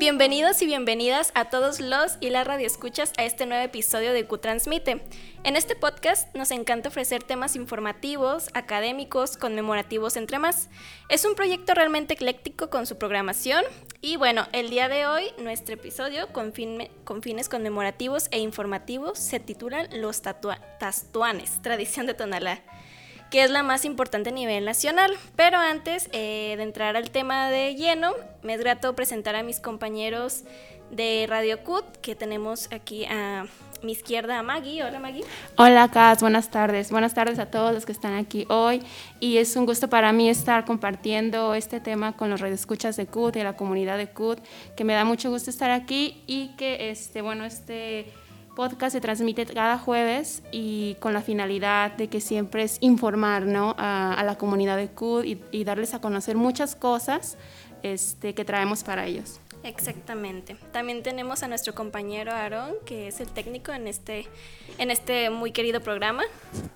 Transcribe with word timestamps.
Bienvenidos 0.00 0.62
y 0.62 0.64
bienvenidas 0.64 1.30
a 1.34 1.50
todos 1.50 1.78
los 1.78 2.16
y 2.20 2.30
las 2.30 2.46
radioescuchas 2.46 3.12
a 3.18 3.24
este 3.26 3.44
nuevo 3.44 3.62
episodio 3.62 4.14
de 4.14 4.26
Q 4.26 4.38
Transmite. 4.38 5.02
En 5.44 5.56
este 5.56 5.76
podcast 5.76 6.34
nos 6.34 6.52
encanta 6.52 6.88
ofrecer 6.88 7.22
temas 7.22 7.54
informativos, 7.54 8.48
académicos, 8.54 9.36
conmemorativos, 9.36 10.16
entre 10.16 10.38
más. 10.38 10.70
Es 11.10 11.26
un 11.26 11.34
proyecto 11.34 11.74
realmente 11.74 12.14
ecléctico 12.14 12.70
con 12.70 12.86
su 12.86 12.96
programación 12.96 13.62
y 14.00 14.16
bueno, 14.16 14.48
el 14.54 14.70
día 14.70 14.88
de 14.88 15.04
hoy 15.04 15.24
nuestro 15.36 15.74
episodio 15.74 16.28
con, 16.32 16.54
fines 16.54 17.48
conmemorativos 17.50 18.28
e 18.30 18.38
informativos 18.38 19.18
se 19.18 19.38
titula 19.38 19.86
Los 19.92 20.22
Tastuanes, 20.22 21.60
tradición 21.60 22.06
de 22.06 22.14
Tonalá 22.14 22.62
que 23.30 23.44
es 23.44 23.50
la 23.50 23.62
más 23.62 23.84
importante 23.84 24.30
a 24.30 24.32
nivel 24.32 24.64
nacional. 24.64 25.12
Pero 25.36 25.58
antes 25.58 26.08
eh, 26.12 26.54
de 26.56 26.62
entrar 26.62 26.96
al 26.96 27.10
tema 27.10 27.48
de 27.48 27.74
lleno, 27.74 28.12
me 28.42 28.54
es 28.54 28.60
grato 28.60 28.94
presentar 28.94 29.36
a 29.36 29.42
mis 29.42 29.60
compañeros 29.60 30.44
de 30.90 31.26
Radio 31.28 31.62
CUT, 31.62 31.84
que 31.98 32.16
tenemos 32.16 32.68
aquí 32.72 33.04
a 33.04 33.46
mi 33.82 33.92
izquierda 33.92 34.38
a 34.38 34.42
Maggie. 34.42 34.82
Hola 34.82 34.98
Maggie. 34.98 35.24
Hola 35.56 35.88
Cas, 35.88 36.20
buenas 36.20 36.50
tardes. 36.50 36.90
Buenas 36.90 37.14
tardes 37.14 37.38
a 37.38 37.46
todos 37.46 37.72
los 37.72 37.86
que 37.86 37.92
están 37.92 38.14
aquí 38.14 38.44
hoy. 38.48 38.82
Y 39.20 39.38
es 39.38 39.56
un 39.56 39.66
gusto 39.66 39.88
para 39.88 40.12
mí 40.12 40.28
estar 40.28 40.64
compartiendo 40.64 41.54
este 41.54 41.80
tema 41.80 42.16
con 42.16 42.28
los 42.30 42.40
radioescuchas 42.40 42.96
de 42.96 43.06
CUT 43.06 43.36
y 43.36 43.42
la 43.42 43.56
comunidad 43.56 43.96
de 43.96 44.08
CUT, 44.08 44.40
que 44.76 44.84
me 44.84 44.92
da 44.92 45.04
mucho 45.04 45.30
gusto 45.30 45.50
estar 45.50 45.70
aquí 45.70 46.22
y 46.26 46.48
que 46.56 46.90
este, 46.90 47.22
bueno, 47.22 47.44
este 47.44 48.12
podcast 48.54 48.92
se 48.92 49.00
transmite 49.00 49.46
cada 49.46 49.78
jueves 49.78 50.42
y 50.52 50.96
con 51.00 51.12
la 51.12 51.22
finalidad 51.22 51.92
de 51.92 52.08
que 52.08 52.20
siempre 52.20 52.62
es 52.62 52.78
informar 52.80 53.46
¿no? 53.46 53.74
a, 53.78 54.22
la 54.24 54.36
comunidad 54.36 54.76
de 54.76 54.88
CUD 54.88 55.24
y, 55.24 55.64
darles 55.64 55.94
a 55.94 56.00
conocer 56.00 56.36
muchas 56.36 56.74
cosas 56.74 57.36
este, 57.82 58.34
que 58.34 58.44
traemos 58.44 58.82
para 58.82 59.06
ellos. 59.06 59.40
Exactamente. 59.62 60.56
También 60.72 61.02
tenemos 61.02 61.42
a 61.42 61.48
nuestro 61.48 61.74
compañero 61.74 62.32
Aaron, 62.32 62.74
que 62.86 63.08
es 63.08 63.20
el 63.20 63.28
técnico 63.28 63.72
en 63.72 63.86
este, 63.86 64.26
en 64.78 64.90
este 64.90 65.30
muy 65.30 65.52
querido 65.52 65.80
programa. 65.80 66.22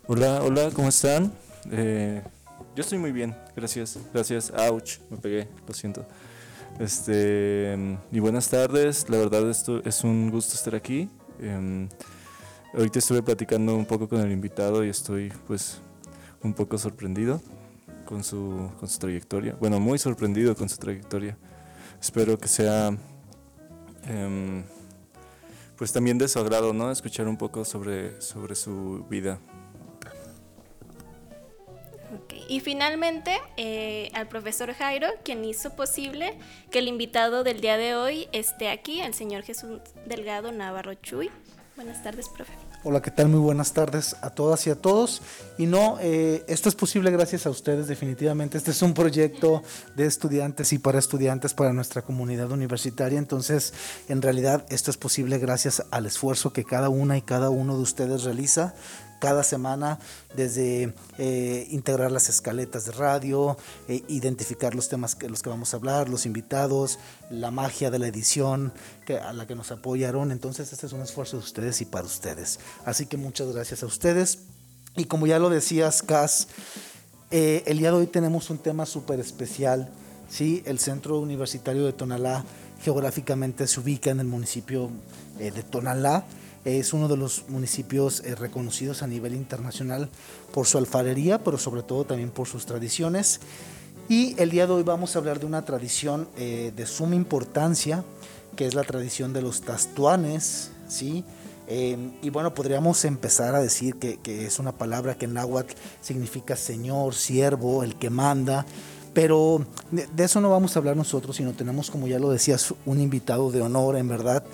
Hola, 0.06 0.42
hola, 0.42 0.70
¿cómo 0.74 0.88
están? 0.88 1.32
Eh, 1.72 2.22
yo 2.76 2.82
estoy 2.82 2.98
muy 2.98 3.12
bien, 3.12 3.34
gracias, 3.56 3.98
gracias. 4.12 4.52
Ouch, 4.68 4.98
me 5.10 5.16
pegué, 5.16 5.48
lo 5.66 5.72
siento. 5.74 6.06
Este, 6.78 7.76
y 8.10 8.18
buenas 8.18 8.48
tardes, 8.50 9.08
la 9.08 9.18
verdad 9.18 9.48
esto 9.48 9.80
es 9.84 10.02
un 10.04 10.30
gusto 10.30 10.54
estar 10.54 10.74
aquí. 10.74 11.08
Eh, 11.40 11.88
ahorita 12.74 12.98
estuve 12.98 13.22
platicando 13.22 13.76
un 13.76 13.86
poco 13.86 14.08
con 14.08 14.20
el 14.20 14.32
invitado 14.32 14.84
y 14.84 14.88
estoy 14.88 15.32
pues 15.46 15.80
un 16.42 16.54
poco 16.54 16.78
sorprendido 16.78 17.40
con 18.04 18.22
su, 18.22 18.70
con 18.78 18.88
su 18.88 18.98
trayectoria. 18.98 19.56
Bueno, 19.58 19.80
muy 19.80 19.98
sorprendido 19.98 20.54
con 20.54 20.68
su 20.68 20.76
trayectoria. 20.76 21.36
Espero 22.00 22.38
que 22.38 22.48
sea 22.48 22.96
em, 24.06 24.62
pues 25.76 25.92
también 25.92 26.18
de 26.18 26.28
su 26.28 26.38
agrado, 26.38 26.72
¿no? 26.72 26.90
Escuchar 26.90 27.26
un 27.28 27.36
poco 27.36 27.64
sobre, 27.64 28.20
sobre 28.20 28.54
su 28.54 29.06
vida. 29.08 29.38
Y 32.48 32.60
finalmente 32.60 33.36
eh, 33.56 34.10
al 34.14 34.28
profesor 34.28 34.72
Jairo, 34.72 35.08
quien 35.24 35.44
hizo 35.44 35.74
posible 35.74 36.36
que 36.70 36.80
el 36.80 36.88
invitado 36.88 37.44
del 37.44 37.60
día 37.60 37.76
de 37.76 37.94
hoy 37.94 38.28
esté 38.32 38.68
aquí, 38.68 39.00
el 39.00 39.14
señor 39.14 39.42
Jesús 39.42 39.80
Delgado 40.06 40.52
Navarro 40.52 40.94
Chuy. 40.94 41.30
Buenas 41.76 42.02
tardes, 42.02 42.28
profe. 42.28 42.52
Hola, 42.86 43.00
¿qué 43.00 43.10
tal? 43.10 43.28
Muy 43.28 43.40
buenas 43.40 43.72
tardes 43.72 44.14
a 44.20 44.28
todas 44.28 44.66
y 44.66 44.70
a 44.70 44.74
todos. 44.74 45.22
Y 45.56 45.64
no, 45.64 45.96
eh, 46.02 46.44
esto 46.48 46.68
es 46.68 46.74
posible 46.74 47.10
gracias 47.10 47.46
a 47.46 47.50
ustedes 47.50 47.88
definitivamente. 47.88 48.58
Este 48.58 48.72
es 48.72 48.82
un 48.82 48.92
proyecto 48.92 49.62
de 49.96 50.04
estudiantes 50.04 50.72
y 50.74 50.78
para 50.78 50.98
estudiantes 50.98 51.54
para 51.54 51.72
nuestra 51.72 52.02
comunidad 52.02 52.52
universitaria. 52.52 53.18
Entonces, 53.18 53.72
en 54.08 54.20
realidad, 54.20 54.66
esto 54.68 54.90
es 54.90 54.98
posible 54.98 55.38
gracias 55.38 55.82
al 55.90 56.04
esfuerzo 56.04 56.52
que 56.52 56.64
cada 56.64 56.90
una 56.90 57.16
y 57.16 57.22
cada 57.22 57.48
uno 57.48 57.74
de 57.74 57.82
ustedes 57.82 58.24
realiza 58.24 58.74
cada 59.20 59.42
semana, 59.42 59.98
desde 60.36 60.94
eh, 61.18 61.66
integrar 61.70 62.10
las 62.10 62.28
escaletas 62.28 62.86
de 62.86 62.92
radio, 62.92 63.56
eh, 63.88 64.02
identificar 64.08 64.74
los 64.74 64.88
temas 64.88 65.14
que 65.14 65.28
los 65.28 65.42
que 65.42 65.48
vamos 65.48 65.72
a 65.72 65.76
hablar, 65.76 66.08
los 66.08 66.26
invitados, 66.26 66.98
la 67.30 67.50
magia 67.50 67.90
de 67.90 67.98
la 67.98 68.08
edición 68.08 68.72
que, 69.06 69.18
a 69.18 69.32
la 69.32 69.46
que 69.46 69.54
nos 69.54 69.70
apoyaron. 69.70 70.30
Entonces, 70.30 70.72
este 70.72 70.86
es 70.86 70.92
un 70.92 71.02
esfuerzo 71.02 71.36
de 71.36 71.44
ustedes 71.44 71.80
y 71.80 71.84
para 71.84 72.06
ustedes. 72.06 72.58
Así 72.84 73.06
que 73.06 73.16
muchas 73.16 73.52
gracias 73.52 73.82
a 73.82 73.86
ustedes. 73.86 74.40
Y 74.96 75.04
como 75.04 75.26
ya 75.26 75.38
lo 75.38 75.50
decías, 75.50 76.02
Cas, 76.02 76.48
eh, 77.30 77.62
el 77.66 77.78
día 77.78 77.90
de 77.90 77.96
hoy 77.96 78.06
tenemos 78.06 78.50
un 78.50 78.58
tema 78.58 78.86
súper 78.86 79.20
especial. 79.20 79.90
¿sí? 80.28 80.62
El 80.66 80.78
Centro 80.78 81.18
Universitario 81.18 81.84
de 81.84 81.92
Tonalá 81.92 82.44
geográficamente 82.82 83.66
se 83.66 83.80
ubica 83.80 84.10
en 84.10 84.20
el 84.20 84.26
municipio 84.26 84.90
de 85.38 85.62
Tonalá 85.62 86.24
es 86.64 86.92
uno 86.92 87.08
de 87.08 87.16
los 87.16 87.44
municipios 87.48 88.20
eh, 88.20 88.34
reconocidos 88.34 89.02
a 89.02 89.06
nivel 89.06 89.34
internacional 89.34 90.08
por 90.52 90.66
su 90.66 90.78
alfarería, 90.78 91.42
pero 91.42 91.58
sobre 91.58 91.82
todo 91.82 92.04
también 92.04 92.30
por 92.30 92.48
sus 92.48 92.66
tradiciones. 92.66 93.40
Y 94.08 94.34
el 94.40 94.50
día 94.50 94.66
de 94.66 94.72
hoy 94.72 94.82
vamos 94.82 95.14
a 95.14 95.18
hablar 95.18 95.40
de 95.40 95.46
una 95.46 95.64
tradición 95.64 96.28
eh, 96.36 96.72
de 96.74 96.86
suma 96.86 97.14
importancia, 97.14 98.04
que 98.56 98.66
es 98.66 98.74
la 98.74 98.84
tradición 98.84 99.32
de 99.32 99.42
los 99.42 99.62
tastuanes, 99.62 100.70
¿sí? 100.88 101.24
Em, 101.66 102.12
y 102.20 102.28
bueno, 102.28 102.52
podríamos 102.52 103.04
empezar 103.06 103.54
a 103.54 103.60
decir 103.60 103.96
que, 103.96 104.18
es 104.46 104.58
una 104.58 104.72
palabra 104.72 105.16
que 105.16 105.24
en 105.24 105.34
náhuatl 105.34 105.74
significa 106.02 106.56
señor, 106.56 107.14
siervo, 107.14 107.82
el 107.82 107.96
que 107.96 108.10
manda, 108.10 108.66
pero 109.14 109.64
de, 109.90 110.06
de, 110.08 110.24
eso 110.24 110.42
no 110.42 110.50
vamos 110.50 110.76
a 110.76 110.80
hablar 110.80 110.96
nosotros, 110.96 111.36
sino 111.36 111.52
tenemos, 111.52 111.90
como 111.90 112.06
ya 112.06 112.18
lo 112.18 112.30
decías, 112.30 112.74
un 112.84 113.00
invitado 113.00 113.50
de 113.50 113.62
honor, 113.62 113.96
en 113.96 114.08
verdad, 114.08 114.44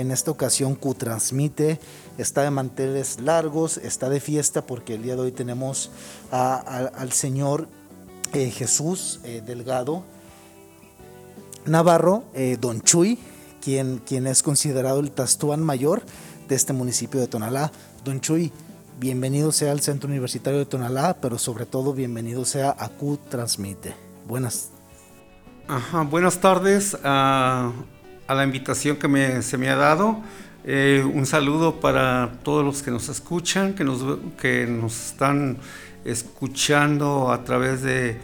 en 0.00 0.10
esta 0.12 0.30
ocasión 0.30 0.74
Q 0.74 0.94
transmite, 0.94 1.80
está 2.18 2.42
de 2.42 2.50
manteles 2.50 3.20
largos, 3.20 3.78
está 3.78 4.08
de 4.08 4.20
fiesta 4.20 4.62
porque 4.62 4.94
el 4.94 5.02
día 5.02 5.16
de 5.16 5.22
hoy 5.22 5.32
tenemos 5.32 5.90
al 6.30 7.12
señor 7.12 7.68
eh, 8.32 8.50
Jesús 8.50 9.20
eh, 9.24 9.42
Delgado 9.44 10.04
Navarro, 11.66 12.24
eh, 12.34 12.56
Don 12.60 12.80
Chuy, 12.80 13.18
quien, 13.62 13.98
quien 13.98 14.26
es 14.26 14.42
considerado 14.42 15.00
el 15.00 15.10
Tastuán 15.10 15.62
mayor 15.62 16.02
de 16.48 16.54
este 16.54 16.72
municipio 16.72 17.20
de 17.20 17.26
Tonalá. 17.26 17.72
Don 18.04 18.20
Chuy, 18.20 18.52
bienvenido 18.98 19.52
sea 19.52 19.72
al 19.72 19.80
Centro 19.80 20.08
Universitario 20.08 20.60
de 20.60 20.66
Tonalá, 20.66 21.16
pero 21.20 21.38
sobre 21.38 21.66
todo 21.66 21.92
bienvenido 21.92 22.44
sea 22.44 22.74
a 22.78 22.88
Q 22.88 23.18
Transmite. 23.28 23.94
Buenas. 24.26 24.70
Buenas 26.08 26.38
tardes 26.38 26.96
a 28.28 28.34
la 28.34 28.44
invitación 28.44 28.96
que 28.96 29.42
se 29.42 29.58
me 29.58 29.68
ha 29.70 29.76
dado. 29.76 30.22
Eh, 30.64 31.02
un 31.14 31.24
saludo 31.24 31.80
para 31.80 32.32
todos 32.42 32.64
los 32.64 32.82
que 32.82 32.90
nos 32.90 33.08
escuchan, 33.08 33.74
que 33.74 33.84
nos, 33.84 34.04
que 34.40 34.66
nos 34.66 35.06
están 35.06 35.56
escuchando 36.04 37.32
a 37.32 37.42
través 37.42 37.82
de, 37.82 38.20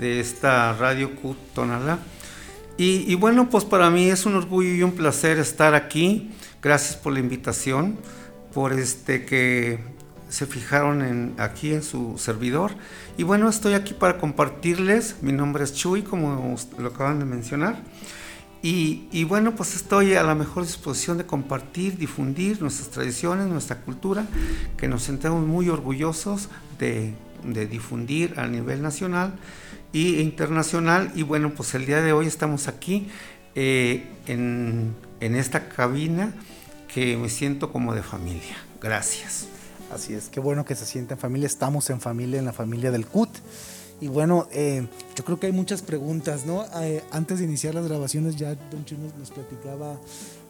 esta 0.00 0.74
radio 0.74 1.10
Tonalá. 1.54 1.98
Y, 2.76 3.14
bueno, 3.14 3.48
pues 3.48 3.64
para 3.64 3.88
mí 3.88 4.10
es 4.10 4.26
un 4.26 4.34
orgullo 4.34 4.74
y 4.74 4.82
un 4.82 4.92
placer 4.92 5.38
estar 5.38 5.74
aquí. 5.74 6.30
Gracias 6.60 6.96
por 6.96 7.14
la 7.14 7.20
invitación, 7.20 7.96
por 8.52 8.74
este 8.74 9.24
que 9.24 9.78
se 10.28 10.44
fijaron 10.44 11.02
en, 11.02 11.34
aquí 11.38 11.72
en 11.72 11.82
su 11.82 12.18
servidor. 12.18 12.72
Y 13.16 13.22
bueno, 13.22 13.48
estoy 13.48 13.72
aquí 13.72 13.94
para 13.94 14.18
compartirles. 14.18 15.16
Mi 15.22 15.32
nombre 15.32 15.64
es 15.64 15.72
Chuy, 15.72 16.02
como 16.02 16.56
lo 16.76 16.88
acaban 16.88 17.20
de 17.20 17.24
mencionar. 17.24 17.76
Y, 18.68 19.22
bueno, 19.22 19.54
pues 19.54 19.76
estoy 19.76 20.14
a 20.14 20.24
la 20.24 20.34
mejor 20.34 20.64
disposición 20.64 21.18
de 21.18 21.24
compartir, 21.24 21.98
difundir 21.98 22.60
nuestras 22.60 22.88
tradiciones, 22.88 23.46
nuestra 23.46 23.76
cultura, 23.76 24.26
que 24.76 24.88
nos 24.88 25.04
sentimos 25.04 25.46
muy 25.46 25.68
orgullosos 25.68 26.48
de, 26.76 27.14
difundir 27.70 28.34
a 28.40 28.48
nivel 28.48 28.82
nacional 28.82 29.34
e 29.92 30.20
internacional. 30.20 31.12
Y 31.14 31.22
bueno, 31.22 31.54
pues 31.54 31.76
el 31.76 31.86
día 31.86 32.02
de 32.02 32.12
hoy 32.12 32.26
estamos 32.26 32.66
aquí 32.66 33.06
eh, 33.54 34.04
en, 34.26 34.96
en 35.20 35.36
esta 35.36 35.68
cabina 35.68 36.34
que 36.92 37.16
me 37.16 37.28
siento 37.28 37.70
como 37.70 37.94
de 37.94 38.02
familia. 38.02 38.56
Gracias. 38.82 39.46
Así 39.94 40.12
es, 40.14 40.28
qué 40.28 40.40
bueno 40.40 40.64
que 40.64 40.74
se 40.74 40.86
siente 40.86 41.14
en 41.14 41.20
familia. 41.20 41.46
Estamos 41.46 41.88
en 41.90 42.00
familia, 42.00 42.40
en 42.40 42.44
la 42.44 42.52
familia 42.52 42.90
del 42.90 43.06
CUT. 43.06 43.30
Y 44.00 44.08
bueno, 44.08 44.46
eh, 44.52 44.86
yo 45.14 45.24
creo 45.24 45.40
que 45.40 45.46
hay 45.46 45.52
muchas 45.52 45.80
preguntas, 45.80 46.44
¿no? 46.44 46.64
Eh, 46.82 47.02
antes 47.12 47.38
de 47.38 47.46
iniciar 47.46 47.74
las 47.74 47.86
grabaciones 47.88 48.36
ya 48.36 48.54
Don 48.70 48.84
Chino 48.84 49.10
nos 49.18 49.30
platicaba 49.30 49.98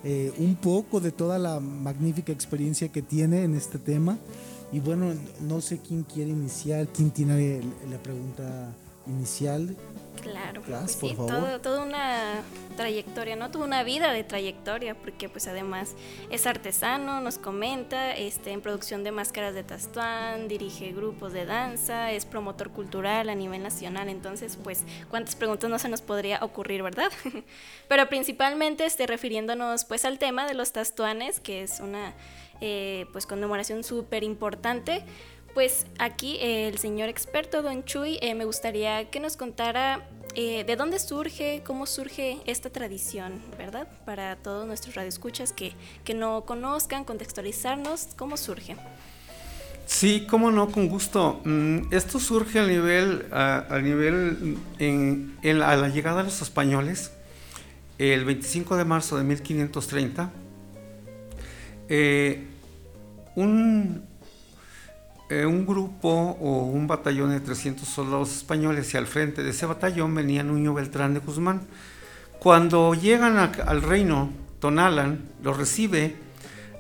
eh, 0.03 0.33
un 0.39 0.57
poco 0.57 1.01
de 1.01 1.13
toda 1.13 1.39
la 1.39 1.61
magnífica 1.61 2.33
experiencia 2.33 2.89
que 2.89 3.03
tiene 3.03 3.45
en 3.45 3.55
este 3.55 3.79
tema. 3.79 4.19
Y 4.73 4.81
bueno, 4.81 5.15
no 5.41 5.61
sé 5.61 5.79
quién 5.79 6.03
quiere 6.03 6.31
iniciar, 6.31 6.89
quién 6.89 7.13
tiene 7.13 7.61
la 7.89 7.99
pregunta 8.03 8.75
inicial. 9.07 9.77
Claro. 10.23 10.63
Pues 10.63 10.97
por 10.97 11.11
sí, 11.11 11.15
favor. 11.15 11.31
todo- 11.31 11.61
toda 11.61 11.83
una 11.85 12.43
trayectoria, 12.77 13.37
¿no? 13.37 13.51
Toda 13.51 13.65
una 13.65 13.85
vida 13.85 14.13
de 14.13 14.25
trayectoria, 14.25 14.95
porque 14.97 15.29
pues 15.29 15.47
además 15.47 15.95
es 16.31 16.47
artesano, 16.47 17.21
nos 17.21 17.39
comenta, 17.39 18.17
este, 18.17 18.51
en 18.51 18.61
producción 18.61 19.05
de 19.05 19.13
máscaras 19.13 19.55
de 19.55 19.63
Tastuán, 19.63 20.49
dirige 20.49 20.91
grupos 20.93 21.33
de 21.33 21.45
danza, 21.47 22.11
es 22.13 22.25
promotor 22.27 22.71
cultural 22.71 23.29
a 23.29 23.35
nivel 23.37 23.63
nacional, 23.63 24.09
entonces 24.09 24.59
pues 24.63 24.85
cuántas 25.11 25.37
preguntas 25.37 25.71
no 25.71 25.79
se 25.79 25.89
nos 25.89 26.03
podría 26.03 26.39
ocurrir, 26.43 26.83
¿verdad? 26.83 27.13
Pero 27.89 28.09
principalmente 28.09 28.85
este, 28.85 29.07
refiriéndonos 29.07 29.85
pues 29.85 30.05
al 30.05 30.19
tema 30.19 30.47
de 30.49 30.55
los 30.55 30.73
Tastuanes, 30.73 31.39
que 31.41 31.63
es 31.63 31.79
una 31.79 32.15
eh, 32.61 33.07
pues 33.13 33.27
conmemoración 33.27 33.85
súper 33.85 34.25
importante. 34.25 35.05
Pues 35.57 35.87
aquí 35.99 36.37
el 36.43 36.77
señor 36.77 37.09
experto 37.09 37.63
Don 37.63 37.83
Chuy 37.83 38.19
eh, 38.21 38.35
me 38.35 38.45
gustaría 38.45 39.09
que 39.09 39.21
nos 39.21 39.39
contara 39.39 40.07
eh, 40.35 40.65
de 40.65 40.77
dónde 40.77 40.99
surge, 40.99 41.63
cómo 41.65 41.87
surge 41.87 42.37
esta 42.45 42.69
tradición, 42.69 43.41
¿verdad? 43.57 43.89
Para 44.05 44.37
todos 44.37 44.67
nuestros 44.67 44.97
radioescuchas 44.97 45.55
que, 45.55 45.73
que 46.05 46.13
no 46.13 46.43
conozcan, 46.45 47.05
contextualizarnos, 47.05 48.09
¿cómo 48.19 48.37
surge? 48.37 48.77
Sí, 49.87 50.27
cómo 50.29 50.51
no, 50.51 50.71
con 50.71 50.89
gusto. 50.91 51.41
Mm, 51.45 51.91
Esto 51.91 52.21
surge 52.21 52.59
a 52.59 52.67
nivel, 52.67 53.25
a, 53.33 53.79
nivel 53.83 54.59
la, 55.43 55.71
a 55.71 55.77
la 55.77 55.89
llegada 55.89 56.19
de 56.19 56.25
los 56.25 56.43
españoles, 56.43 57.13
el 57.97 58.27
25 58.27 58.77
de 58.77 58.85
marzo 58.85 59.17
de 59.17 59.25
1530. 59.25 60.31
eh, 61.89 62.45
un, 63.37 64.16
eh, 65.29 65.45
un 65.45 65.67
grupo 65.67 66.09
o 66.09 66.65
un 66.65 66.87
batallón 66.87 67.31
de 67.31 67.41
300 67.41 67.89
soldados 67.89 68.37
españoles 68.37 68.93
y 68.95 68.97
al 68.97 69.07
frente 69.07 69.43
de 69.43 69.51
ese 69.51 69.67
batallón 69.67 70.15
venía 70.15 70.43
Nuño 70.43 70.75
Beltrán 70.75 71.15
de 71.15 71.21
Guzmán. 71.21 71.63
Cuando 72.39 72.95
llegan 72.95 73.37
al 73.37 73.83
reino 73.83 74.31
Tonalan, 74.61 75.29
los 75.43 75.57
recibe 75.57 76.17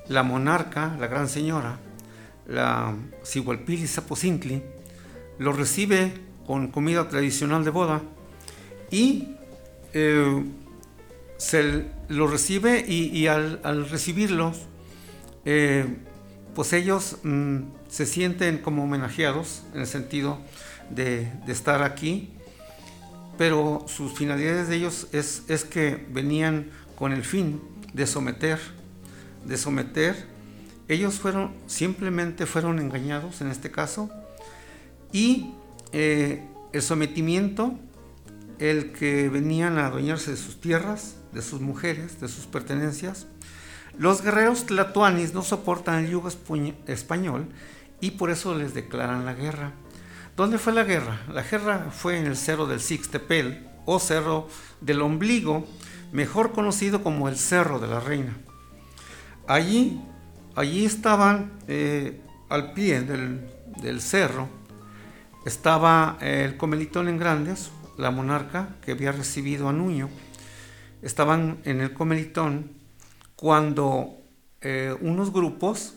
la 0.08 0.22
monarca, 0.22 0.96
la 1.00 1.08
gran 1.08 1.28
señora, 1.28 1.78
la 2.46 2.94
Sigualpili 3.22 3.87
Zapocintli, 3.87 4.62
lo 5.38 5.52
recibe 5.52 6.14
con 6.46 6.69
comida 6.69 7.08
tradicional 7.08 7.64
de 7.64 7.70
boda 7.70 8.02
y 8.90 9.37
eh, 9.93 10.44
se 11.37 11.84
lo 12.08 12.26
recibe 12.26 12.84
y, 12.87 13.06
y 13.16 13.26
al, 13.26 13.60
al 13.64 13.88
recibirlos, 13.88 14.66
eh, 15.44 15.87
pues 16.56 16.73
ellos 16.73 17.19
mm, 17.23 17.58
se 17.88 18.06
sienten 18.06 18.58
como 18.58 18.85
homenajeados 18.85 19.62
en 19.75 19.82
el 19.82 19.87
sentido 19.87 20.38
de, 20.88 21.31
estar 21.47 21.82
aquí, 21.82 22.31
pero 23.37 23.85
sus 23.88 24.14
finalidades 24.14 24.69
de 24.69 24.76
ellos 24.76 25.08
es, 25.12 25.43
es 25.49 25.64
que 25.64 26.06
venían 26.11 26.70
con 26.97 27.12
el 27.12 27.25
fin 27.25 27.61
de 27.93 28.06
someter, 28.06 28.58
de 29.44 29.58
someter. 29.58 30.26
Ellos 30.88 31.17
fueron, 31.17 31.53
simplemente 31.67 32.47
fueron 32.47 32.79
engañados 32.79 33.43
en 33.43 33.49
este 33.49 33.70
caso, 33.70 34.11
y 35.12 35.53
eh, 35.93 36.43
el 36.73 36.81
sometimiento, 36.81 37.79
el 38.58 38.93
que 38.93 39.29
venían 39.29 39.76
a 39.76 39.88
adueñarse 39.88 40.31
de 40.31 40.38
sus 40.38 40.58
tierras, 40.58 41.17
de 41.32 41.43
sus 41.43 41.61
mujeres, 41.61 42.19
de 42.19 42.29
sus 42.29 42.47
pertenencias. 42.47 43.26
Los 43.98 44.22
guerreros 44.22 44.66
tlatoanis 44.66 45.32
no 45.32 45.43
soportan 45.43 46.04
el 46.04 46.10
yugo 46.10 46.28
español 46.87 47.48
y 48.00 48.12
por 48.12 48.31
eso 48.31 48.54
les 48.54 48.75
declaran 48.75 49.25
la 49.25 49.32
guerra. 49.32 49.72
¿Dónde 50.37 50.58
fue 50.58 50.75
la 50.75 50.84
guerra? 50.84 51.22
La 51.32 51.43
guerra 51.43 51.90
fue 51.90 52.19
en 52.19 52.26
el 52.26 52.37
cerro 52.37 52.66
del 52.66 52.81
Sixtepel 52.81 53.66
o 53.87 53.98
cerro 53.98 54.48
del 54.82 55.00
ombligo, 55.00 55.66
mejor 56.12 56.52
conocido 56.52 57.02
como 57.02 57.28
el 57.28 57.37
cerro 57.37 57.78
de 57.78 57.87
la 57.87 58.00
reina. 58.00 58.37
Allí, 59.48 59.98
allí 60.56 60.84
estaban 60.84 61.52
eh, 61.69 62.20
al 62.50 62.75
pie 62.75 63.00
del, 63.00 64.00
cerro, 64.02 64.48
estaba 65.46 66.19
el 66.20 66.58
Comelitón 66.58 67.08
en 67.08 67.19
Grandes, 67.19 67.70
la 67.96 68.10
monarca 68.10 68.76
que 68.84 68.93
había 68.93 69.12
recibido 69.12 69.69
a 69.70 69.72
Nuño. 69.72 70.10
Estaban 71.00 71.58
en 71.64 71.81
el 71.81 71.94
Comelitón 71.94 72.75
cuando 73.37 74.19
eh, 74.62 74.97
unos 75.00 75.33
grupos 75.33 75.94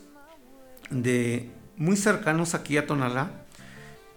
de 0.89 1.49
muy 1.77 1.95
cercanos 1.95 2.53
aquí 2.53 2.77
a 2.77 2.85
Tonalá, 2.85 3.31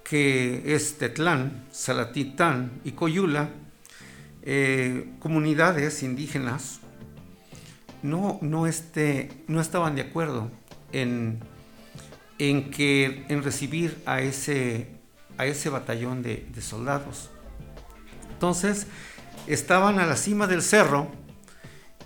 que 0.03 0.75
es 0.75 0.99
Tetlán, 0.99 1.65
Salatitán 1.71 2.81
y 2.85 2.93
Coyula, 2.93 3.51
eh, 4.43 5.09
comunidades 5.21 6.03
indígenas, 6.03 6.81
no, 8.03 8.39
no, 8.43 8.67
este, 8.67 9.31
no 9.47 9.61
estaban 9.61 9.95
de 9.95 10.03
acuerdo 10.03 10.51
en, 10.91 11.39
en, 12.39 12.71
que, 12.73 13.25
en 13.29 13.45
recibir 13.45 14.03
a 14.05 14.21
ese, 14.21 14.89
a 15.39 15.47
ese 15.47 15.69
batallón 15.69 16.23
de, 16.23 16.49
de 16.53 16.61
soldados. 16.61 17.31
Entonces, 18.33 18.89
estaban 19.47 20.01
a 20.01 20.07
la 20.07 20.17
cima 20.17 20.49
del 20.49 20.63
cerro 20.63 21.13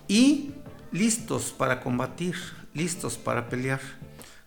y 0.07 0.51
listos 0.91 1.53
para 1.57 1.81
combatir, 1.81 2.35
listos 2.73 3.17
para 3.17 3.49
pelear, 3.49 3.81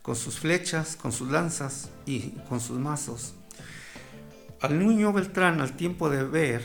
con 0.03 0.17
sus 0.17 0.39
flechas, 0.39 0.97
con 0.97 1.13
sus 1.13 1.31
lanzas 1.31 1.91
y 2.07 2.31
con 2.49 2.61
sus 2.61 2.79
mazos. 2.79 3.35
Al 4.61 4.79
Nuño 4.79 5.13
Beltrán, 5.13 5.61
al 5.61 5.77
tiempo 5.77 6.11
de 6.11 6.25
ver 6.25 6.63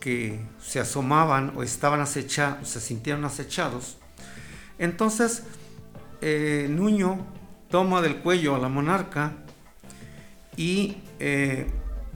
que 0.00 0.40
se 0.60 0.80
asomaban 0.80 1.52
o 1.56 1.62
estaban 1.62 2.00
acechados, 2.00 2.68
se 2.68 2.80
sintieron 2.80 3.24
acechados, 3.24 3.98
entonces 4.78 5.44
eh, 6.20 6.66
Nuño 6.70 7.24
toma 7.70 8.00
del 8.00 8.16
cuello 8.16 8.54
a 8.54 8.58
la 8.58 8.68
monarca 8.68 9.32
y 10.56 10.98
eh, 11.18 11.66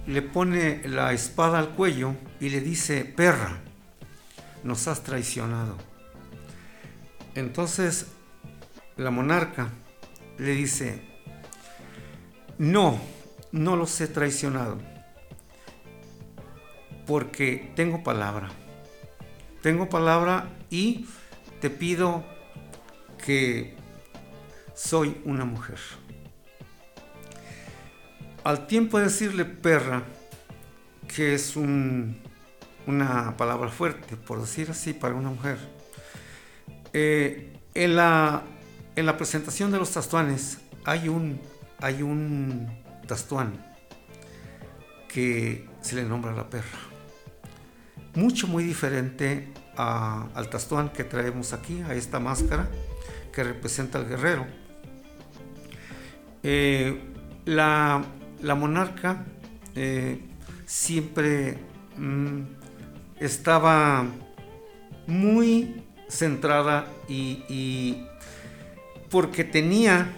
le 0.07 0.23
pone 0.23 0.87
la 0.87 1.13
espada 1.13 1.59
al 1.59 1.71
cuello 1.71 2.15
y 2.41 2.51
le 2.51 2.61
dice, 2.61 3.05
perra, 3.05 3.61
nos 4.63 4.87
has 4.89 5.03
traicionado. 5.03 5.77
Entonces 7.37 8.07
la 8.97 9.11
monarca 9.11 9.69
le 10.39 10.53
dice, 10.53 11.03
no, 12.59 12.99
no 13.53 13.77
los 13.77 14.01
he 14.01 14.09
traicionado, 14.09 14.79
porque 17.07 17.73
tengo 17.77 18.03
palabra. 18.03 18.49
Tengo 19.63 19.89
palabra 19.89 20.49
y 20.71 21.07
te 21.61 21.71
pido 21.71 22.25
que 23.25 23.77
soy 24.75 25.21
una 25.25 25.45
mujer. 25.45 25.79
Al 28.45 28.67
tiempo 28.67 28.99
de 28.99 29.05
decirle 29.05 29.45
perra, 29.45 30.05
que 31.15 31.35
es 31.35 31.57
un- 31.57 32.19
una 32.87 33.37
palabra 33.37 33.69
fuerte, 33.69 34.17
por 34.17 34.41
decir 34.41 34.71
así, 34.71 34.93
para 34.93 35.15
una 35.15 35.31
mujer, 35.31 35.59
eh, 36.99 37.53
en, 37.75 37.95
la, 37.95 38.43
en 38.97 39.05
la 39.05 39.19
presentación 39.19 39.71
de 39.71 39.77
los 39.77 39.91
tastuanes 39.91 40.57
hay 40.87 41.11
un, 41.11 41.39
hay 41.79 42.03
tastuán 43.07 43.53
que 45.07 45.69
se 45.83 45.97
le 45.97 46.05
nombra 46.05 46.33
la 46.33 46.49
perra. 46.49 46.79
Mucho, 48.15 48.47
muy 48.47 48.65
diferente 48.65 49.53
al 49.77 50.49
tastuán 50.49 50.89
que 50.89 51.05
traemos 51.05 51.53
aquí, 51.53 51.83
a 51.83 51.93
esta 51.93 52.19
máscara 52.19 52.71
que 53.31 53.45
representa 53.45 53.99
al 53.99 54.09
guerrero. 54.09 54.47
Eh, 56.43 56.99
la, 57.45 58.03
la 58.41 58.55
monarca 58.55 59.27
eh, 59.75 60.23
siempre 60.65 61.59
mm, 61.99 62.41
estaba 63.21 64.07
muy 65.07 65.86
centrada 66.09 66.87
y, 67.09 68.05
porque 69.11 69.45
tenía, 69.45 70.13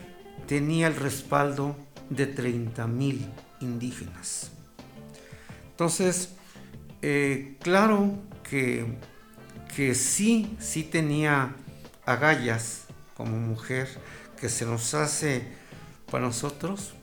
tenía 0.46 0.86
el 0.86 0.96
respaldo 0.96 1.76
de 2.10 2.34
30.000 2.34 3.20
indígenas. 3.60 4.50
Entonces, 5.70 6.30
eh, 7.02 7.56
claro 7.60 8.18
que, 8.48 8.86
que 9.74 9.94
sí, 9.94 10.56
sí 10.58 10.82
tenía 10.82 11.54
agallas 12.04 12.86
como 13.16 13.36
mujer 13.38 13.88
que 14.40 14.48
se 14.48 14.64
nos 14.64 14.94
hace 14.94 15.46
para 16.10 16.24
nosotros, 16.24 16.94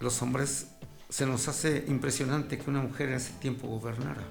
los 0.00 0.20
hombres, 0.22 0.68
se 1.08 1.26
nos 1.26 1.48
hace 1.48 1.84
impresionante 1.88 2.58
que 2.58 2.68
una 2.68 2.82
mujer 2.82 3.08
en 3.08 3.14
ese 3.14 3.32
tiempo 3.34 3.68
gobernara. 3.68 4.22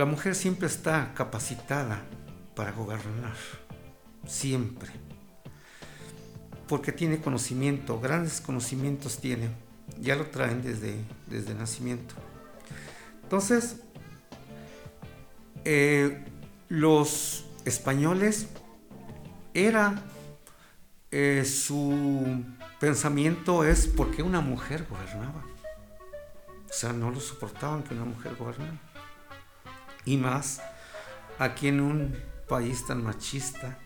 La 0.00 0.06
mujer 0.06 0.34
siempre 0.34 0.66
está 0.66 1.12
capacitada 1.12 2.00
para 2.56 2.72
gobernar, 2.72 3.36
siempre, 4.26 4.88
porque 6.66 6.90
tiene 6.90 7.20
conocimiento, 7.20 8.00
grandes 8.00 8.40
conocimientos 8.40 9.18
tiene, 9.18 9.50
ya 10.00 10.16
lo 10.16 10.24
traen 10.28 10.62
desde, 10.62 10.96
desde 11.26 11.54
nacimiento. 11.54 12.14
Entonces, 13.24 13.76
eh, 15.66 16.24
los 16.70 17.44
españoles 17.66 18.48
era 19.52 20.02
eh, 21.10 21.44
su 21.44 22.42
pensamiento 22.80 23.64
es 23.64 23.86
por 23.86 24.10
qué 24.12 24.22
una 24.22 24.40
mujer 24.40 24.86
gobernaba. 24.88 25.44
O 26.70 26.72
sea, 26.72 26.94
no 26.94 27.10
lo 27.10 27.20
soportaban 27.20 27.82
que 27.82 27.92
una 27.92 28.06
mujer 28.06 28.34
gobernara. 28.36 28.89
Y 30.04 30.16
más 30.16 30.60
aquí 31.38 31.68
en 31.68 31.80
un 31.80 32.30
país 32.48 32.86
tan 32.86 33.02
machista. 33.02 33.78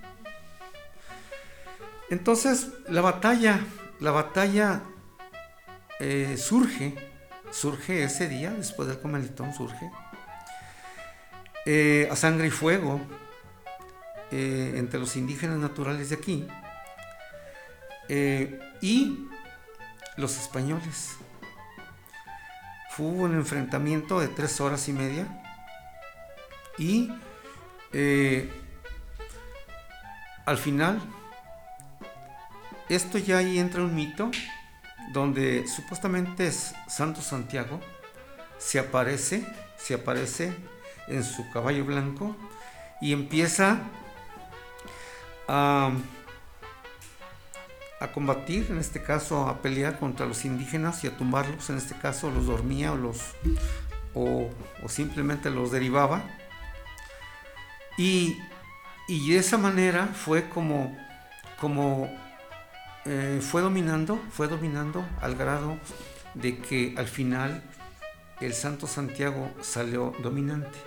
Entonces, 2.11 2.69
la 2.89 3.01
batalla, 3.01 3.61
la 4.01 4.11
batalla 4.11 4.83
eh, 6.01 6.37
surge, 6.37 6.95
surge 7.51 8.05
ese 8.05 8.29
día, 8.29 8.51
después 8.51 8.89
del 8.89 9.01
comelitón, 9.01 9.55
surge 9.55 9.91
eh, 11.67 12.09
a 12.11 12.17
sangre 12.17 12.49
y 12.49 12.51
fuego 12.51 13.01
eh, 14.31 14.75
entre 14.77 14.99
los 14.99 15.17
indígenas 15.17 15.59
naturales 15.59 16.11
de 16.11 16.17
aquí 16.17 16.47
y 18.81 19.29
los 20.17 20.39
españoles. 20.39 21.17
Fue 22.91 23.07
un 23.07 23.35
enfrentamiento 23.35 24.21
de 24.21 24.29
tres 24.29 24.61
horas 24.61 24.89
y 24.89 24.93
media 24.93 25.44
y 26.79 27.11
al 30.47 30.59
final 30.59 31.01
esto 32.89 33.19
ya 33.19 33.39
ahí 33.39 33.59
entra 33.59 33.83
un 33.83 33.95
mito 33.95 34.31
donde 35.13 35.67
supuestamente 35.69 36.47
es 36.49 36.75
Santo 36.89 37.23
Santiago 37.23 37.81
se 38.59 38.79
aparece, 38.79 39.47
se 39.77 39.95
aparece 39.95 40.53
en 41.07 41.23
su 41.23 41.49
caballo 41.51 41.85
blanco 41.85 42.37
y 43.01 43.13
empieza 43.13 43.79
a, 45.47 45.93
a 48.01 48.13
combatir, 48.13 48.67
en 48.71 48.79
este 48.79 49.03
caso 49.03 49.49
a 49.49 49.61
pelear 49.61 49.99
contra 49.99 50.27
los 50.27 50.45
indígenas 50.45 51.05
y 51.05 51.09
a 51.09 51.17
tumbarlos, 51.17 51.69
en 51.71 51.77
este 51.77 51.95
caso 51.97 52.31
los 52.31 52.47
dormía 52.47 52.93
o 52.93 52.97
los 52.97 53.21
o, 54.15 54.49
simplemente 54.89 55.51
los 55.51 55.73
derivaba. 55.73 56.23
Y, 57.97 58.39
y 59.09 59.33
de 59.33 59.39
esa 59.39 59.59
manera 59.59 60.07
fue 60.07 60.49
como, 60.49 60.97
como 61.61 62.11
eh, 63.07 63.41
fue 63.43 63.61
dominando, 63.61 64.19
fue 64.31 64.49
dominando 64.49 65.05
al 65.21 65.37
grado 65.37 65.79
de 66.35 66.59
que 66.59 66.95
al 66.97 67.07
final 67.07 67.63
el 68.41 68.55
Santo 68.55 68.87
Santiago 68.87 69.51
salió 69.61 70.13
dominante, 70.23 70.79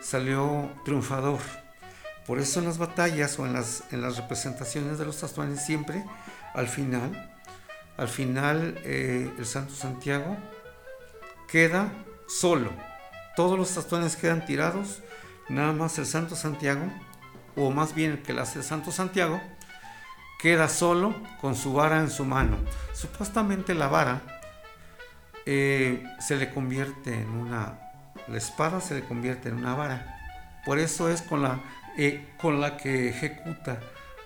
salió 0.00 0.70
triunfador. 0.84 1.40
Por 2.26 2.38
eso 2.38 2.60
en 2.60 2.66
las 2.66 2.78
batallas 2.78 3.38
o 3.38 3.46
en 3.46 3.52
las, 3.52 3.82
en 3.90 4.02
las 4.02 4.16
representaciones 4.16 4.98
de 4.98 5.04
los 5.04 5.18
tastuanes 5.18 5.64
siempre, 5.64 6.04
al 6.54 6.68
final, 6.68 7.34
al 7.96 8.08
final 8.08 8.78
eh, 8.84 9.30
el 9.36 9.46
Santo 9.46 9.74
Santiago 9.74 10.36
queda 11.48 11.92
solo. 12.28 12.70
Todos 13.34 13.58
los 13.58 13.74
tastuanes 13.74 14.14
quedan 14.14 14.46
tirados, 14.46 15.02
nada 15.48 15.72
más 15.72 15.98
el 15.98 16.06
Santo 16.06 16.36
Santiago, 16.36 16.84
o 17.56 17.70
más 17.70 17.94
bien 17.94 18.12
el 18.12 18.22
que 18.22 18.32
le 18.32 18.40
hace 18.40 18.58
el 18.58 18.64
Santo 18.64 18.92
Santiago, 18.92 19.40
queda 20.38 20.68
solo 20.68 21.14
con 21.40 21.54
su 21.54 21.72
vara 21.72 22.00
en 22.00 22.10
su 22.10 22.24
mano. 22.24 22.56
Supuestamente 22.94 23.74
la 23.74 23.88
vara 23.88 24.22
eh, 25.46 26.04
se 26.20 26.36
le 26.36 26.50
convierte 26.50 27.14
en 27.14 27.28
una, 27.30 27.78
la 28.28 28.38
espada 28.38 28.80
se 28.80 28.94
le 28.94 29.04
convierte 29.04 29.48
en 29.48 29.56
una 29.56 29.74
vara. 29.74 30.18
Por 30.64 30.78
eso 30.78 31.08
es 31.08 31.22
con 31.22 31.42
la, 31.42 31.60
eh, 31.96 32.28
con 32.40 32.60
la 32.60 32.76
que 32.76 33.08
ejecuta 33.08 33.80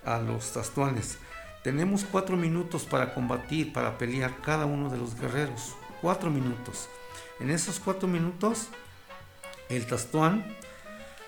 a 0.04 0.18
los 0.18 0.52
tastuanes. 0.52 1.18
Tenemos 1.62 2.04
cuatro 2.04 2.37
minutos 2.37 2.85
para 2.85 3.12
combatir, 3.12 3.73
para 3.73 3.99
pelear 3.99 4.37
cada 4.40 4.66
uno 4.66 4.88
de 4.88 4.99
los 4.99 5.18
guerreros. 5.18 5.75
Cuatro 6.00 6.30
minutos. 6.30 6.88
En 7.40 7.50
esos 7.50 7.80
cuatro 7.80 8.06
minutos, 8.06 8.68
el 9.68 9.87
tastuán 9.87 10.44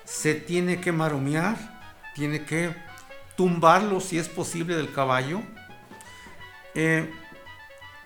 se 0.09 0.35
tiene 0.35 0.81
que 0.81 0.91
maromear, 0.91 1.57
tiene 2.15 2.45
que 2.45 2.75
tumbarlo 3.37 4.00
si 4.00 4.19
es 4.19 4.29
posible 4.29 4.75
del 4.75 4.93
caballo. 4.93 5.43
Eh, 6.75 7.12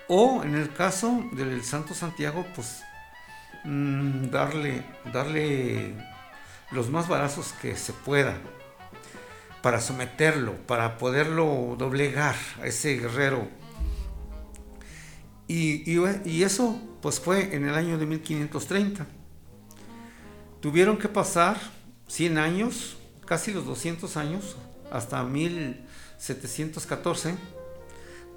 o 0.09 0.42
en 0.42 0.54
el 0.54 0.73
caso 0.73 1.25
del 1.32 1.62
Santo 1.62 1.94
Santiago, 1.94 2.44
pues 2.54 2.82
mm, 3.64 4.30
darle, 4.30 4.82
darle 5.12 5.94
los 6.73 6.90
más 6.90 7.06
barazos 7.06 7.52
que 7.62 7.76
se 7.76 7.92
pueda 7.92 8.35
para 9.62 9.80
someterlo, 9.80 10.54
para 10.66 10.99
poderlo 10.99 11.76
doblegar 11.78 12.35
a 12.61 12.66
ese 12.66 12.97
guerrero. 12.97 13.49
Y, 15.47 15.90
y, 15.90 16.42
eso 16.42 16.80
pues 17.00 17.21
fue 17.21 17.54
en 17.54 17.68
el 17.68 17.75
año 17.75 17.97
de 17.97 18.06
1530. 18.06 19.06
Tuvieron 20.61 20.97
que 20.97 21.09
pasar 21.09 21.59
100 22.12 22.37
años, 22.37 22.99
casi 23.25 23.54
los 23.54 23.64
200 23.64 24.19
años, 24.19 24.57
hasta 24.90 25.25
1714, 25.25 27.37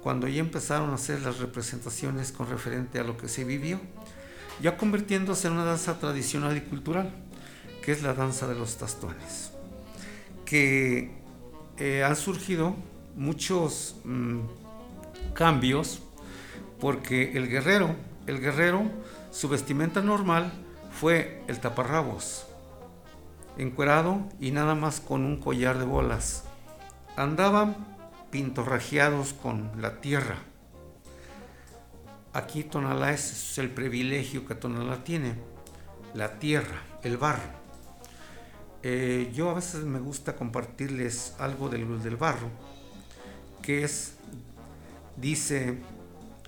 cuando 0.02 0.26
ya 0.28 0.40
empezaron 0.40 0.92
a 0.92 0.94
hacer 0.94 1.20
las 1.20 1.40
representaciones 1.40 2.32
con 2.32 2.48
referente 2.48 2.98
a 2.98 3.04
lo 3.04 3.18
que 3.18 3.28
se 3.28 3.44
vivió, 3.44 3.78
ya 4.62 4.78
convirtiéndose 4.78 5.48
en 5.48 5.52
una 5.52 5.66
danza 5.66 5.98
tradicional 5.98 6.56
y 6.56 6.62
cultural, 6.62 7.12
que 7.82 7.92
es 7.92 8.02
la 8.02 8.14
danza 8.14 8.48
de 8.48 8.54
los 8.54 8.78
tastuanes, 8.78 9.50
que 10.46 11.10
eh, 11.76 12.02
han 12.02 12.16
surgido 12.16 12.74
muchos 13.14 13.96
mm, 14.04 14.40
cambios 15.34 16.00
porque 16.80 17.36
el 17.36 17.50
guerrero, 17.50 17.94
el 18.26 18.40
guerrero, 18.40 18.90
su 19.32 19.50
vestimenta 19.50 20.00
normal 20.00 20.50
fue 20.98 21.42
el 21.46 21.60
taparrabos, 21.60 22.46
encuerado 23.58 24.20
y 24.40 24.50
nada 24.50 24.74
más 24.74 25.00
con 25.00 25.24
un 25.24 25.38
collar 25.38 25.78
de 25.78 25.84
bolas 25.84 26.44
andaban 27.16 27.76
pintorrajeados 28.30 29.32
con 29.32 29.70
la 29.80 30.00
tierra. 30.00 30.36
Aquí 32.32 32.64
Tonalá 32.64 33.12
es 33.12 33.56
el 33.56 33.70
privilegio 33.70 34.46
que 34.46 34.54
Tonalá 34.54 35.02
tiene, 35.04 35.34
la 36.12 36.38
tierra, 36.38 36.82
el 37.02 37.16
barro. 37.16 37.56
Eh, 38.82 39.32
yo 39.34 39.50
a 39.50 39.54
veces 39.54 39.84
me 39.84 39.98
gusta 39.98 40.36
compartirles 40.36 41.34
algo 41.38 41.70
del, 41.70 42.02
del 42.02 42.16
barro, 42.16 42.50
que 43.62 43.84
es, 43.84 44.16
dice, 45.16 45.78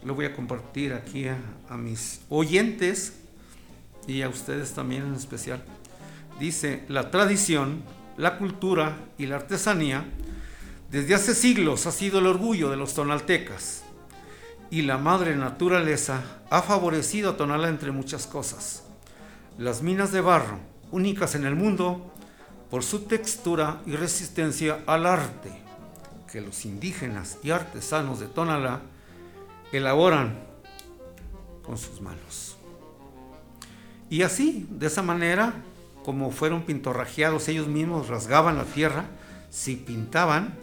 lo 0.04 0.14
voy 0.14 0.26
a 0.26 0.36
compartir 0.36 0.92
aquí 0.92 1.26
a 1.26 1.76
mis 1.76 2.20
oyentes 2.28 3.14
y 4.06 4.22
a 4.22 4.28
ustedes 4.28 4.72
también 4.72 5.06
en 5.06 5.14
especial. 5.14 5.64
Dice, 6.38 6.84
la 6.88 7.10
tradición, 7.10 7.82
la 8.16 8.38
cultura 8.38 8.96
y 9.18 9.26
la 9.26 9.36
artesanía 9.36 10.04
desde 10.90 11.14
hace 11.14 11.34
siglos 11.34 11.86
ha 11.86 11.92
sido 11.92 12.20
el 12.20 12.26
orgullo 12.26 12.70
de 12.70 12.76
los 12.76 12.94
tonaltecas 12.94 13.82
y 14.70 14.82
la 14.82 14.98
madre 14.98 15.36
naturaleza 15.36 16.22
ha 16.50 16.62
favorecido 16.62 17.30
a 17.30 17.36
Tonalá 17.36 17.68
entre 17.68 17.90
muchas 17.90 18.26
cosas. 18.26 18.84
Las 19.58 19.82
minas 19.82 20.12
de 20.12 20.20
barro, 20.20 20.58
únicas 20.90 21.34
en 21.34 21.44
el 21.44 21.54
mundo 21.54 22.12
por 22.70 22.84
su 22.84 23.00
textura 23.00 23.80
y 23.86 23.96
resistencia 23.96 24.82
al 24.86 25.06
arte, 25.06 25.50
que 26.30 26.40
los 26.40 26.64
indígenas 26.64 27.38
y 27.42 27.50
artesanos 27.50 28.20
de 28.20 28.26
Tonalá 28.26 28.80
elaboran 29.72 30.38
con 31.62 31.76
sus 31.76 32.00
manos. 32.00 32.56
Y 34.10 34.22
así, 34.22 34.66
de 34.70 34.86
esa 34.86 35.02
manera, 35.02 35.52
como 36.08 36.30
fueron 36.30 36.62
pintorrajeados, 36.62 37.48
ellos 37.48 37.68
mismos 37.68 38.08
rasgaban 38.08 38.56
la 38.56 38.64
tierra, 38.64 39.04
si 39.50 39.76
pintaban, 39.76 40.54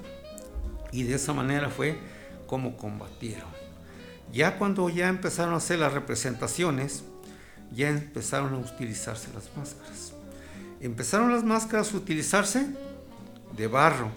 y 0.91 1.03
de 1.03 1.13
esa 1.13 1.33
manera 1.33 1.69
fue 1.69 1.99
como 2.47 2.77
combatieron. 2.77 3.49
Ya 4.33 4.57
cuando 4.57 4.89
ya 4.89 5.07
empezaron 5.07 5.53
a 5.53 5.57
hacer 5.57 5.77
las 5.77 5.93
representaciones, 5.93 7.03
ya 7.71 7.89
empezaron 7.89 8.55
a 8.55 8.57
utilizarse 8.57 9.29
las 9.35 9.55
máscaras. 9.55 10.13
Empezaron 10.81 11.31
las 11.31 11.43
máscaras 11.43 11.93
a 11.93 11.97
utilizarse 11.97 12.65
de 13.55 13.67
barro, 13.67 14.09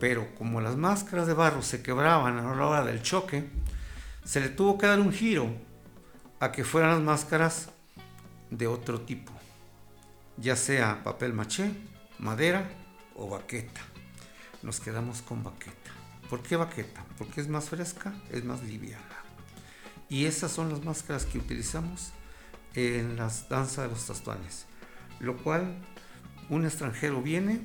pero 0.00 0.34
como 0.38 0.62
las 0.62 0.76
máscaras 0.76 1.26
de 1.26 1.34
barro 1.34 1.60
se 1.60 1.82
quebraban 1.82 2.38
a 2.38 2.56
la 2.56 2.66
hora 2.66 2.84
del 2.86 3.02
choque, 3.02 3.44
se 4.24 4.40
le 4.40 4.48
tuvo 4.48 4.78
que 4.78 4.86
dar 4.86 4.98
un 4.98 5.12
giro 5.12 5.50
a 6.40 6.52
que 6.52 6.64
fueran 6.64 6.92
las 6.92 7.02
máscaras 7.02 7.68
de 8.50 8.66
otro 8.66 9.02
tipo, 9.02 9.37
ya 10.40 10.56
sea 10.56 11.02
papel 11.02 11.32
maché, 11.32 11.70
madera 12.18 12.68
o 13.14 13.28
baqueta. 13.28 13.80
Nos 14.62 14.80
quedamos 14.80 15.22
con 15.22 15.42
baqueta. 15.42 15.90
¿Por 16.30 16.42
qué 16.42 16.56
baqueta? 16.56 17.04
Porque 17.16 17.40
es 17.40 17.48
más 17.48 17.68
fresca, 17.68 18.14
es 18.30 18.44
más 18.44 18.62
liviana. 18.62 19.04
Y 20.08 20.24
esas 20.24 20.52
son 20.52 20.70
las 20.70 20.84
máscaras 20.84 21.26
que 21.26 21.38
utilizamos 21.38 22.12
en 22.74 23.16
las 23.16 23.48
danzas 23.48 23.84
de 23.84 23.90
los 23.90 24.06
tastuanes, 24.06 24.66
lo 25.20 25.36
cual 25.36 25.78
un 26.48 26.64
extranjero 26.64 27.22
viene 27.22 27.60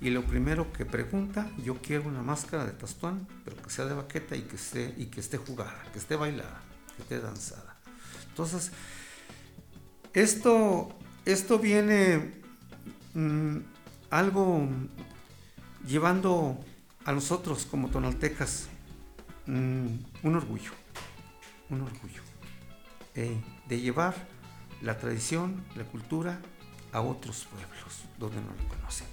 y 0.00 0.10
lo 0.10 0.24
primero 0.24 0.72
que 0.72 0.84
pregunta, 0.84 1.50
yo 1.64 1.76
quiero 1.82 2.08
una 2.08 2.22
máscara 2.22 2.64
de 2.64 2.72
tastuán, 2.72 3.26
pero 3.44 3.60
que 3.60 3.70
sea 3.70 3.86
de 3.86 3.94
baqueta 3.94 4.36
y 4.36 4.42
que 4.42 4.56
esté, 4.56 4.94
y 4.96 5.06
que 5.06 5.20
esté 5.20 5.38
jugada, 5.38 5.82
que 5.92 5.98
esté 5.98 6.14
bailada, 6.14 6.60
que 6.94 7.02
esté 7.02 7.20
danzada. 7.20 7.76
Entonces, 8.28 8.70
esto, 10.12 10.96
esto 11.24 11.58
viene 11.58 12.32
mm, 13.14 13.58
algo 14.10 14.68
llevando 15.86 16.58
a 17.04 17.12
nosotros 17.12 17.66
como 17.66 17.88
tonaltecas 17.88 18.68
mm, 19.46 19.86
un 20.22 20.34
orgullo, 20.34 20.72
un 21.70 21.82
orgullo 21.82 22.22
eh, 23.14 23.36
de 23.66 23.80
llevar 23.80 24.14
la 24.82 24.98
tradición, 24.98 25.64
la 25.74 25.84
cultura 25.84 26.40
a 26.92 27.00
otros 27.00 27.46
pueblos 27.46 28.04
donde 28.18 28.36
no 28.36 28.48
lo 28.48 28.68
conocen. 28.68 29.06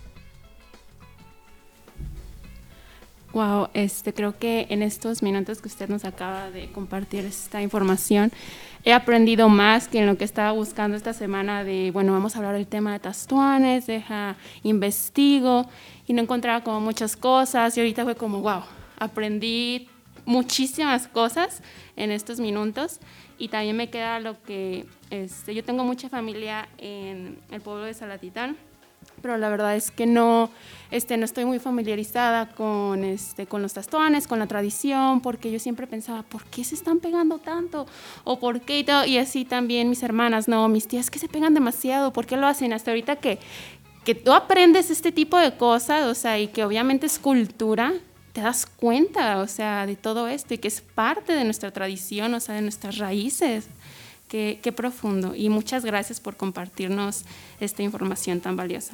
Wow, 3.33 3.67
este, 3.74 4.13
creo 4.13 4.38
que 4.39 4.67
en 4.69 4.81
estos 4.81 5.21
minutos 5.21 5.62
que 5.62 5.67
usted 5.67 5.89
nos 5.89 6.05
acaba 6.05 6.51
de 6.51 6.71
compartir 6.71 7.25
esta 7.25 7.62
información, 7.62 8.31
he 8.86 8.94
aprendido 8.94 9.50
más 9.50 9.88
que 9.88 10.00
en 10.00 10.06
lo 10.06 10.15
que 10.15 10.24
estaba 10.24 10.51
buscando 10.51 10.96
esta 10.96 11.12
semana 11.12 11.63
de, 11.63 11.89
bueno, 11.92 12.13
vamos 12.13 12.36
a 12.36 12.38
hablar 12.38 12.54
del 12.54 12.68
tema 12.68 12.94
de 12.94 13.00
tastuanes, 13.00 13.88
deja, 13.88 14.36
investigo, 14.62 15.65
y 16.06 16.13
no 16.13 16.22
encontraba 16.22 16.63
como 16.63 16.80
muchas 16.82 17.18
cosas, 17.18 17.75
y 17.75 17.80
ahorita 17.82 18.04
fue 18.04 18.15
como, 18.15 18.42
wow, 18.42 18.62
aprendí 19.00 19.89
muchísimas 20.25 21.08
cosas 21.08 21.63
en 21.96 22.12
estos 22.12 22.39
minutos, 22.39 23.00
y 23.39 23.48
también 23.48 23.75
me 23.75 23.89
queda 23.89 24.20
lo 24.20 24.42
que, 24.44 24.86
este, 25.10 25.56
yo 25.56 25.63
tengo 25.63 25.84
mucha 25.84 26.08
familia 26.08 26.70
en 26.77 27.39
el 27.50 27.62
pueblo 27.62 27.86
de 27.86 27.96
Salatitán, 27.96 28.56
pero 29.25 29.39
la 29.39 29.50
verdad 29.50 29.75
es 29.75 29.89
que 29.89 30.05
no, 30.05 30.51
este, 30.91 31.17
no 31.17 31.25
estoy 31.25 31.46
muy 31.46 31.58
familiarizada 31.58 32.51
con, 32.51 33.03
este, 33.03 33.48
con 33.48 33.63
los 33.63 33.74
tastuanes, 33.74 34.27
con 34.27 34.38
la 34.38 34.46
tradición, 34.46 35.20
porque 35.20 35.51
yo 35.51 35.58
siempre 35.58 35.88
pensaba, 35.88 36.22
¿por 36.22 36.44
qué 36.44 36.63
se 36.63 36.75
están 36.75 37.00
pegando 37.00 37.39
tanto? 37.39 37.88
¿O 38.24 38.38
por 38.38 38.62
qué? 38.62 38.77
Y, 38.77 38.84
todo, 38.84 39.03
y 39.03 39.17
así 39.17 39.44
también 39.44 39.89
mis 39.89 40.03
hermanas, 40.03 40.48
no, 40.48 40.67
mis 40.67 40.88
tías 40.88 41.10
que 41.10 41.17
se 41.17 41.27
pegan 41.27 41.55
demasiado, 41.55 42.13
¿por 42.13 42.27
qué 42.27 42.38
lo 42.38 42.46
hacen? 42.46 42.72
Hasta 42.72 42.91
ahorita 42.91 43.15
que, 43.15 43.39
que 44.03 44.13
tú 44.13 44.32
aprendes 44.32 44.91
este 44.91 45.12
tipo 45.12 45.39
de 45.39 45.58
cosas, 45.58 46.05
o 46.05 46.13
sea, 46.13 46.38
y 46.38 46.50
que 46.50 46.63
obviamente 46.63 47.08
es 47.08 47.17
cultura, 47.17 47.94
te 48.32 48.41
das 48.41 48.67
cuenta, 48.67 49.39
o 49.39 49.48
sea, 49.48 49.88
de 49.88 49.96
todo 49.96 50.27
esto 50.27 50.53
y 50.53 50.60
que 50.60 50.67
es 50.67 50.82
parte 50.82 51.34
de 51.34 51.46
nuestra 51.46 51.72
tradición, 51.72 52.32
o 52.36 52.39
sea, 52.39 52.53
de 52.53 52.62
nuestras 52.62 53.00
raíces. 53.00 53.65
Qué, 54.27 54.60
qué 54.62 54.72
profundo. 54.72 55.34
Y 55.36 55.50
muchas 55.50 55.84
gracias 55.84 56.20
por 56.20 56.36
compartirnos 56.36 57.25
esta 57.60 57.82
información 57.82 58.39
tan 58.39 58.55
valiosa. 58.55 58.94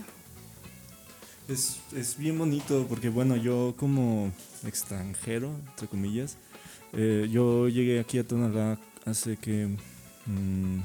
Es, 1.48 1.80
es, 1.96 2.18
bien 2.18 2.38
bonito 2.38 2.86
porque, 2.88 3.10
bueno, 3.10 3.36
yo 3.36 3.74
como 3.78 4.32
extranjero, 4.66 5.52
entre 5.72 5.88
comillas, 5.88 6.38
eh, 6.94 7.28
yo 7.30 7.68
llegué 7.68 8.00
aquí 8.00 8.20
a 8.20 8.28
Tonalá 8.28 8.78
hace 9.06 9.36
que 9.38 9.68
mmm, 10.26 10.80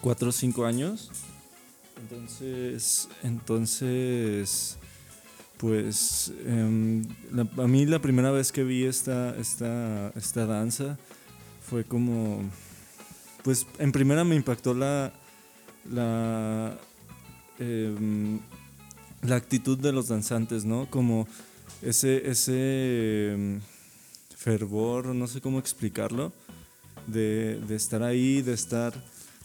cuatro 0.00 0.30
o 0.30 0.32
cinco 0.32 0.64
años. 0.64 1.10
Entonces, 2.00 3.08
entonces 3.24 4.78
pues 5.58 6.32
la, 7.32 7.42
a 7.62 7.66
mí 7.66 7.84
la 7.84 7.98
primera 7.98 8.30
vez 8.30 8.52
que 8.52 8.62
vi 8.64 8.84
esta, 8.84 9.36
esta, 9.36 10.10
esta 10.14 10.46
danza 10.46 10.96
fue 11.60 11.84
como, 11.84 12.42
pues 13.42 13.66
en 13.78 13.92
primera 13.92 14.24
me 14.24 14.36
impactó 14.36 14.72
la, 14.72 15.12
la 15.90 16.78
eh, 17.58 18.38
la 19.22 19.36
actitud 19.36 19.78
de 19.78 19.92
los 19.92 20.08
danzantes, 20.08 20.64
¿no? 20.64 20.88
Como 20.90 21.26
ese, 21.82 22.28
ese 22.28 23.32
em, 23.32 23.60
fervor, 24.36 25.06
no 25.06 25.26
sé 25.26 25.40
cómo 25.40 25.58
explicarlo, 25.58 26.32
de, 27.06 27.60
de, 27.66 27.76
estar 27.76 28.02
ahí, 28.02 28.42
de 28.42 28.52
estar, 28.52 28.92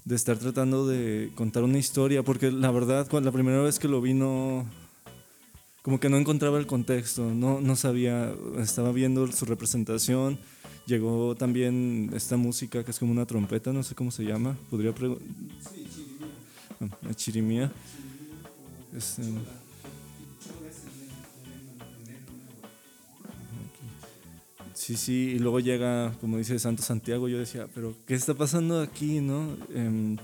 de 0.06 0.16
estar 0.16 0.38
tratando 0.38 0.88
de 0.88 1.32
contar 1.36 1.64
una 1.64 1.78
historia, 1.78 2.24
porque 2.24 2.52
la 2.52 2.72
verdad, 2.72 3.08
la 3.12 3.32
primera 3.32 3.62
vez 3.62 3.80
que 3.80 3.88
lo 3.88 4.02
vi 4.02 4.14
no, 4.14 4.66
como 5.82 6.00
que 6.00 6.10
no 6.10 6.18
encontraba 6.18 6.60
el 6.60 6.68
contexto, 6.68 7.34
no, 7.34 7.62
no 7.62 7.76
sabía, 7.76 8.34
estaba 8.60 8.92
viendo 8.92 9.32
su 9.32 9.46
representación, 9.46 10.38
llegó 10.86 11.36
también 11.36 12.12
esta 12.14 12.38
música 12.38 12.84
que 12.84 12.92
es 12.92 13.00
como 13.00 13.12
una 13.12 13.26
trompeta, 13.26 13.72
no 13.72 13.84
sé 13.84 13.96
cómo 13.96 14.12
se 14.12 14.24
llama, 14.24 14.58
podría 14.70 14.94
preguntar. 14.94 15.28
Sí, 15.74 15.88
chirimía. 15.90 16.98
Ah, 17.10 17.14
chirimía. 17.14 17.72
Este, 18.96 19.24
Sí, 24.84 24.98
sí, 24.98 25.34
y 25.36 25.40
luego 25.40 25.62
llega, 25.62 26.12
como 26.20 26.38
dice 26.38 26.60
Santo 26.60 26.84
Santiago, 26.84 27.30
yo 27.30 27.40
decía, 27.40 27.70
pero 27.74 27.96
¿qué 28.06 28.16
está 28.16 28.34
pasando 28.34 28.82
aquí, 28.82 29.22
no? 29.22 29.56
Eh, 29.70 30.18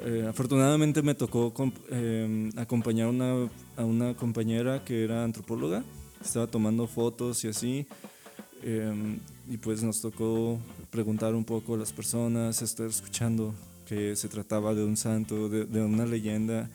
eh, 0.00 0.26
afortunadamente 0.26 1.02
me 1.02 1.14
tocó 1.14 1.52
eh, 1.90 2.50
acompañar 2.56 3.08
una, 3.08 3.46
a 3.76 3.84
una 3.84 4.14
compañera 4.14 4.82
que 4.86 5.04
era 5.04 5.22
antropóloga, 5.22 5.84
estaba 6.24 6.46
tomando 6.46 6.86
fotos 6.86 7.44
y 7.44 7.48
así, 7.48 7.86
eh, 8.62 9.18
y 9.50 9.58
pues 9.58 9.82
nos 9.82 10.00
tocó 10.00 10.58
preguntar 10.90 11.34
un 11.34 11.44
poco 11.44 11.74
a 11.74 11.76
las 11.76 11.92
personas, 11.92 12.62
estar 12.62 12.86
escuchando 12.86 13.54
que 13.86 14.16
se 14.16 14.30
trataba 14.30 14.74
de 14.74 14.82
un 14.82 14.96
santo, 14.96 15.50
de, 15.50 15.66
de 15.66 15.82
una 15.82 16.06
leyenda 16.06 16.70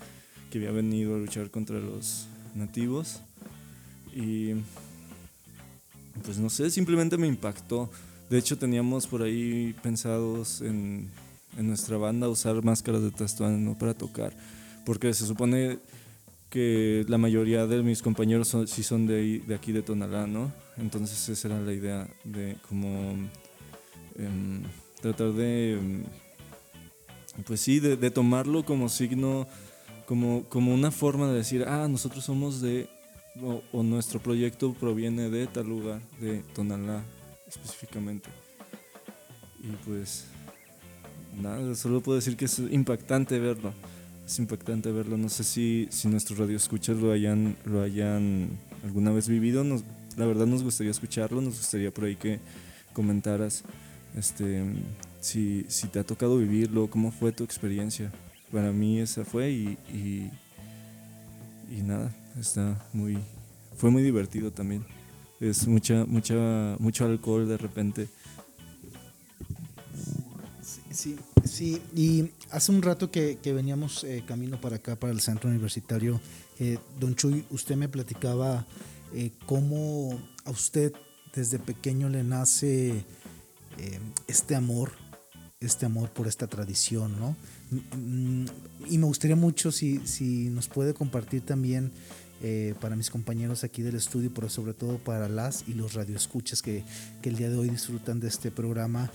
que 0.52 0.60
había 0.60 0.70
venido 0.70 1.16
a 1.16 1.18
luchar 1.18 1.50
contra 1.50 1.80
los 1.80 2.28
nativos. 2.54 3.22
Y 4.16 4.54
pues 6.24 6.38
no 6.38 6.50
sé, 6.50 6.70
simplemente 6.70 7.18
me 7.18 7.28
impactó. 7.28 7.90
De 8.30 8.38
hecho, 8.38 8.58
teníamos 8.58 9.08
por 9.08 9.24
ahí 9.24 9.76
pensados 9.82 10.62
en, 10.62 11.10
nuestra 11.58 11.98
banda 11.98 12.30
usar 12.30 12.64
máscaras 12.64 13.02
de 13.02 13.12
tastuán 13.12 13.66
¿no? 13.66 13.78
para 13.78 13.96
tocar, 13.96 14.34
porque 14.86 15.14
se 15.14 15.26
supone 15.26 15.80
que 16.50 17.06
la 17.08 17.18
mayoría 17.18 17.66
de 17.66 17.82
mis 17.82 18.02
compañeros 18.02 18.56
sí 18.68 18.84
son 18.84 19.08
de, 19.08 19.44
aquí 19.56 19.72
de 19.72 19.82
Tonalá, 19.82 20.28
¿no? 20.28 20.52
Entonces 20.78 21.28
esa 21.28 21.48
era 21.48 21.60
la 21.60 21.74
idea 21.74 22.08
de 22.24 22.56
como 22.68 23.14
eh, 24.16 24.62
tratar 25.02 25.34
de, 25.34 26.04
pues 27.46 27.62
sí, 27.62 27.80
de, 27.80 27.98
de, 27.98 28.12
tomarlo 28.12 28.64
como 28.64 28.90
signo, 28.90 29.48
como, 30.06 30.44
como 30.50 30.74
una 30.74 30.92
forma 30.92 31.28
de 31.28 31.38
decir, 31.38 31.66
ah, 31.68 31.88
nosotros 31.88 32.24
somos 32.24 32.62
de 32.62 32.90
o, 33.42 33.62
o, 33.72 33.84
nuestro 33.84 34.20
proyecto 34.20 34.74
proviene 34.74 35.30
de 35.30 35.48
tal 35.48 35.68
lugar, 35.68 36.02
de 36.20 36.40
Tonalá 36.54 37.04
específicamente. 37.48 38.30
Y 39.62 39.72
pues 39.86 40.26
nada, 41.40 41.76
solo 41.76 42.02
puedo 42.02 42.18
decir 42.18 42.38
que 42.38 42.46
es 42.46 42.60
impactante 42.60 43.40
verlo. 43.40 43.74
Es 44.26 44.40
impactante 44.40 44.92
verlo. 44.92 45.18
No 45.18 45.30
sé 45.30 45.44
si, 45.44 45.88
si 45.90 46.08
nuestros 46.08 46.38
radioescuchas 46.40 46.98
lo 46.98 47.12
hayan, 47.12 47.56
lo 47.66 47.82
hayan 47.82 48.50
alguna 48.84 49.12
vez 49.12 49.28
vivido. 49.28 49.64
Nos, 49.64 49.84
la 50.18 50.26
verdad 50.26 50.46
nos 50.46 50.64
gustaría 50.64 50.92
escucharlo, 50.92 51.42
nos 51.42 51.58
gustaría 51.58 51.92
por 51.92 52.06
ahí 52.06 52.16
que 52.16 52.40
comentaras 52.94 53.64
este, 54.16 54.64
si, 55.20 55.66
si 55.68 55.88
te 55.88 56.00
ha 56.00 56.04
tocado 56.04 56.38
vivirlo, 56.38 56.90
cómo 56.90 57.12
fue 57.12 57.32
tu 57.32 57.44
experiencia. 57.44 58.12
Para 58.52 58.72
mí 58.72 59.00
esa 59.00 59.26
fue 59.26 59.52
y, 59.52 59.78
y, 59.94 60.32
y 61.72 61.82
nada, 61.84 62.12
está 62.38 62.86
muy 62.94 63.18
fue 63.78 63.92
muy 63.92 64.04
divertido 64.04 64.52
también. 64.52 64.86
Es 65.40 65.68
mucha 65.68 66.06
mucha 66.06 66.76
mucho 66.80 67.06
alcohol 67.06 67.48
de 67.48 67.58
repente. 67.58 68.08
Sí 70.92 71.18
sí 71.50 71.82
y 71.96 72.32
hace 72.52 72.72
un 72.72 72.82
rato 72.82 73.12
que, 73.12 73.38
que 73.42 73.54
veníamos 73.54 74.04
eh, 74.04 74.24
camino 74.26 74.60
para 74.62 74.78
acá 74.78 74.96
para 74.96 75.12
el 75.12 75.20
centro 75.20 75.50
universitario 75.50 76.20
eh, 76.60 76.78
don 77.00 77.16
Chuy 77.16 77.46
usted 77.50 77.76
me 77.76 77.90
platicaba 77.90 78.66
eh, 79.14 79.32
cómo 79.46 80.22
a 80.46 80.52
usted 80.52 80.94
desde 81.34 81.60
pequeño 81.60 82.10
le 82.10 82.24
nace 82.24 83.04
este 84.28 84.56
amor 84.56 84.92
este 85.62 85.86
amor 85.86 86.10
por 86.10 86.28
esta 86.28 86.48
tradición 86.48 87.18
no 87.20 87.36
y 87.72 88.98
me 88.98 89.06
gustaría 89.06 89.36
mucho 89.36 89.72
si, 89.72 90.00
si 90.08 90.50
nos 90.50 90.68
puede 90.68 90.94
compartir 90.94 91.42
también 91.42 91.92
eh, 92.42 92.74
para 92.80 92.96
mis 92.96 93.10
compañeros 93.10 93.64
aquí 93.64 93.82
del 93.82 93.96
estudio, 93.96 94.32
pero 94.34 94.50
sobre 94.50 94.74
todo 94.74 94.98
para 94.98 95.30
las 95.30 95.66
y 95.68 95.74
los 95.74 95.94
radioescuchas 95.94 96.62
que, 96.62 96.84
que 97.22 97.30
el 97.30 97.36
día 97.36 97.50
de 97.50 97.58
hoy 97.58 97.70
disfrutan 97.70 98.20
de 98.20 98.28
este 98.28 98.50
programa. 98.50 99.12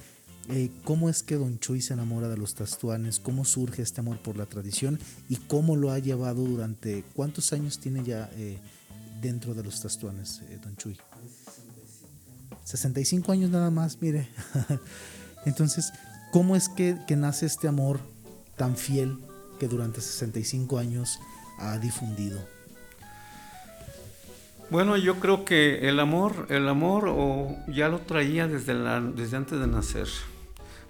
Eh, 0.51 0.71
¿Cómo 0.85 1.09
es 1.09 1.23
que 1.23 1.37
Don 1.37 1.59
Chuy 1.59 1.81
se 1.81 1.95
enamora 1.95 2.29
de 2.29 2.37
los 2.37 2.55
tastuanes? 2.55 3.19
¿Cómo 3.19 3.45
surge 3.47 3.83
este 3.83 4.01
amor 4.01 4.19
por 4.19 4.37
la 4.37 4.45
tradición? 4.45 5.01
¿Y 5.29 5.37
cómo 5.37 5.75
lo 5.75 5.91
ha 5.91 5.99
llevado 5.99 6.45
durante 6.45 7.03
cuántos 7.15 7.53
años 7.55 7.79
tiene 7.79 8.05
ya 8.05 8.31
eh, 8.35 8.59
dentro 9.23 9.55
de 9.55 9.65
los 9.65 9.81
tastuanes, 9.81 10.43
Don 10.63 10.77
Chuy? 10.77 10.99
65 12.65 13.33
años 13.33 13.51
nada 13.51 13.71
más, 13.71 14.01
mire. 14.03 14.29
Entonces, 15.47 15.93
¿cómo 16.31 16.57
es 16.57 16.69
que, 16.69 16.99
que 17.07 17.17
nace 17.17 17.47
este 17.47 17.69
amor 17.69 18.14
tan 18.57 18.77
fiel 18.77 19.19
que 19.59 19.69
durante 19.69 20.01
65 20.01 20.79
años 20.79 21.19
ha 21.59 21.79
difundido? 21.79 22.41
Bueno, 24.71 24.97
yo 24.97 25.21
creo 25.21 25.45
que 25.45 25.89
el 25.89 26.01
amor, 26.01 26.47
el 26.49 26.69
amor 26.69 27.15
ya 27.69 27.89
lo 27.89 28.01
traía 28.01 28.49
desde, 28.49 28.75
la, 28.75 29.01
desde 29.01 29.37
antes 29.37 29.61
de 29.61 29.67
nacer. 29.67 30.09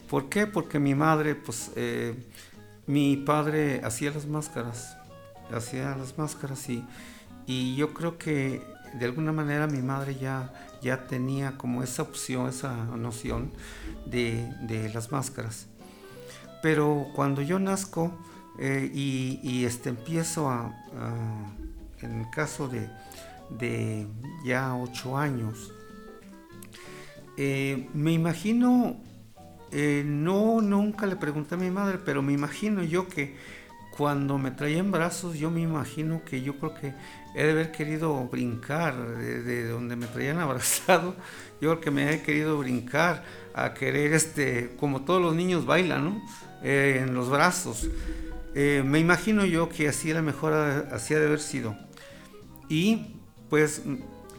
¿Por 0.09 0.29
qué? 0.29 0.47
Porque 0.47 0.79
mi 0.79 0.95
madre, 0.95 1.35
pues, 1.35 1.73
eh, 1.75 2.15
mi 2.87 3.17
padre 3.17 3.81
hacía 3.85 4.13
las 4.13 4.27
máscaras, 4.27 4.97
hacía 5.53 5.97
las 5.97 6.17
máscaras 6.17 6.69
y, 6.69 6.85
y 7.47 7.75
yo 7.75 7.93
creo 7.93 8.17
que 8.17 8.63
de 8.95 9.05
alguna 9.07 9.33
manera 9.33 9.67
mi 9.67 9.83
madre 9.83 10.15
ya, 10.15 10.53
ya 10.81 11.07
tenía 11.07 11.59
como 11.59 11.83
esa 11.83 12.03
opción, 12.03 12.49
esa 12.49 12.73
noción 12.97 13.51
de 14.07 14.91
las 14.95 15.11
máscaras. 15.11 15.67
Pero 16.65 17.09
cuando 17.13 17.43
yo 17.43 17.59
nazco 17.59 18.11
eh, 18.59 18.91
y, 18.95 19.67
este, 19.67 19.91
empiezo 19.91 20.49
a, 20.49 20.69
a, 20.99 21.55
en 22.01 22.21
el 22.21 22.31
caso 22.31 22.69
de, 22.69 22.89
de 23.51 24.07
ya 24.47 24.75
ocho 24.75 25.19
años, 25.19 25.75
eh, 27.37 27.87
me 27.93 28.13
imagino, 28.13 28.97
eh, 29.73 30.05
no, 30.07 30.63
nunca 30.63 31.05
le 31.05 31.17
pregunté 31.17 31.57
a 31.57 31.59
mi 31.59 31.71
madre, 31.71 31.99
pero 32.03 32.23
me 32.23 32.33
imagino 32.33 32.83
yo 32.83 33.09
que 33.09 33.37
cuando 33.95 34.39
me 34.39 34.51
traía 34.51 34.79
en 34.79 34.91
brazos, 34.91 35.37
yo 35.37 35.51
me 35.51 35.61
imagino 35.61 36.25
que 36.25 36.41
yo 36.41 36.59
creo 36.59 36.73
que 36.73 36.95
he 37.35 37.45
de 37.45 37.51
haber 37.53 37.73
querido 37.73 38.25
brincar 38.25 38.97
de, 39.19 39.43
de 39.43 39.69
donde 39.69 39.97
me 39.97 40.07
traían 40.07 40.39
abrazado, 40.41 41.15
yo 41.61 41.73
creo 41.73 41.81
que 41.83 41.91
me 41.91 42.11
he 42.11 42.23
querido 42.23 42.57
brincar 42.57 43.23
a 43.53 43.75
querer, 43.75 44.15
este, 44.15 44.75
como 44.81 45.03
todos 45.03 45.21
los 45.21 45.35
niños 45.35 45.67
bailan, 45.67 46.05
¿no? 46.07 46.23
Eh, 46.65 47.01
en 47.03 47.15
los 47.15 47.29
brazos. 47.29 47.89
Eh, 48.55 48.83
me 48.85 48.99
imagino 48.99 49.45
yo 49.45 49.69
que 49.69 49.87
así 49.87 50.11
era 50.11 50.23
mejor, 50.23 50.55
así 50.55 51.13
ha 51.13 51.21
de 51.21 51.27
haber 51.27 51.41
sido. 51.41 51.77
Y 52.71 53.21
pues 53.51 53.83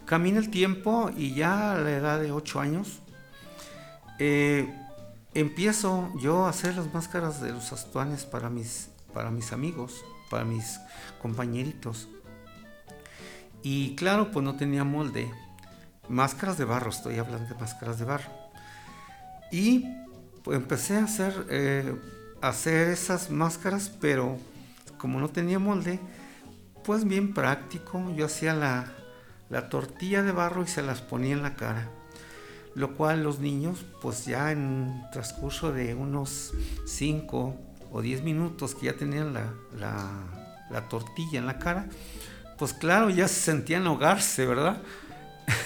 camina 0.06 0.40
el 0.40 0.50
tiempo 0.50 1.12
y 1.16 1.36
ya 1.36 1.74
a 1.74 1.78
la 1.80 1.92
edad 1.92 2.20
de 2.20 2.32
8 2.32 2.60
años 2.60 3.02
eh, 4.18 4.74
empiezo 5.36 6.12
yo 6.20 6.46
a 6.46 6.50
hacer 6.50 6.76
las 6.76 6.92
máscaras 6.94 7.42
de 7.42 7.52
los 7.52 7.72
astuanes 7.72 8.26
para 8.26 8.50
mis, 8.50 8.90
para 9.14 9.30
mis 9.30 9.52
amigos, 9.52 10.04
para 10.32 10.46
mis 10.46 10.80
compañeritos. 11.22 12.08
Y 13.62 13.96
claro, 13.96 14.32
pues 14.32 14.44
no 14.44 14.56
tenía 14.56 14.84
molde. 14.84 15.32
Máscaras 16.08 16.58
de 16.58 16.66
barro, 16.66 16.90
estoy 16.90 17.18
hablando 17.18 17.54
de 17.54 17.60
máscaras 17.60 18.00
de 18.00 18.06
barro. 18.06 18.32
Y 19.52 19.86
pues 20.44 20.58
empecé 20.58 20.98
a 20.98 21.04
hacer, 21.04 21.48
eh, 21.50 21.96
hacer 22.42 22.90
esas 22.90 23.30
máscaras, 23.30 23.90
pero 24.02 24.38
como 24.98 25.20
no 25.20 25.30
tenía 25.30 25.60
molde, 25.60 26.00
pues 26.84 27.06
bien 27.06 27.34
práctico. 27.34 28.12
Yo 28.16 28.26
hacía 28.26 28.54
la, 28.54 28.92
la 29.50 29.70
tortilla 29.70 30.24
de 30.24 30.32
barro 30.32 30.64
y 30.64 30.68
se 30.68 30.82
las 30.82 31.02
ponía 31.02 31.34
en 31.34 31.44
la 31.44 31.56
cara. 31.56 31.90
Lo 32.76 32.96
cual 32.96 33.24
los 33.24 33.40
niños, 33.40 33.86
pues 34.02 34.26
ya 34.26 34.52
en 34.52 35.04
transcurso 35.12 35.72
de 35.72 35.96
unos 35.96 36.54
5 36.86 37.56
o 37.92 38.02
10 38.02 38.24
minutos 38.24 38.76
que 38.76 38.88
ya 38.88 38.94
tenían 38.94 39.34
la, 39.34 39.54
la, 39.80 40.10
la 40.70 40.90
tortilla 40.90 41.40
en 41.40 41.46
la 41.46 41.58
cara, 41.58 41.88
pues 42.58 42.74
claro, 42.74 43.10
ya 43.10 43.28
se 43.28 43.40
sentían 43.40 43.88
ahogarse, 43.88 44.46
¿verdad? 44.46 44.78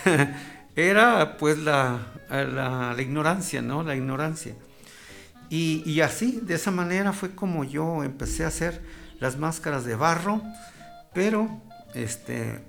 Era 0.76 1.38
pues 1.38 1.58
la, 1.58 2.00
la, 2.30 2.94
la, 2.96 3.02
ignorancia, 3.02 3.62
¿no? 3.62 3.84
La 3.84 3.96
ignorancia. 3.96 4.56
Y, 5.50 6.02
así, 6.02 6.40
de 6.44 6.54
esa 6.54 6.70
manera 6.70 7.12
fue 7.12 7.34
como 7.34 7.64
yo 7.64 8.04
empecé 8.04 8.44
a 8.46 8.50
hacer 8.50 8.84
las 9.20 9.38
máscaras 9.38 9.84
de 9.84 9.96
barro, 9.96 10.44
pero 11.12 11.50
este, 11.96 12.60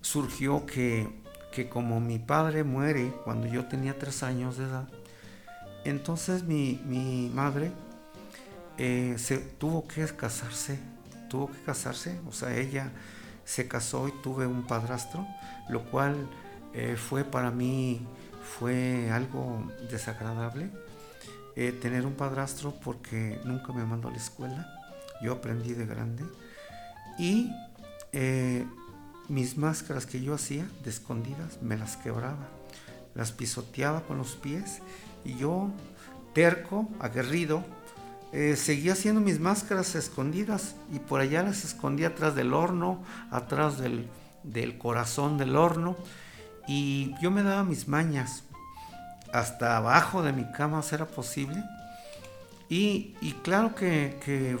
surgió 0.00 0.64
que, 0.64 1.08
que 1.50 1.68
como 1.68 2.00
mi 2.00 2.20
padre 2.20 2.62
muere 2.62 3.12
cuando 3.24 3.48
yo 3.48 3.66
tenía 3.66 3.98
tres 3.98 4.22
años 4.22 4.58
de 4.58 4.66
edad, 4.66 4.88
entonces 5.84 6.44
mi, 6.44 6.80
mi 6.86 7.32
madre 7.34 7.72
eh, 8.76 9.16
se 9.18 9.38
tuvo 9.38 9.88
que 9.88 10.06
casarse, 10.06 10.78
tuvo 11.28 11.50
que 11.50 11.60
casarse, 11.62 12.20
o 12.28 12.32
sea, 12.32 12.56
ella 12.56 12.92
se 13.44 13.66
casó 13.66 14.06
y 14.06 14.12
tuve 14.22 14.46
un 14.46 14.68
padrastro, 14.68 15.26
lo 15.68 15.82
cual 15.90 16.14
eh, 16.74 16.96
fue 16.96 17.24
para 17.24 17.50
mí 17.50 18.06
fue 18.56 19.10
algo 19.10 19.64
desagradable 19.90 20.70
eh, 21.60 21.72
tener 21.72 22.06
un 22.06 22.12
padrastro 22.12 22.72
porque 22.84 23.40
nunca 23.44 23.72
me 23.72 23.84
mandó 23.84 24.06
a 24.06 24.10
la 24.12 24.16
escuela, 24.16 24.72
yo 25.20 25.32
aprendí 25.32 25.74
de 25.74 25.86
grande. 25.86 26.22
Y 27.18 27.50
eh, 28.12 28.64
mis 29.26 29.58
máscaras 29.58 30.06
que 30.06 30.22
yo 30.22 30.34
hacía 30.34 30.68
de 30.84 30.90
escondidas 30.90 31.60
me 31.60 31.76
las 31.76 31.96
quebraba, 31.96 32.46
las 33.16 33.32
pisoteaba 33.32 34.02
con 34.02 34.18
los 34.18 34.36
pies 34.36 34.82
y 35.24 35.36
yo 35.36 35.72
terco, 36.32 36.88
aguerrido, 37.00 37.64
eh, 38.32 38.54
seguía 38.54 38.92
haciendo 38.92 39.20
mis 39.20 39.40
máscaras 39.40 39.96
escondidas 39.96 40.76
y 40.92 41.00
por 41.00 41.20
allá 41.20 41.42
las 41.42 41.64
escondía 41.64 42.08
atrás 42.08 42.36
del 42.36 42.54
horno, 42.54 43.02
atrás 43.32 43.78
del, 43.78 44.08
del 44.44 44.78
corazón 44.78 45.38
del 45.38 45.56
horno. 45.56 45.96
Y 46.68 47.16
yo 47.20 47.32
me 47.32 47.42
daba 47.42 47.64
mis 47.64 47.88
mañas 47.88 48.44
hasta 49.32 49.76
abajo 49.76 50.22
de 50.22 50.32
mi 50.32 50.44
cama 50.52 50.82
si 50.82 50.94
era 50.94 51.06
posible. 51.06 51.62
Y, 52.68 53.16
y 53.20 53.32
claro 53.42 53.74
que, 53.74 54.18
que, 54.24 54.58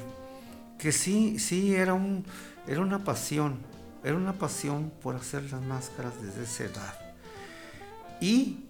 que, 0.78 0.92
sí, 0.92 1.38
sí 1.38 1.74
era, 1.74 1.94
un, 1.94 2.24
era 2.66 2.80
una 2.80 3.04
pasión, 3.04 3.58
era 4.02 4.16
una 4.16 4.32
pasión 4.32 4.90
por 5.02 5.16
hacer 5.16 5.50
las 5.50 5.60
máscaras 5.60 6.12
desde 6.22 6.44
esa 6.44 6.64
edad. 6.64 6.98
Y 8.20 8.64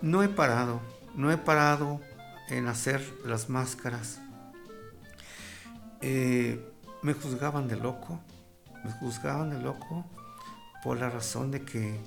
no 0.00 0.22
he 0.22 0.28
parado, 0.28 0.80
no 1.14 1.30
he 1.30 1.36
parado 1.36 2.00
en 2.48 2.66
hacer 2.66 3.02
las 3.24 3.48
máscaras. 3.48 4.18
Eh, 6.00 6.68
me 7.02 7.14
juzgaban 7.14 7.68
de 7.68 7.76
loco, 7.76 8.20
me 8.84 8.90
juzgaban 8.90 9.50
de 9.50 9.60
loco 9.60 10.04
por 10.82 10.98
la 10.98 11.08
razón 11.08 11.52
de 11.52 11.62
que 11.62 12.00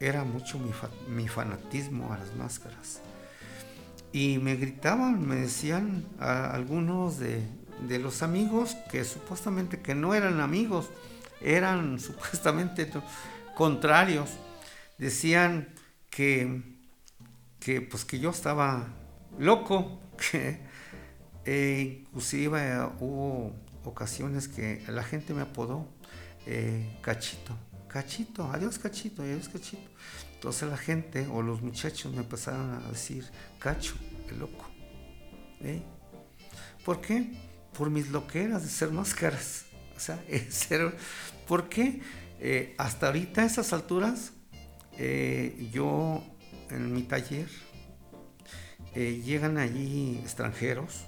era 0.00 0.24
mucho 0.24 0.58
mi, 0.58 0.72
fa 0.72 0.88
mi 1.08 1.28
fanatismo 1.28 2.12
a 2.12 2.18
las 2.18 2.34
máscaras. 2.34 3.00
Y 4.12 4.38
me 4.38 4.56
gritaban, 4.56 5.26
me 5.26 5.36
decían 5.36 6.04
a 6.18 6.52
algunos 6.52 7.18
de, 7.18 7.46
los 7.98 8.22
amigos 8.22 8.76
que 8.90 9.04
supuestamente 9.04 9.80
que 9.80 9.94
no 9.94 10.14
eran 10.14 10.40
amigos, 10.40 10.90
eran 11.42 12.00
supuestamente 12.08 12.90
contrarios. 13.54 14.30
Decían 14.98 15.68
que, 16.10 16.62
que, 17.60 17.82
pues 17.82 18.04
que 18.04 18.18
yo 18.18 18.30
estaba 18.30 18.88
loco, 19.38 20.00
que, 20.30 20.60
eh, 21.44 22.00
inclusive 22.00 22.80
hubo 23.00 23.54
ocasiones 23.84 24.48
que 24.48 24.82
la 24.88 25.02
gente 25.02 25.34
me 25.34 25.42
apodó 25.42 25.88
eh, 26.46 26.98
Cachito, 27.00 27.56
Cachito, 27.92 28.44
adiós 28.52 28.78
Cachito, 28.78 29.22
adiós 29.22 29.48
Cachito. 29.48 29.90
Entonces 30.34 30.68
la 30.68 30.76
gente 30.76 31.26
o 31.26 31.42
los 31.42 31.60
muchachos 31.60 32.12
me 32.12 32.20
empezaron 32.20 32.74
a 32.74 32.88
decir, 32.88 33.28
Cacho, 33.58 33.94
el 34.30 34.38
loco. 34.38 34.64
¿Eh? 35.60 35.82
¿Por 36.84 37.00
qué? 37.00 37.32
Por 37.76 37.90
mis 37.90 38.08
loqueras 38.10 38.62
de 38.62 38.68
ser 38.68 38.92
máscaras. 38.92 39.64
O 39.96 40.00
sea, 40.00 40.22
ser, 40.50 40.96
¿por 41.48 41.68
qué? 41.68 42.00
Eh, 42.38 42.74
hasta 42.78 43.08
ahorita 43.08 43.42
a 43.42 43.44
esas 43.44 43.72
alturas, 43.72 44.32
eh, 44.96 45.68
yo 45.72 46.22
en 46.70 46.94
mi 46.94 47.02
taller, 47.02 47.48
llegan 48.94 49.58
allí 49.58 50.18
extranjeros 50.22 51.06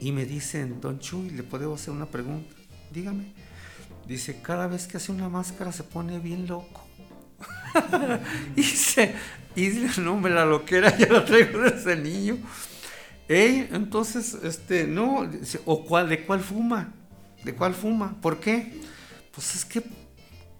y 0.00 0.12
me 0.12 0.24
dicen, 0.24 0.80
Don 0.80 0.98
Chuy, 0.98 1.30
¿le 1.30 1.42
puedo 1.42 1.74
hacer 1.74 1.92
una 1.92 2.06
pregunta? 2.06 2.54
Dígame. 2.90 3.47
Dice, 4.08 4.40
cada 4.42 4.66
vez 4.66 4.86
que 4.86 4.96
hace 4.96 5.12
una 5.12 5.28
máscara 5.28 5.70
se 5.70 5.84
pone 5.84 6.18
bien 6.18 6.46
loco. 6.46 6.84
y 8.56 8.62
se, 8.62 9.14
y 9.54 9.68
no, 10.00 10.14
hombre, 10.14 10.34
la 10.34 10.44
loquera 10.44 10.96
ya 10.96 11.06
la 11.12 11.24
traigo 11.24 11.60
desde 11.60 11.94
niño. 11.96 12.38
Ey, 13.28 13.68
entonces, 13.72 14.36
este, 14.42 14.86
no, 14.86 15.28
o 15.66 15.84
cuál, 15.84 16.08
de 16.08 16.24
cuál 16.24 16.40
fuma, 16.40 16.94
de 17.44 17.54
cuál 17.54 17.74
fuma, 17.74 18.18
¿por 18.20 18.40
qué? 18.40 18.80
Pues 19.32 19.54
es 19.54 19.64
que, 19.64 19.84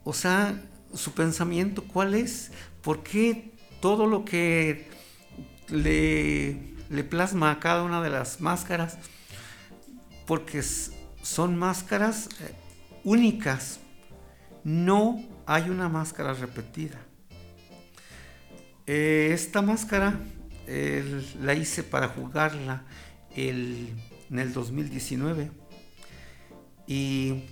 o 0.04 0.12
sea, 0.12 0.62
su 0.94 1.12
pensamiento, 1.12 1.82
¿cuál 1.82 2.14
es? 2.14 2.52
¿Por 2.82 3.02
qué 3.02 3.52
todo 3.80 4.06
lo 4.06 4.24
que 4.24 4.88
le, 5.68 6.74
le 6.90 7.04
plasma 7.04 7.50
a 7.50 7.58
cada 7.58 7.82
una 7.82 8.02
de 8.02 8.10
las 8.10 8.42
máscaras? 8.42 8.98
porque 10.28 10.62
son 11.22 11.56
máscaras 11.56 12.28
eh, 12.42 12.54
únicas. 13.08 13.80
No 14.64 15.22
hay 15.46 15.70
una 15.70 15.88
máscara 15.88 16.34
repetida. 16.34 16.98
Eh, 18.86 19.30
esta 19.32 19.62
máscara 19.62 20.20
la 21.40 21.54
hice 21.54 21.82
para 21.82 22.08
jugarla 22.08 22.84
el, 23.34 23.88
en 24.30 24.38
el 24.38 24.52
2019 24.52 25.50
y 26.86 27.44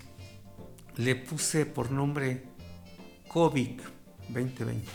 le 0.96 1.16
puse 1.16 1.64
por 1.64 1.90
nombre 1.90 2.44
COVID 3.28 3.80
2020. 4.28 4.86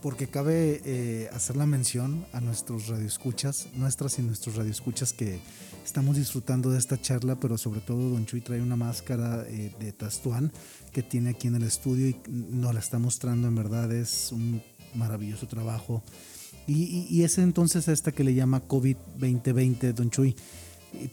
Porque 0.00 0.28
cabe 0.28 0.80
eh, 0.84 1.30
hacer 1.32 1.56
la 1.56 1.66
mención 1.66 2.26
a 2.32 2.40
nuestros 2.40 2.88
radioescuchas, 2.88 3.68
nuestras 3.74 4.18
y 4.18 4.22
nuestros 4.22 4.56
radioescuchas 4.56 5.12
que 5.12 5.40
estamos 5.90 6.14
disfrutando 6.14 6.70
de 6.70 6.78
esta 6.78 7.00
charla, 7.00 7.34
pero 7.34 7.58
sobre 7.58 7.80
todo 7.80 8.10
Don 8.10 8.24
Chuy 8.24 8.40
trae 8.42 8.62
una 8.62 8.76
máscara 8.76 9.44
eh, 9.48 9.74
de 9.80 9.90
Tastuán 9.90 10.52
que 10.92 11.02
tiene 11.02 11.30
aquí 11.30 11.48
en 11.48 11.56
el 11.56 11.64
estudio 11.64 12.06
y 12.06 12.16
nos 12.28 12.72
la 12.72 12.78
está 12.78 13.00
mostrando, 13.00 13.48
en 13.48 13.56
verdad 13.56 13.90
es 13.90 14.30
un 14.30 14.62
maravilloso 14.94 15.48
trabajo. 15.48 16.04
Y, 16.68 17.24
es 17.24 17.38
entonces 17.38 17.88
esta 17.88 18.12
que 18.12 18.22
le 18.22 18.34
llama 18.34 18.60
COVID 18.60 18.96
2020, 19.18 19.92
Don 19.92 20.10
Chuy. 20.10 20.36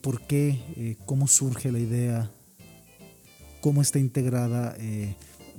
¿Por 0.02 0.22
qué? 0.22 0.62
Eh, 0.76 0.96
¿Cómo 1.08 1.28
surge 1.28 1.72
la 1.72 1.80
idea? 1.80 2.30
¿Cómo 3.62 3.82
está 3.82 3.98
integrada? 3.98 4.78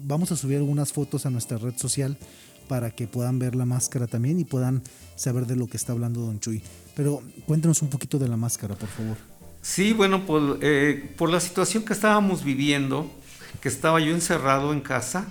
vamos 0.01 0.31
a 0.31 0.37
subir 0.37 0.59
algunas 0.59 0.93
fotos 0.93 1.27
a 1.27 1.31
nuestra 1.31 1.59
red 1.59 1.77
social 1.77 2.17
para 2.69 2.93
que 2.93 3.09
puedan 3.09 3.41
ver 3.41 3.57
la 3.57 3.65
máscara 3.65 4.07
también 4.07 4.39
y 4.39 4.45
puedan 4.45 4.81
saber 5.17 5.47
de 5.47 5.57
lo 5.57 5.67
que 5.67 5.77
está 5.77 5.93
hablando 5.93 6.21
Don 6.21 6.39
Chuy. 6.39 6.63
Pero 6.99 7.23
cuéntenos 7.47 7.81
un 7.83 7.91
poquito 7.91 8.19
de 8.19 8.27
la 8.27 8.37
máscara, 8.37 8.75
por 8.75 8.89
favor. 8.89 9.17
Sí, 9.63 9.93
bueno, 9.93 10.27
por, 10.27 10.59
eh, 10.63 11.15
por 11.17 11.31
la 11.31 11.39
situación 11.39 11.85
que 11.85 11.93
estábamos 11.93 12.43
viviendo, 12.43 13.09
que 13.61 13.69
estaba 13.69 14.01
yo 14.01 14.13
encerrado 14.13 14.73
en 14.73 14.81
casa 14.81 15.29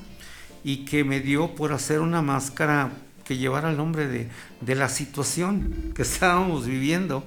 y 0.64 0.86
que 0.86 1.04
me 1.04 1.20
dio 1.20 1.56
por 1.56 1.74
hacer 1.74 2.00
una 2.00 2.22
máscara 2.22 2.94
que 3.26 3.36
llevara 3.36 3.70
el 3.70 3.76
nombre 3.76 4.08
de, 4.08 4.76
la 4.76 4.88
situación 4.88 5.92
que 5.94 6.02
estábamos 6.04 6.66
viviendo. 6.66 7.26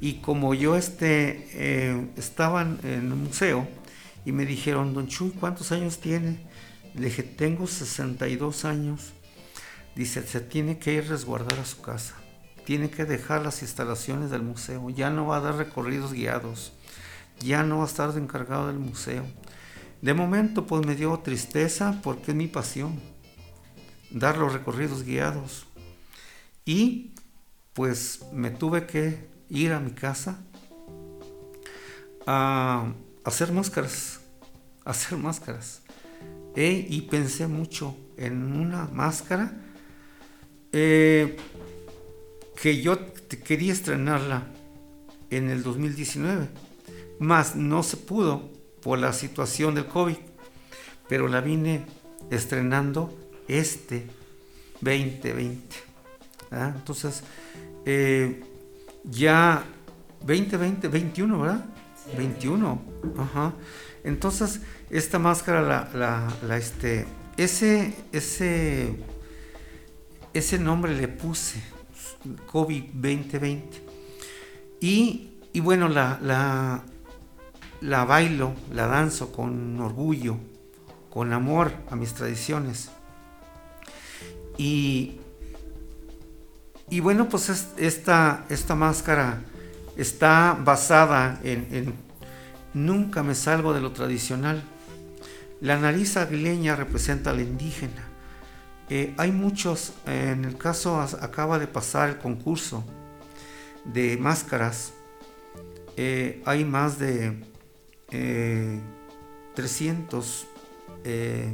Y 0.00 0.20
como 0.20 0.54
yo 0.54 0.76
este, 0.76 1.48
eh, 1.54 2.06
estaba 2.16 2.62
en 2.62 2.78
el 2.84 3.02
museo 3.02 3.66
y 4.24 4.30
me 4.30 4.46
dijeron, 4.46 4.94
don 4.94 5.08
Chuy, 5.08 5.30
¿cuántos 5.30 5.72
años 5.72 5.98
tiene? 5.98 6.38
Le 6.94 7.06
dije, 7.06 7.24
tengo 7.24 7.66
62 7.66 8.66
años. 8.66 9.14
Dice, 9.96 10.24
se 10.24 10.40
tiene 10.40 10.78
que 10.78 10.94
ir 10.94 11.08
resguardar 11.08 11.58
a 11.58 11.64
su 11.64 11.80
casa. 11.80 12.14
Tiene 12.64 12.90
que 12.90 13.04
dejar 13.04 13.42
las 13.42 13.62
instalaciones 13.62 14.30
del 14.30 14.42
museo. 14.42 14.90
Ya 14.90 15.10
no 15.10 15.26
va 15.26 15.36
a 15.36 15.40
dar 15.40 15.56
recorridos 15.56 16.12
guiados. 16.12 16.72
Ya 17.40 17.62
no 17.62 17.78
va 17.78 17.84
a 17.84 17.86
estar 17.86 18.16
encargado 18.16 18.68
del 18.68 18.78
museo. 18.78 19.24
De 20.02 20.14
momento, 20.14 20.66
pues 20.66 20.86
me 20.86 20.94
dio 20.94 21.18
tristeza 21.18 22.00
porque 22.02 22.30
es 22.30 22.36
mi 22.36 22.48
pasión. 22.48 23.00
Dar 24.10 24.38
los 24.38 24.52
recorridos 24.52 25.02
guiados. 25.02 25.66
Y 26.64 27.14
pues 27.72 28.20
me 28.32 28.50
tuve 28.50 28.86
que 28.86 29.28
ir 29.48 29.72
a 29.72 29.80
mi 29.80 29.90
casa 29.90 30.38
a 32.26 32.92
hacer 33.24 33.52
máscaras. 33.52 34.20
Hacer 34.84 35.18
máscaras 35.18 35.84
y 36.56 37.02
pensé 37.02 37.46
mucho 37.46 37.96
en 38.16 38.56
una 38.56 38.86
máscara 38.86 39.52
eh, 40.72 41.36
que 42.60 42.80
yo 42.80 42.98
quería 43.44 43.72
estrenarla 43.72 44.46
en 45.30 45.50
el 45.50 45.62
2019, 45.62 46.48
más 47.18 47.56
no 47.56 47.82
se 47.82 47.96
pudo 47.96 48.50
por 48.82 48.98
la 48.98 49.12
situación 49.12 49.74
del 49.74 49.86
COVID, 49.86 50.16
pero 51.08 51.28
la 51.28 51.40
vine 51.40 51.86
estrenando 52.30 53.16
este 53.48 54.06
2020. 54.80 55.76
¿ah? 56.50 56.72
Entonces, 56.74 57.22
eh, 57.84 58.42
ya 59.04 59.64
2020, 60.20 60.88
21, 60.88 61.40
¿verdad? 61.40 61.64
21. 62.16 62.82
Ajá. 63.18 63.54
Entonces, 64.04 64.60
esta 64.90 65.18
máscara, 65.18 65.62
la, 65.62 66.30
la, 66.46 66.56
este, 66.58 67.06
ese, 67.36 67.94
ese, 68.12 68.94
ese 70.32 70.58
nombre 70.58 70.94
le 70.94 71.08
puse, 71.08 71.62
COVID 72.46 72.84
2020. 72.94 73.82
Y, 74.80 75.30
y 75.52 75.60
bueno, 75.60 75.88
la, 75.88 76.18
la, 76.22 76.82
la 77.80 78.04
bailo, 78.04 78.54
la 78.72 78.86
danzo 78.86 79.32
con 79.32 79.80
orgullo, 79.80 80.36
con 81.10 81.32
amor 81.32 81.72
a 81.90 81.96
mis 81.96 82.14
tradiciones. 82.14 82.90
Y, 84.56 85.20
y 86.90 87.00
bueno, 87.00 87.28
pues 87.28 87.48
esta, 87.76 88.44
esta 88.48 88.74
máscara 88.74 89.42
está 89.96 90.58
basada 90.62 91.40
en, 91.42 91.94
nunca 92.72 93.22
me 93.22 93.34
salgo 93.34 93.72
de 93.72 93.80
lo 93.80 93.92
tradicional. 93.92 94.62
La 95.60 95.78
nariz 95.78 96.16
aguileña 96.16 96.76
representa 96.76 97.30
a 97.30 97.32
la 97.32 97.42
indígena. 97.42 98.13
Eh, 98.90 99.14
hay 99.16 99.32
muchos, 99.32 99.94
en 100.06 100.44
el 100.44 100.58
caso 100.58 101.00
acaba 101.00 101.58
de 101.58 101.66
pasar 101.66 102.10
el 102.10 102.18
concurso 102.18 102.84
de 103.84 104.16
máscaras. 104.16 104.92
Eh, 105.96 106.42
hay 106.44 106.64
más 106.64 106.98
de 106.98 107.44
300 109.54 110.46
eh, 111.04 111.52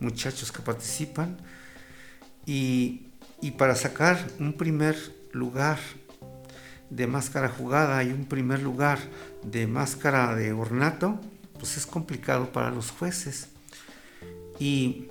muchachos 0.00 0.50
que 0.50 0.60
participan 0.60 1.38
y, 2.46 3.06
y 3.40 3.52
para 3.52 3.74
sacar 3.74 4.18
un 4.38 4.52
primer 4.54 4.96
lugar 5.32 5.78
de 6.90 7.06
máscara 7.06 7.48
jugada 7.48 8.02
y 8.02 8.10
un 8.10 8.24
primer 8.24 8.62
lugar 8.62 8.98
de 9.42 9.66
máscara 9.66 10.34
de 10.34 10.52
ornato, 10.52 11.20
pues 11.58 11.76
es 11.76 11.86
complicado 11.86 12.50
para 12.52 12.70
los 12.70 12.90
jueces. 12.90 13.48
Y, 14.58 15.08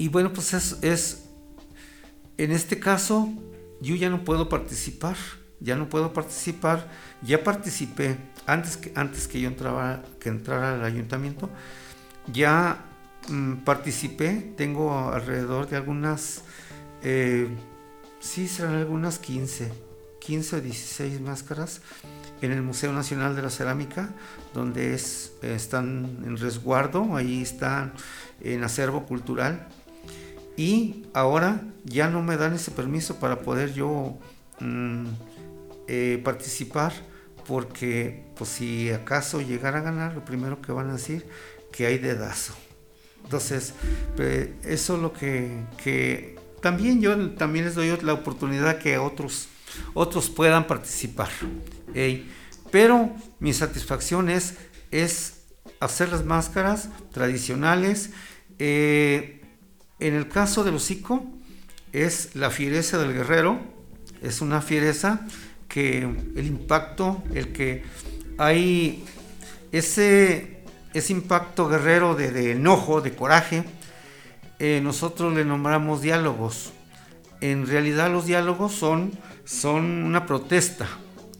y 0.00 0.08
bueno, 0.08 0.32
pues 0.32 0.54
es, 0.54 0.78
es, 0.80 1.24
en 2.38 2.52
este 2.52 2.80
caso, 2.80 3.28
yo 3.82 3.94
ya 3.96 4.08
no 4.08 4.24
puedo 4.24 4.48
participar, 4.48 5.14
ya 5.60 5.76
no 5.76 5.90
puedo 5.90 6.14
participar, 6.14 6.90
ya 7.20 7.44
participé 7.44 8.16
antes 8.46 8.78
que, 8.78 8.92
antes 8.94 9.28
que 9.28 9.42
yo 9.42 9.48
entraba, 9.48 10.02
que 10.18 10.30
entrara 10.30 10.76
al 10.76 10.84
ayuntamiento, 10.86 11.50
ya 12.32 12.82
mm, 13.28 13.56
participé, 13.56 14.54
tengo 14.56 15.12
alrededor 15.12 15.68
de 15.68 15.76
algunas, 15.76 16.44
eh, 17.02 17.48
sí, 18.20 18.48
serán 18.48 18.76
algunas 18.76 19.18
15 19.18 19.70
15 20.20 20.56
o 20.56 20.60
16 20.60 21.20
máscaras 21.20 21.80
en 22.40 22.52
el 22.52 22.62
Museo 22.62 22.92
Nacional 22.92 23.34
de 23.34 23.42
la 23.42 23.50
Cerámica, 23.50 24.10
donde 24.54 24.94
es, 24.94 25.32
están 25.42 26.22
en 26.24 26.36
resguardo, 26.36 27.16
ahí 27.16 27.42
están 27.42 27.92
en 28.40 28.62
acervo 28.62 29.06
cultural. 29.06 29.68
Y 30.56 31.06
ahora 31.14 31.62
ya 31.84 32.08
no 32.08 32.22
me 32.22 32.36
dan 32.36 32.54
ese 32.54 32.70
permiso 32.70 33.18
para 33.18 33.40
poder 33.40 33.72
yo 33.72 34.18
mm, 34.60 35.06
eh, 35.88 36.20
participar, 36.24 36.92
porque 37.46 38.24
pues, 38.36 38.50
si 38.50 38.90
acaso 38.90 39.40
llegara 39.40 39.78
a 39.78 39.82
ganar, 39.82 40.14
lo 40.14 40.24
primero 40.24 40.60
que 40.60 40.72
van 40.72 40.90
a 40.90 40.94
decir 40.94 41.26
que 41.72 41.86
hay 41.86 41.98
dedazo. 41.98 42.54
Entonces, 43.24 43.74
eso 44.64 44.96
es 44.96 45.02
lo 45.02 45.12
que, 45.12 45.62
que 45.82 46.36
también 46.60 47.00
yo 47.00 47.30
también 47.32 47.64
les 47.64 47.74
doy 47.74 47.96
la 48.02 48.12
oportunidad 48.14 48.78
que 48.78 48.98
otros 48.98 49.48
otros 49.94 50.30
puedan 50.30 50.66
participar. 50.66 51.28
Pero 52.70 53.14
mi 53.38 53.52
satisfacción 53.52 54.28
es, 54.28 54.56
hacer 55.80 56.10
las 56.10 56.24
máscaras 56.24 56.88
tradicionales. 57.12 58.10
Eh, 58.58 59.39
en 60.00 60.14
el 60.14 60.28
caso 60.28 60.64
del 60.64 60.74
hocico, 60.74 61.24
es 61.92 62.34
la 62.34 62.50
fiereza 62.50 62.98
del 62.98 63.12
guerrero, 63.12 63.58
es 64.22 64.40
una 64.40 64.60
fiereza 64.60 65.26
que 65.68 65.98
el 66.36 66.46
impacto, 66.46 67.22
el 67.34 67.52
que 67.52 67.84
hay 68.38 69.04
ese, 69.72 70.62
ese 70.94 71.12
impacto 71.12 71.68
guerrero 71.68 72.14
de, 72.14 72.52
enojo, 72.52 73.00
de 73.00 73.14
coraje, 73.14 73.64
eh, 74.58 74.80
nosotros 74.82 75.34
le 75.34 75.44
nombramos 75.44 76.02
diálogos. 76.02 76.72
En 77.40 77.66
realidad 77.66 78.10
los 78.10 78.26
diálogos 78.26 78.72
son 78.72 79.12
son 79.50 80.04
una 80.04 80.26
protesta, 80.26 80.86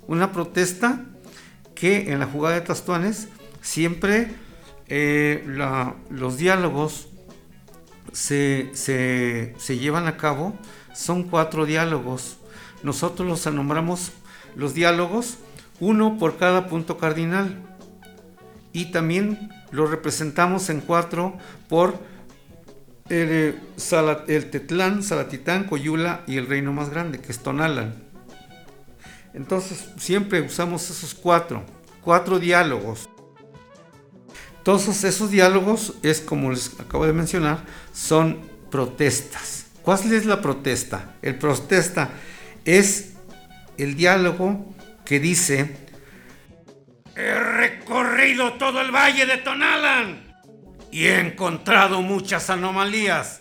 una 0.09 0.33
protesta 0.33 1.05
que 1.77 2.11
en 2.13 2.19
la 2.19 2.27
jugada 2.27 2.57
de 2.57 2.63
Tastuanes 2.63 3.29
siempre 3.63 4.33
eh, 4.89 5.45
los 6.11 6.37
diálogos 6.37 7.10
se, 8.13 9.55
llevan 9.69 10.07
a 10.07 10.17
cabo, 10.17 10.55
son 10.95 11.25
cuatro 11.25 11.67
diálogos. 11.67 12.37
Nosotros 12.83 13.29
los 13.29 13.55
nombramos 13.55 14.13
los 14.57 14.75
diálogos, 14.75 15.39
uno 15.81 16.19
por 16.19 16.37
cada 16.39 16.69
punto 16.69 16.99
cardinal. 16.99 17.57
Y 18.73 18.93
también 18.93 19.51
los 19.71 19.91
representamos 19.91 20.71
en 20.71 20.81
cuatro 20.81 21.37
por 21.69 21.99
el, 23.09 23.59
el 24.29 24.51
Tetlán, 24.51 25.03
Salatitán, 25.03 25.65
Coyula 25.65 26.23
y 26.27 26.37
el 26.37 26.47
reino 26.47 26.73
más 26.73 26.91
grande, 26.91 27.21
que 27.21 27.33
es 27.33 27.41
Tonalan. 27.41 27.95
Entonces, 29.35 29.89
siempre 29.99 30.41
usamos 30.41 30.89
esos 30.91 31.15
cuatro, 31.15 31.65
cuatro 32.03 32.39
diálogos. 32.39 33.10
Todos 34.65 35.05
esos 35.05 35.31
diálogos 35.31 35.95
es 36.03 36.21
como 36.21 36.51
les 36.51 36.79
acabo 36.79 37.07
de 37.07 37.13
mencionar, 37.13 37.65
son 37.93 38.41
protestas. 38.71 39.67
¿Cuál 39.83 40.13
es 40.13 40.27
la 40.27 40.43
protesta? 40.43 41.15
El 41.23 41.37
protesta 41.37 42.11
es 42.65 43.15
el 43.79 43.97
diálogo 43.97 44.75
que 45.05 45.19
dice, 45.19 45.77
he 47.17 47.35
recorrido 47.35 48.55
todo 48.55 48.81
el 48.81 48.91
valle 48.91 49.25
de 49.25 49.39
Tonalan 49.39 50.35
y 50.93 51.07
he 51.07 51.21
encontrado 51.21 52.03
muchas 52.03 52.51
anomalías. 52.51 53.41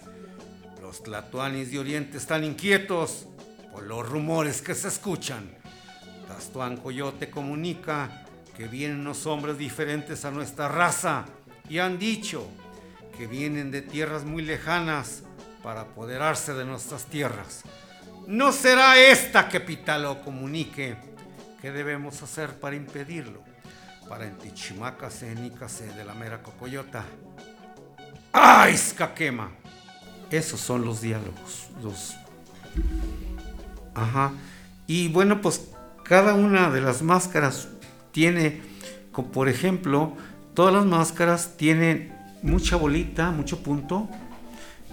Los 0.82 1.04
tlatoanis 1.04 1.72
de 1.72 1.80
Oriente 1.80 2.18
están 2.18 2.44
inquietos 2.44 3.28
por 3.72 3.84
los 3.84 4.08
rumores 4.08 4.62
que 4.62 4.74
se 4.74 4.88
escuchan. 4.88 5.52
Tastuan 6.28 6.78
Coyote 6.78 7.30
comunica 7.30 8.26
que 8.60 8.68
vienen 8.68 9.00
unos 9.00 9.26
hombres 9.26 9.58
diferentes 9.58 10.26
a 10.26 10.32
nuestra 10.32 10.68
raza 10.68 11.24
y 11.70 11.80
han 11.80 11.98
dicho 11.98 12.46
que 13.18 13.26
vienen 13.26 13.72
de 13.72 13.82
tierras 13.82 14.26
muy 14.26 14.44
lejanas 14.44 15.24
para 15.64 15.80
apoderarse 15.80 16.54
de 16.54 16.66
nuestras 16.66 17.06
tierras. 17.06 17.64
No 18.28 18.52
será 18.52 18.98
esta 19.00 19.48
que 19.48 19.62
Pitalo 19.62 20.22
comunique. 20.24 20.98
¿Qué 21.62 21.72
debemos 21.72 22.22
hacer 22.22 22.60
para 22.60 22.76
impedirlo? 22.76 23.42
Para 24.10 24.26
entichimacase, 24.26 25.34
nícase 25.36 25.86
de 25.94 26.04
la 26.04 26.14
mera 26.14 26.44
cocoyota. 26.44 27.06
¡Ay! 28.34 28.78
Esos 30.32 30.60
son 30.60 30.84
los 30.84 31.00
diálogos. 31.00 31.70
Los... 31.82 32.14
Ajá. 33.96 34.34
Y 34.86 35.08
bueno, 35.08 35.40
pues 35.40 35.70
cada 36.04 36.34
una 36.34 36.70
de 36.70 36.82
las 36.82 37.02
máscaras 37.02 37.70
tiene, 38.12 38.62
por 39.34 39.50
ejemplo, 39.50 40.14
todas 40.54 40.74
las 40.74 40.86
máscaras 40.86 41.58
tienen 41.58 42.14
mucha 42.42 42.76
bolita, 42.76 43.32
mucho 43.32 43.62
punto, 43.64 44.10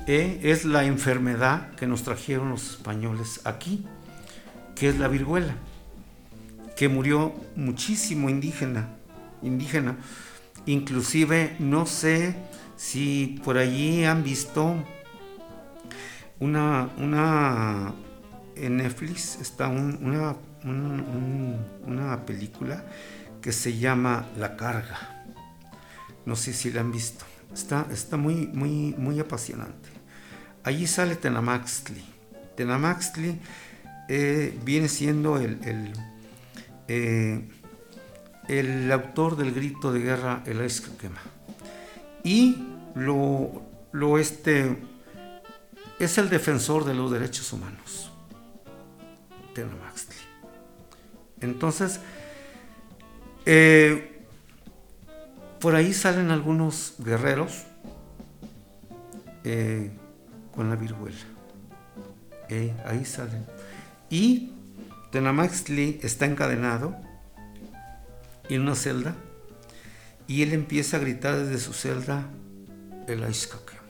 e 0.06 0.40
es 0.42 0.64
la 0.64 0.84
enfermedad 0.84 1.72
que 1.74 1.86
nos 1.86 2.02
trajeron 2.02 2.50
los 2.50 2.70
españoles 2.70 3.40
aquí, 3.44 3.84
que 4.74 4.88
es 4.88 4.98
la 4.98 5.08
viruela, 5.08 5.56
que 6.76 6.88
murió 6.88 7.34
muchísimo 7.56 8.30
indígena, 8.30 8.88
indígena. 9.42 9.96
Inclusive 10.66 11.56
no 11.58 11.86
sé 11.86 12.36
si 12.76 13.40
por 13.44 13.58
allí 13.58 14.04
han 14.04 14.22
visto 14.22 14.76
una, 16.38 16.90
una 16.98 17.94
en 18.56 18.78
Netflix 18.78 19.38
está 19.40 19.68
una, 19.68 20.36
una 20.66 22.26
película 22.26 22.84
que 23.40 23.52
se 23.52 23.78
llama 23.78 24.26
La 24.38 24.56
Carga. 24.56 25.24
No 26.24 26.34
sé 26.34 26.52
si 26.52 26.72
la 26.72 26.80
han 26.80 26.90
visto. 26.90 27.24
Está, 27.54 27.86
está 27.90 28.16
muy, 28.16 28.48
muy, 28.48 28.94
muy 28.98 29.20
apasionante. 29.20 29.88
Allí 30.64 30.86
sale 30.86 31.14
Tenamaxtli. 31.14 32.04
Tenamaxtli 32.56 33.38
eh, 34.08 34.58
viene 34.64 34.88
siendo 34.88 35.38
el, 35.38 35.92
eh, 36.88 37.48
el, 38.48 38.90
autor 38.90 39.36
del 39.36 39.52
grito 39.52 39.92
de 39.92 40.00
guerra 40.00 40.42
El 40.44 40.60
Escaquema. 40.60 41.20
Y 42.24 42.56
lo, 42.96 43.62
lo 43.92 44.18
este, 44.18 44.76
es 46.00 46.18
el 46.18 46.28
defensor 46.28 46.84
de 46.84 46.94
los 46.94 47.12
derechos 47.12 47.52
humanos. 47.52 48.10
Tenamaxtli. 49.54 50.15
Entonces, 51.46 52.00
eh, 53.46 54.22
por 55.60 55.74
ahí 55.74 55.92
salen 55.92 56.30
algunos 56.30 56.94
guerreros 56.98 57.64
con 60.54 60.68
la 60.68 60.76
viruela. 60.76 61.16
Eh, 62.48 62.74
ahí 62.84 63.04
salen. 63.04 63.44
Y 64.10 64.52
Tenamaxtli 65.12 66.00
está 66.02 66.26
encadenado 66.26 66.96
en 68.48 68.62
una 68.62 68.74
celda 68.74 69.14
y 70.26 70.42
él 70.42 70.52
empieza 70.52 70.96
a 70.96 71.00
gritar 71.00 71.36
desde 71.36 71.58
su 71.58 71.72
celda 71.72 72.26
el 73.06 73.22
Aizcaquema. 73.22 73.80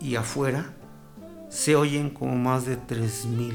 Y 0.00 0.16
afuera 0.16 0.72
se 1.50 1.76
oyen 1.76 2.10
como 2.10 2.36
más 2.36 2.66
de 2.66 2.78
3.000 2.78 3.52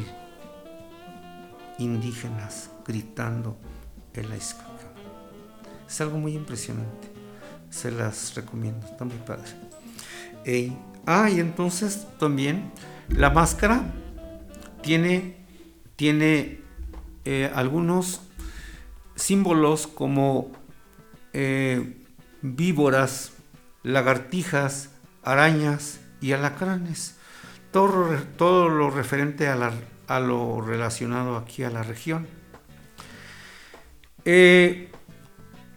indígenas 1.79 2.69
gritando 2.85 3.57
el 4.13 4.31
Aizcaquema. 4.31 4.91
Es 5.87 6.01
algo 6.01 6.17
muy 6.17 6.33
impresionante. 6.33 7.11
Se 7.69 7.91
las 7.91 8.35
recomiendo, 8.35 8.85
está 8.87 9.05
muy 9.05 9.17
padre. 9.17 9.51
Ah, 11.05 11.29
y 11.29 11.39
entonces 11.39 12.07
también 12.19 12.71
la 13.09 13.29
máscara 13.29 13.83
tiene, 14.81 15.35
tiene 15.95 16.61
eh, 17.25 17.51
algunos 17.53 18.21
símbolos 19.15 19.87
como 19.87 20.51
eh, 21.33 22.05
víboras, 22.41 23.33
lagartijas, 23.83 24.89
arañas 25.23 25.99
y 26.21 26.33
alacranes. 26.33 27.15
Todo, 27.71 28.15
todo 28.37 28.69
lo 28.69 28.89
referente 28.91 29.47
a, 29.47 29.71
a, 30.15 30.19
lo 30.19 30.61
relacionado 30.61 31.37
aquí 31.37 31.63
a 31.63 31.69
la 31.69 31.83
región. 31.83 32.27
Eh, 34.25 34.89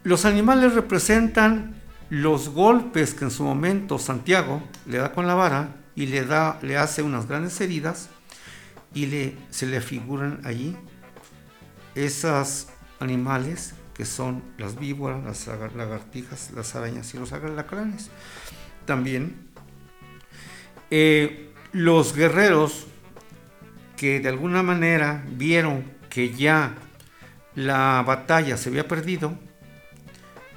los 0.05 0.25
animales 0.25 0.75
representan 0.75 1.75
los 2.11 2.51
golpes 2.51 3.15
que 3.15 3.25
en 3.25 3.31
su 3.31 3.43
momento 3.43 3.99
Santiago 3.99 4.63
le 4.87 4.99
da 4.99 5.13
con 5.13 5.27
la 5.27 5.35
vara 5.35 5.77
y 5.97 6.07
le, 6.07 6.25
da, 6.25 6.59
le 6.63 6.77
hace 6.77 7.03
unas 7.03 7.27
grandes 7.27 7.61
heridas 7.61 8.09
y 8.95 9.35
se 9.51 9.67
le 9.67 9.81
figuran 9.81 10.41
allí 10.45 10.77
esos 11.95 12.69
animales 13.01 13.75
que 13.95 14.05
son 14.05 14.43
las 14.59 14.79
víboras, 14.79 15.25
las 15.25 15.75
lagartijas, 15.75 16.51
las 16.53 16.77
arañas 16.77 17.13
y 17.15 17.19
los 17.19 17.33
alacranes. 17.33 18.11
También 18.85 19.49
eh, 20.91 21.53
los 21.73 22.15
guerreros 22.15 22.87
que 23.97 24.21
de 24.21 24.29
alguna 24.29 24.63
manera 24.63 25.25
vieron 25.29 25.85
que 26.11 26.35
ya 26.35 26.75
la 27.55 28.03
batalla 28.07 28.57
se 28.57 28.69
había 28.69 28.87
perdido, 28.87 29.39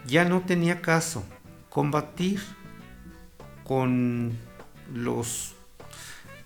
ya 0.05 0.25
no 0.25 0.41
tenía 0.41 0.81
caso 0.81 1.23
combatir 1.69 2.41
con 3.63 4.37
los... 4.93 5.55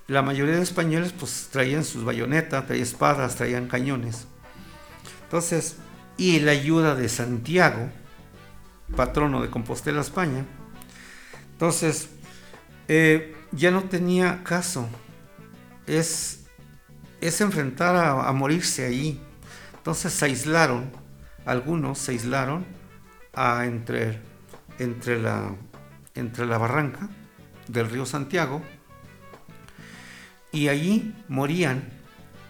La 0.08 0.22
mayoría 0.22 0.58
de 0.58 0.62
españoles 0.62 1.14
pues 1.18 1.50
traían 1.52 1.86
sus 1.86 2.04
bayonetas, 2.04 2.66
traían 2.66 2.84
espadas, 2.84 3.36
traían 3.36 3.68
cañones. 3.68 4.28
Entonces, 5.24 5.78
y 6.18 6.40
la 6.42 6.52
ayuda 6.52 6.96
de 6.96 7.10
Santiago, 7.10 7.90
patrono 8.96 9.42
de 9.42 9.50
Compostela, 9.50 10.02
España, 10.02 10.46
entonces 11.54 12.10
eh, 12.88 13.36
ya 13.52 13.72
no 13.72 13.84
tenía 13.84 14.44
caso. 14.44 14.88
Es, 15.88 16.43
es 17.28 17.42
enfrentar 17.42 17.96
a, 17.96 18.32
morirse 18.32 18.86
ahí. 18.86 19.22
Entonces 19.76 20.14
se 20.14 20.26
aislaron, 20.26 20.92
algunos 21.46 22.00
se 22.00 22.12
aislaron 22.12 22.66
a 23.34 23.66
entre 23.66 24.20
entre 24.80 25.22
la, 25.22 25.56
entre 26.16 26.46
la 26.46 26.58
barranca 26.58 27.10
del 27.68 27.90
río 27.90 28.06
Santiago 28.06 28.62
y 30.52 30.68
allí 30.68 31.16
morían 31.28 31.90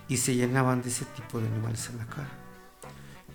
y 0.08 0.18
se 0.18 0.36
llenaban 0.36 0.82
de 0.82 0.90
ese 0.90 1.06
tipo 1.06 1.40
de 1.40 1.48
animales 1.48 1.90
en 1.90 1.98
la 1.98 2.06
cara, 2.06 2.30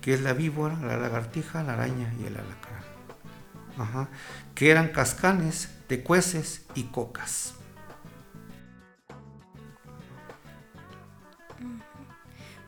que 0.01 0.13
es 0.13 0.21
la 0.21 0.33
víbora, 0.33 0.77
la 0.81 0.97
lagartija, 0.97 1.63
la 1.63 1.73
araña 1.73 2.13
y 2.19 2.25
el 2.25 2.37
alacrán, 2.37 4.09
que 4.53 4.69
eran 4.69 4.89
cascanes, 4.89 5.69
tecueces 5.87 6.65
y 6.75 6.83
cocas. 6.83 7.55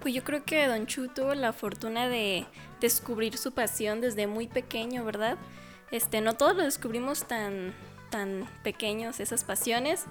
Pues 0.01 0.15
yo 0.15 0.23
creo 0.23 0.43
que 0.43 0.67
Don 0.67 0.87
Chu 0.87 1.09
tuvo 1.09 1.35
la 1.35 1.53
fortuna 1.53 2.09
de 2.09 2.45
descubrir 2.79 3.37
su 3.37 3.51
pasión 3.51 4.01
desde 4.01 4.25
muy 4.25 4.47
pequeño, 4.47 5.05
¿verdad? 5.05 5.37
Este, 5.91 6.21
no 6.21 6.33
todos 6.33 6.55
lo 6.55 6.63
descubrimos 6.63 7.25
tan, 7.27 7.73
tan 8.09 8.49
pequeños, 8.63 9.19
esas 9.19 9.43
pasiones, 9.43 10.05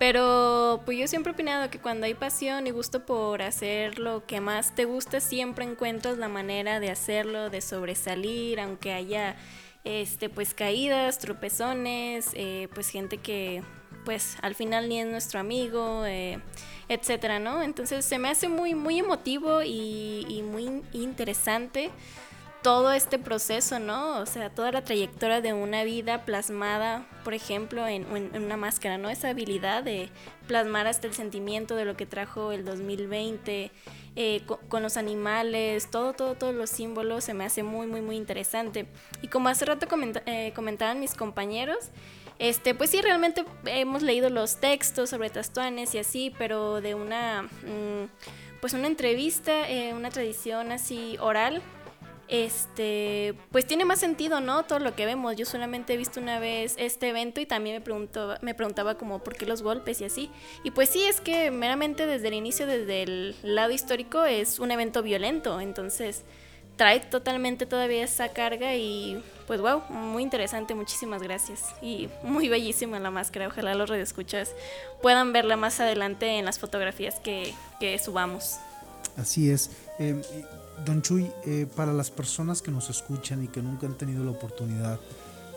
pero 0.00 0.82
pues 0.84 0.98
yo 0.98 1.06
siempre 1.06 1.30
he 1.30 1.34
opinado 1.34 1.70
que 1.70 1.78
cuando 1.78 2.06
hay 2.06 2.14
pasión 2.14 2.66
y 2.66 2.70
gusto 2.70 3.06
por 3.06 3.40
hacer 3.40 4.00
lo 4.00 4.26
que 4.26 4.40
más 4.40 4.74
te 4.74 4.84
gusta, 4.84 5.20
siempre 5.20 5.64
encuentras 5.64 6.18
la 6.18 6.28
manera 6.28 6.80
de 6.80 6.90
hacerlo, 6.90 7.48
de 7.48 7.60
sobresalir, 7.60 8.58
aunque 8.58 8.92
haya 8.92 9.36
este, 9.84 10.28
pues 10.28 10.54
caídas, 10.54 11.18
tropezones, 11.18 12.30
eh, 12.34 12.68
pues 12.74 12.88
gente 12.88 13.18
que 13.18 13.62
pues 14.06 14.36
al 14.40 14.54
final 14.54 14.88
ni 14.88 15.00
es 15.00 15.06
nuestro 15.06 15.40
amigo, 15.40 16.04
eh, 16.06 16.38
etcétera, 16.88 17.40
¿no? 17.40 17.60
Entonces 17.60 18.04
se 18.04 18.18
me 18.18 18.28
hace 18.28 18.48
muy, 18.48 18.76
muy 18.76 19.00
emotivo 19.00 19.62
y, 19.64 20.42
muy 20.44 20.82
interesante 20.92 21.90
todo 22.62 22.92
este 22.92 23.18
proceso, 23.18 23.80
¿no? 23.80 24.18
O 24.20 24.26
sea, 24.26 24.48
toda 24.50 24.70
la 24.70 24.82
trayectoria 24.82 25.40
de 25.40 25.52
una 25.52 25.82
vida 25.82 26.24
plasmada, 26.24 27.04
por 27.24 27.34
ejemplo, 27.34 27.86
en, 27.86 28.06
una 28.34 28.56
máscara, 28.56 28.96
¿no? 28.96 29.10
Esa 29.10 29.30
habilidad 29.30 29.82
de 29.82 30.08
plasmar 30.46 30.86
hasta 30.86 31.08
el 31.08 31.14
sentimiento 31.14 31.74
de 31.74 31.84
lo 31.84 31.96
que 31.96 32.06
trajo 32.06 32.52
el 32.52 32.64
2020, 32.64 33.72
eh, 34.14 34.42
con, 34.68 34.82
los 34.82 34.96
animales, 34.96 35.90
todo, 35.90 36.12
todo, 36.12 36.34
todos 36.36 36.54
los 36.54 36.70
símbolos, 36.70 37.24
se 37.24 37.34
me 37.34 37.44
hace 37.44 37.64
muy, 37.64 37.88
muy, 37.88 38.02
muy 38.02 38.16
interesante. 38.16 38.86
Y 39.20 39.28
como 39.28 39.48
hace 39.48 39.64
rato 39.64 39.86
eh, 40.26 40.52
comentaban 40.54 41.00
mis 41.00 41.14
compañeros, 41.14 41.90
este, 42.38 42.74
pues 42.74 42.90
sí, 42.90 43.00
realmente 43.00 43.44
hemos 43.64 44.02
leído 44.02 44.30
los 44.30 44.56
textos 44.56 45.10
sobre 45.10 45.30
Tastuanes 45.30 45.94
y 45.94 45.98
así, 45.98 46.32
pero 46.38 46.80
de 46.80 46.94
una, 46.94 47.42
mm, 47.42 48.08
pues 48.60 48.72
una 48.74 48.86
entrevista, 48.86 49.68
eh, 49.70 49.94
una 49.94 50.10
tradición 50.10 50.72
así 50.72 51.16
oral, 51.20 51.62
este, 52.28 53.34
pues 53.52 53.66
tiene 53.66 53.84
más 53.84 54.00
sentido, 54.00 54.40
¿no? 54.40 54.64
Todo 54.64 54.80
lo 54.80 54.94
que 54.94 55.06
vemos. 55.06 55.36
Yo 55.36 55.46
solamente 55.46 55.94
he 55.94 55.96
visto 55.96 56.20
una 56.20 56.38
vez 56.38 56.74
este 56.76 57.08
evento 57.08 57.40
y 57.40 57.46
también 57.46 57.76
me 57.76 57.80
preguntó, 57.80 58.36
me 58.42 58.54
preguntaba 58.54 58.96
como 58.96 59.20
por 59.20 59.36
qué 59.36 59.46
los 59.46 59.62
golpes 59.62 60.00
y 60.00 60.04
así. 60.04 60.30
Y 60.64 60.72
pues 60.72 60.90
sí, 60.90 61.02
es 61.04 61.20
que 61.20 61.50
meramente 61.50 62.06
desde 62.06 62.28
el 62.28 62.34
inicio, 62.34 62.66
desde 62.66 63.02
el 63.02 63.36
lado 63.42 63.70
histórico, 63.70 64.24
es 64.24 64.58
un 64.58 64.70
evento 64.70 65.02
violento. 65.02 65.60
Entonces 65.60 66.24
trae 66.76 67.00
totalmente 67.00 67.66
todavía 67.66 68.04
esa 68.04 68.28
carga 68.30 68.74
y 68.74 69.22
pues 69.46 69.60
wow, 69.60 69.82
muy 69.88 70.22
interesante, 70.22 70.74
muchísimas 70.74 71.22
gracias. 71.22 71.64
Y 71.82 72.08
muy 72.22 72.48
bellísima 72.48 72.98
la 72.98 73.10
máscara, 73.10 73.48
ojalá 73.48 73.74
los 73.74 73.88
redescuchas 73.88 74.52
puedan 75.02 75.32
verla 75.32 75.56
más 75.56 75.80
adelante 75.80 76.38
en 76.38 76.44
las 76.44 76.58
fotografías 76.58 77.16
que, 77.20 77.54
que 77.80 77.98
subamos. 77.98 78.56
Así 79.16 79.50
es. 79.50 79.70
Eh, 79.98 80.20
Don 80.84 81.00
Chuy, 81.00 81.30
eh, 81.46 81.66
para 81.74 81.92
las 81.92 82.10
personas 82.10 82.60
que 82.60 82.70
nos 82.70 82.90
escuchan 82.90 83.42
y 83.42 83.48
que 83.48 83.62
nunca 83.62 83.86
han 83.86 83.96
tenido 83.96 84.24
la 84.24 84.32
oportunidad 84.32 85.00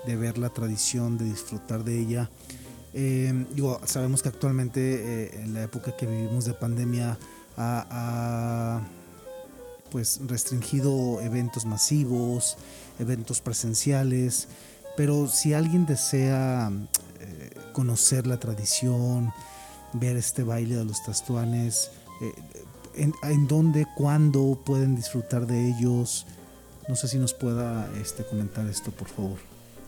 de 0.05 0.15
ver 0.15 0.37
la 0.37 0.49
tradición, 0.49 1.17
de 1.17 1.25
disfrutar 1.25 1.83
de 1.83 1.99
ella, 1.99 2.29
eh, 2.93 3.45
digo, 3.51 3.79
sabemos 3.85 4.23
que 4.23 4.29
actualmente 4.29 4.79
eh, 5.25 5.41
en 5.43 5.53
la 5.53 5.63
época 5.63 5.95
que 5.95 6.05
vivimos 6.05 6.45
de 6.45 6.53
pandemia 6.53 7.17
ha, 7.57 8.81
pues 9.89 10.19
restringido 10.27 11.21
eventos 11.21 11.65
masivos, 11.65 12.57
eventos 12.99 13.41
presenciales, 13.41 14.47
pero 14.97 15.27
si 15.27 15.53
alguien 15.53 15.85
desea 15.85 16.71
conocer 17.73 18.27
la 18.27 18.39
tradición, 18.39 19.31
ver 19.93 20.17
este 20.17 20.43
baile 20.43 20.75
de 20.75 20.85
los 20.85 21.03
tastuanes, 21.03 21.91
en, 22.95 23.47
dónde, 23.47 23.87
cuándo 23.95 24.61
pueden 24.65 24.95
disfrutar 24.95 25.47
de 25.47 25.69
ellos. 25.69 26.25
No 26.87 26.95
sé 26.95 27.07
si 27.07 27.17
nos 27.17 27.33
pueda 27.33 27.89
este, 28.01 28.23
comentar 28.23 28.67
esto, 28.67 28.91
por 28.91 29.07
favor. 29.07 29.37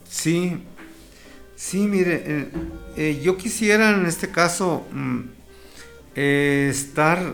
Sí, 0.09 0.63
sí, 1.55 1.79
mire, 1.79 2.23
eh, 2.25 2.51
eh, 2.97 3.21
yo 3.23 3.37
quisiera 3.37 3.91
en 3.91 4.05
este 4.05 4.29
caso 4.29 4.83
mm, 4.91 5.19
eh, 6.15 6.67
estar 6.69 7.33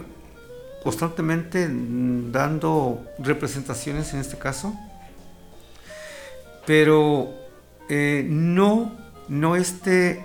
constantemente 0.88 1.68
dando 1.70 3.04
representaciones 3.20 4.14
en 4.14 4.22
este 4.22 4.38
caso, 4.38 4.74
pero 6.66 7.34
no, 8.30 8.96
no 9.28 9.56
este, 9.58 10.24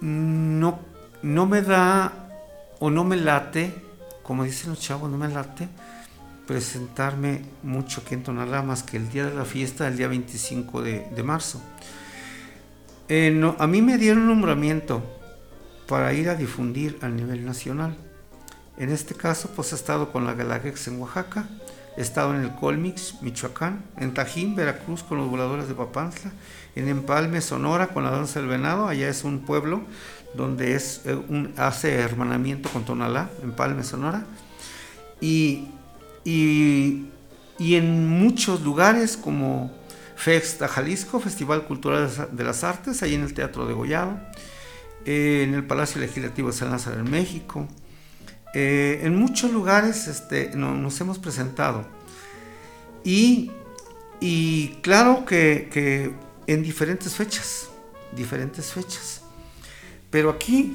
no, 0.00 0.78
no 1.22 1.46
me 1.46 1.62
da 1.62 2.12
o 2.78 2.88
no 2.88 3.02
me 3.02 3.16
late 3.16 3.74
como 4.22 4.44
dicen 4.44 4.70
los 4.70 4.78
chavos, 4.78 5.10
no 5.10 5.18
me 5.18 5.26
late 5.26 5.68
presentarme 6.46 7.42
mucho 7.64 8.02
aquí 8.04 8.14
en 8.14 8.22
más 8.64 8.84
que 8.84 8.96
el 8.96 9.10
día 9.10 9.26
de 9.26 9.34
la 9.34 9.44
fiesta, 9.44 9.88
el 9.88 9.96
día 9.96 10.06
25 10.06 10.82
de, 10.82 11.22
marzo. 11.24 11.60
Eh, 13.08 13.54
a 13.58 13.66
mí 13.66 13.82
me 13.82 13.98
dieron 13.98 14.28
nombramiento 14.28 15.02
para 15.88 16.12
ir 16.12 16.28
a 16.28 16.36
difundir 16.36 16.96
a 17.02 17.08
nivel 17.08 17.44
nacional. 17.44 17.96
En 18.78 18.90
este 18.90 19.14
caso, 19.14 19.50
pues 19.56 19.72
he 19.72 19.74
estado 19.74 20.12
con 20.12 20.26
la 20.26 20.34
Galagex 20.34 20.88
en 20.88 21.00
Oaxaca, 21.00 21.48
he 21.96 22.02
estado 22.02 22.34
en 22.34 22.42
el 22.42 22.54
Colmix, 22.54 23.22
Michoacán, 23.22 23.82
en 23.96 24.12
Tajín, 24.12 24.54
Veracruz, 24.54 25.02
con 25.02 25.18
los 25.18 25.30
voladores 25.30 25.66
de 25.66 25.74
Papantla, 25.74 26.30
en 26.74 26.88
Empalme, 26.88 27.40
Sonora, 27.40 27.88
con 27.88 28.04
la 28.04 28.10
danza 28.10 28.38
del 28.38 28.48
venado, 28.50 28.86
allá 28.86 29.08
es 29.08 29.24
un 29.24 29.40
pueblo 29.40 29.82
donde 30.34 30.74
es, 30.74 31.00
eh, 31.06 31.18
hace 31.56 31.94
hermanamiento 31.94 32.68
con 32.68 32.84
Tonalá, 32.84 33.30
en 33.42 33.52
Palme, 33.52 33.82
Sonora. 33.82 34.26
Y, 35.20 35.68
y, 36.24 37.06
en 37.58 38.06
muchos 38.06 38.60
lugares 38.60 39.16
como 39.16 39.72
Festa 40.14 40.68
Jalisco, 40.68 41.20
Festival 41.20 41.64
Cultural 41.64 42.10
de 42.30 42.44
las 42.44 42.64
Artes, 42.64 43.02
ahí 43.02 43.14
en 43.14 43.22
el 43.22 43.32
Teatro 43.32 43.66
de 43.66 43.72
Gollado, 43.72 44.18
eh, 45.06 45.44
en 45.46 45.54
el 45.54 45.64
Palacio 45.64 46.00
Legislativo 46.00 46.48
de 46.48 46.54
San 46.54 46.70
Lázaro 46.70 47.00
en 47.00 47.10
México. 47.10 47.66
Eh, 48.58 49.00
en 49.02 49.14
muchos 49.14 49.52
lugares 49.52 50.08
este, 50.08 50.56
nos 50.56 50.98
hemos 51.02 51.18
presentado. 51.18 51.84
Y, 53.04 53.50
claro 54.80 55.26
que, 55.26 55.68
que 55.70 56.14
en 56.46 56.62
diferentes 56.62 57.14
fechas, 57.14 57.68
diferentes 58.16 58.72
fechas. 58.72 59.20
Pero 60.08 60.30
aquí, 60.30 60.74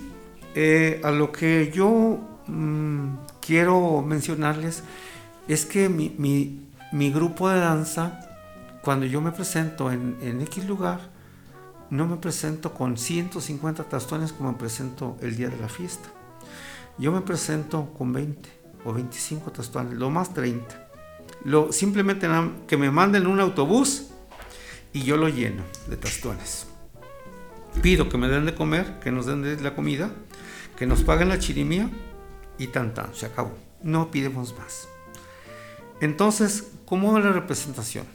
eh, 0.53 1.01
a 1.03 1.09
lo 1.09 1.31
que 1.31 1.71
yo 1.73 2.19
mm, 2.45 3.15
quiero 3.41 4.03
mencionarles 4.03 4.83
es 5.47 5.65
que 5.65 5.89
mi, 5.89 7.09
grupo 7.09 7.49
de 7.49 7.61
danza, 7.61 8.19
cuando 8.83 9.07
yo 9.07 9.21
me 9.21 9.31
presento 9.31 9.91
en, 9.91 10.17
en, 10.21 10.39
X 10.41 10.65
lugar, 10.67 10.99
no 11.89 12.05
me 12.05 12.17
presento 12.17 12.75
con 12.75 12.95
150 12.95 13.85
tastones 13.85 14.33
como 14.33 14.51
me 14.51 14.57
presento 14.59 15.17
el 15.21 15.35
día 15.35 15.49
de 15.49 15.57
la 15.57 15.67
fiesta. 15.67 16.20
Yo 16.97 17.11
me 17.11 17.21
presento 17.21 17.93
con 17.97 18.13
20 18.13 18.49
o 18.85 18.93
25 18.93 19.51
tastones, 19.51 19.93
lo 19.93 20.09
más 20.09 20.33
30. 20.33 20.89
Lo, 21.45 21.71
simplemente 21.71 22.27
que 22.67 22.77
me 22.77 22.91
manden 22.91 23.27
un 23.27 23.39
autobús 23.39 24.07
y 24.93 25.03
yo 25.03 25.17
lo 25.17 25.29
lleno 25.29 25.63
de 25.87 25.97
tastones. 25.97 26.67
Pido 27.81 28.09
que 28.09 28.17
me 28.17 28.27
den 28.27 28.45
de 28.45 28.53
comer, 28.53 28.99
que 28.99 29.11
nos 29.11 29.25
den 29.25 29.41
de 29.41 29.59
la 29.61 29.73
comida, 29.73 30.11
que 30.77 30.85
nos 30.85 31.03
paguen 31.03 31.29
la 31.29 31.39
chirimía 31.39 31.89
y 32.57 32.67
tan 32.67 32.93
tan, 32.93 33.15
se 33.15 33.25
acabó. 33.25 33.57
No 33.81 34.11
pidemos 34.11 34.55
más. 34.57 34.87
Entonces, 36.01 36.71
¿cómo 36.85 37.13
va 37.13 37.19
la 37.19 37.31
representación? 37.31 38.05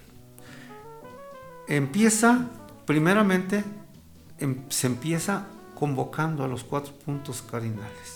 Empieza, 1.68 2.51
primeramente, 2.85 3.64
em, 4.39 4.68
se 4.68 4.87
empieza 4.87 5.47
convocando 5.74 6.45
a 6.45 6.49
los 6.49 6.62
cuatro 6.62 6.93
puntos 6.93 7.43
cardinales. 7.43 8.16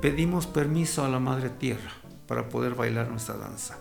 Pedimos 0.00 0.46
permiso 0.46 1.04
a 1.04 1.08
la 1.08 1.18
Madre 1.18 1.50
Tierra 1.50 1.90
para 2.26 2.48
poder 2.48 2.74
bailar 2.74 3.08
nuestra 3.08 3.36
danza. 3.36 3.76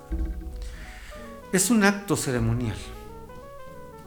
Es 1.52 1.70
un 1.70 1.84
acto 1.84 2.16
ceremonial, 2.16 2.78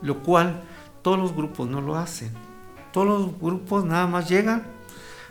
lo 0.02 0.22
cual 0.22 0.62
todos 1.02 1.18
los 1.18 1.34
grupos 1.34 1.68
no 1.68 1.80
lo 1.80 1.96
hacen 1.96 2.48
todos 2.92 3.06
los 3.06 3.40
grupos 3.40 3.84
nada 3.84 4.06
más 4.06 4.28
llegan, 4.28 4.66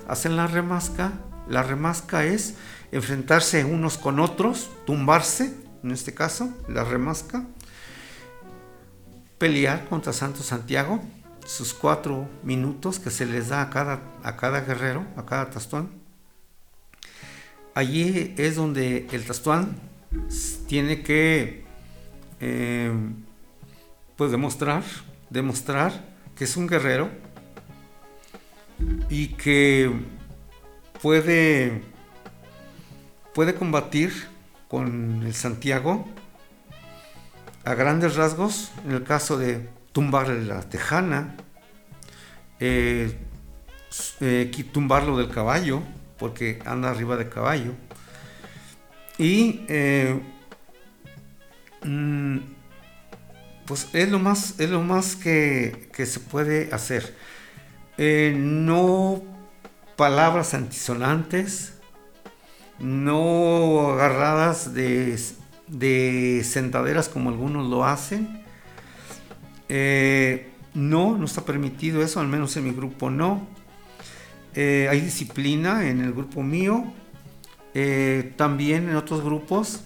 hacen 0.07 0.35
la 0.35 0.47
remasca. 0.47 1.13
La 1.47 1.63
remasca 1.63 2.25
es 2.25 2.55
enfrentarse 2.91 3.63
unos 3.63 3.97
con 3.97 4.19
otros, 4.19 4.69
tumbarse, 4.85 5.55
en 5.83 5.91
este 5.91 6.13
caso, 6.13 6.49
la 6.67 6.83
remasca. 6.83 7.45
Pelear 9.37 9.87
contra 9.87 10.13
Santo 10.13 10.43
Santiago, 10.43 11.01
sus 11.45 11.73
cuatro 11.73 12.27
minutos 12.43 12.99
que 12.99 13.11
se 13.11 13.25
les 13.25 13.49
da 13.49 13.61
a 13.61 13.69
cada, 13.69 14.01
a 14.23 14.35
cada 14.35 14.61
guerrero, 14.61 15.05
a 15.15 15.25
cada 15.25 15.49
tastón. 15.49 15.89
Allí 17.77 18.33
es 18.37 18.55
donde 18.55 19.05
el 19.11 19.23
tastón 19.23 19.75
tiene 20.67 21.03
que 21.03 21.63
eh, 22.39 22.91
pues 24.15 24.31
demostrar, 24.31 24.81
demostrar 25.29 25.93
que 26.35 26.45
es 26.45 26.57
un 26.57 26.65
guerrero, 26.65 27.11
y 29.11 29.27
que 29.27 29.91
puede, 31.03 31.83
puede 33.35 33.53
combatir 33.53 34.11
con 34.67 35.21
el 35.23 35.35
Santiago 35.35 36.07
a 37.63 37.75
grandes 37.75 38.15
rasgos, 38.15 38.71
en 38.85 38.93
el 38.93 39.03
caso 39.03 39.37
de 39.37 39.69
tumbarle 39.91 40.43
la 40.45 40.61
tejana, 40.61 41.35
eh, 42.59 43.15
eh, 44.19 44.65
tumbarlo 44.73 45.15
del 45.15 45.29
caballo, 45.29 45.83
porque 46.17 46.59
anda 46.65 46.89
arriba 46.89 47.17
de 47.17 47.29
caballo, 47.29 47.73
y 49.17 49.61
eh, 49.67 50.19
mm, 51.83 52.37
pues 53.65 53.87
es 53.93 54.09
lo 54.09 54.19
más, 54.19 54.59
es 54.59 54.69
lo 54.69 54.81
más 54.81 55.15
que, 55.15 55.89
que 55.93 56.05
se 56.05 56.19
puede 56.19 56.69
hacer. 56.73 57.15
eh, 57.97 58.33
no 58.37 59.23
palabras 59.95 60.53
antisonantes, 60.53 61.73
no 62.79 63.91
agarradas 63.93 64.73
de, 64.73 65.19
de 65.67 66.43
sentaderas 66.43 67.09
como 67.09 67.29
algunos 67.29 67.67
lo 67.67 67.83
hacen. 67.85 68.43
Eh, 69.69 70.51
no, 70.73 71.17
no 71.17 71.25
está 71.25 71.41
permitido 71.43 72.03
eso, 72.03 72.19
al 72.19 72.27
menos 72.27 72.55
en 72.57 72.65
mi 72.65 72.71
grupo 72.71 73.09
no. 73.09 73.47
Eh, 74.59 74.87
hay 74.89 75.01
disciplina 75.01 75.87
en 75.87 76.01
el 76.01 76.13
grupo 76.13 76.41
mío. 76.41 76.83
Eh, 77.75 78.33
también 78.37 78.89
en 78.89 78.95
otros 78.95 79.23
grupos 79.23 79.81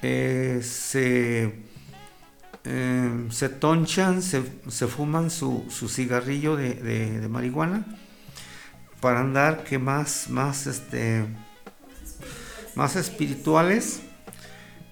se, 0.00 1.52
se 2.62 3.48
tonchan, 3.58 4.22
se, 4.22 4.40
fuman 4.86 5.30
su, 5.30 5.64
cigarrillo 5.88 6.54
de, 6.54 7.26
marihuana 7.28 7.86
para 9.00 9.18
andar 9.18 9.64
que 9.64 9.80
más, 9.80 10.30
más, 10.30 10.68
este, 10.68 11.24
más 12.76 12.94
espirituales. 12.94 14.02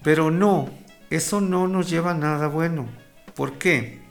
Pero 0.03 0.31
no, 0.31 0.69
eso 1.09 1.39
no 1.39 1.69
nos 1.69 1.89
lleva 1.89 2.11
a 2.11 2.13
nada 2.13 2.47
bueno. 2.49 2.89
¿Por 3.35 3.53
qué? 3.53 4.01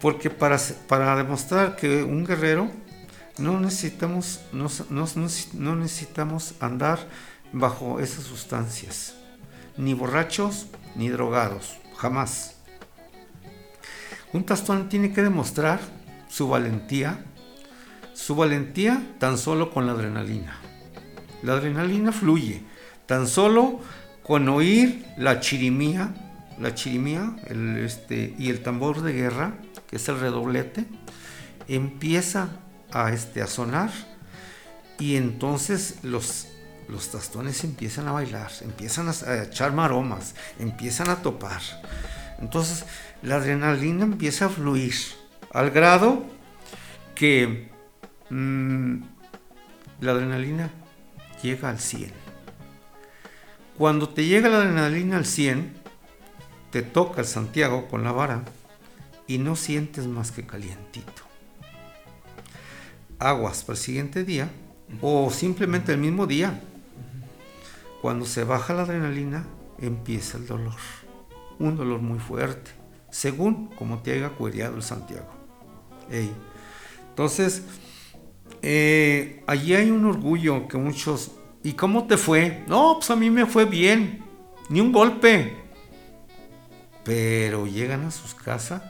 Porque 0.00 0.30
para, 0.30 0.58
para 0.88 1.14
demostrar 1.14 1.76
que 1.76 2.02
un 2.02 2.26
guerrero 2.26 2.85
no 3.38 3.60
necesitamos, 3.60 4.40
no, 4.52 4.68
no, 4.90 5.76
necesitamos 5.76 6.54
andar 6.60 6.98
bajo 7.52 8.00
esas 8.00 8.24
sustancias, 8.24 9.14
ni 9.76 9.94
borrachos 9.94 10.66
ni 10.94 11.08
drogados, 11.08 11.76
jamás. 11.96 12.56
Un 14.32 14.44
tastón 14.44 14.88
tiene 14.88 15.12
que 15.12 15.22
demostrar 15.22 15.80
su 16.28 16.48
valentía, 16.48 17.24
su 18.14 18.34
valentía 18.34 19.02
tan 19.18 19.38
solo 19.38 19.70
con 19.70 19.86
la 19.86 19.92
adrenalina. 19.92 20.58
La 21.42 21.54
adrenalina 21.54 22.12
fluye 22.12 22.62
tan 23.06 23.26
solo 23.26 23.80
con 24.22 24.48
oír 24.48 25.06
la 25.16 25.40
chirimía, 25.40 26.14
la 26.58 26.74
chirimía 26.74 27.36
este, 27.78 28.34
y 28.38 28.50
el 28.50 28.62
tambor 28.62 29.02
de 29.02 29.12
guerra, 29.12 29.54
que 29.88 29.96
es 29.96 30.08
el 30.08 30.18
redoblete, 30.18 30.86
empieza 31.68 32.48
a, 32.92 33.12
este, 33.12 33.46
sonar 33.46 33.90
y 34.98 35.16
entonces 35.16 35.98
los, 36.02 36.48
los 36.88 37.10
tastones 37.10 37.64
empiezan 37.64 38.08
a 38.08 38.12
bailar, 38.12 38.50
empiezan 38.62 39.08
a, 39.08 39.42
echar 39.42 39.72
maromas, 39.72 40.34
empiezan 40.58 41.08
a 41.08 41.22
topar. 41.22 41.60
Entonces 42.40 42.84
la 43.22 43.36
adrenalina 43.36 44.04
empieza 44.04 44.46
a 44.46 44.48
fluir 44.48 44.94
al 45.52 45.70
grado 45.70 46.24
que 47.14 47.70
mm, 48.30 49.02
la 50.00 50.12
adrenalina 50.12 50.70
llega 51.42 51.70
al 51.70 51.78
100. 51.78 52.12
Cuando 53.76 54.08
te 54.08 54.24
llega 54.24 54.48
la 54.48 54.58
adrenalina 54.58 55.16
al 55.16 55.26
100, 55.26 55.74
te 56.70 56.82
toca 56.82 57.20
el 57.20 57.26
Santiago 57.26 57.88
con 57.88 58.04
la 58.04 58.12
vara 58.12 58.42
y 59.26 59.38
no 59.38 59.56
sientes 59.56 60.06
más 60.06 60.30
que 60.32 60.46
calientito. 60.46 61.25
Aguas 63.18 63.62
para 63.62 63.78
el 63.78 63.82
siguiente 63.82 64.24
día 64.24 64.50
o 65.00 65.30
simplemente 65.30 65.92
el 65.92 65.98
mismo 65.98 66.26
día. 66.26 66.60
Cuando 68.02 68.26
se 68.26 68.44
baja 68.44 68.74
la 68.74 68.82
adrenalina, 68.82 69.46
empieza 69.78 70.38
el 70.38 70.46
dolor. 70.46 70.76
Un 71.58 71.76
dolor 71.76 72.00
muy 72.00 72.18
fuerte, 72.18 72.70
según 73.10 73.68
como 73.76 74.00
te 74.00 74.12
haya 74.12 74.30
cuereado 74.30 74.76
el 74.76 74.82
Santiago. 74.82 75.30
Entonces, 77.10 77.62
eh, 78.62 79.42
allí 79.46 79.74
hay 79.74 79.90
un 79.90 80.04
orgullo 80.04 80.68
que 80.68 80.76
muchos... 80.76 81.32
¿Y 81.62 81.72
cómo 81.72 82.06
te 82.06 82.16
fue? 82.16 82.62
No, 82.68 82.94
pues 82.98 83.10
a 83.10 83.16
mí 83.16 83.28
me 83.28 83.46
fue 83.46 83.64
bien. 83.64 84.22
Ni 84.68 84.80
un 84.80 84.92
golpe. 84.92 85.56
Pero 87.04 87.66
llegan 87.66 88.04
a 88.04 88.10
sus 88.10 88.34
casas 88.34 88.82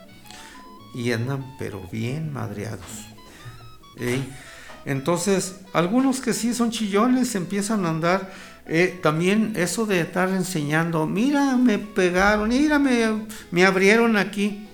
y 0.93 1.11
andan 1.11 1.55
pero 1.57 1.81
bien 1.91 2.31
madreados. 2.31 3.06
Entonces, 4.85 5.59
algunos 5.73 6.21
que 6.21 6.33
sí 6.33 6.53
son 6.53 6.71
chillones 6.71 7.35
empiezan 7.35 7.85
a 7.85 7.89
andar. 7.89 8.31
Eh, 8.69 8.99
también 9.01 9.53
eso 9.55 9.85
de 9.85 10.01
estar 10.01 10.29
enseñando, 10.29 11.05
mira, 11.05 11.55
me 11.55 11.79
pegaron, 11.79 12.49
mira, 12.49 12.79
me, 12.79 13.65
abrieron 13.65 14.17
aquí. 14.17 14.67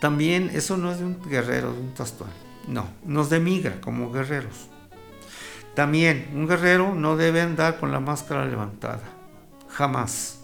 También 0.00 0.50
eso 0.52 0.76
no 0.76 0.92
es 0.92 0.98
de 0.98 1.04
un 1.04 1.20
guerrero, 1.28 1.72
de 1.72 1.80
un 1.80 1.94
tastón. 1.94 2.28
No, 2.68 2.86
nos 3.04 3.30
demigra 3.30 3.80
como 3.80 4.12
guerreros. 4.12 4.68
También 5.74 6.30
un 6.34 6.46
guerrero 6.46 6.94
no 6.94 7.16
debe 7.16 7.40
andar 7.40 7.78
con 7.78 7.92
la 7.92 8.00
máscara 8.00 8.46
levantada. 8.46 9.02
Jamás. 9.68 10.40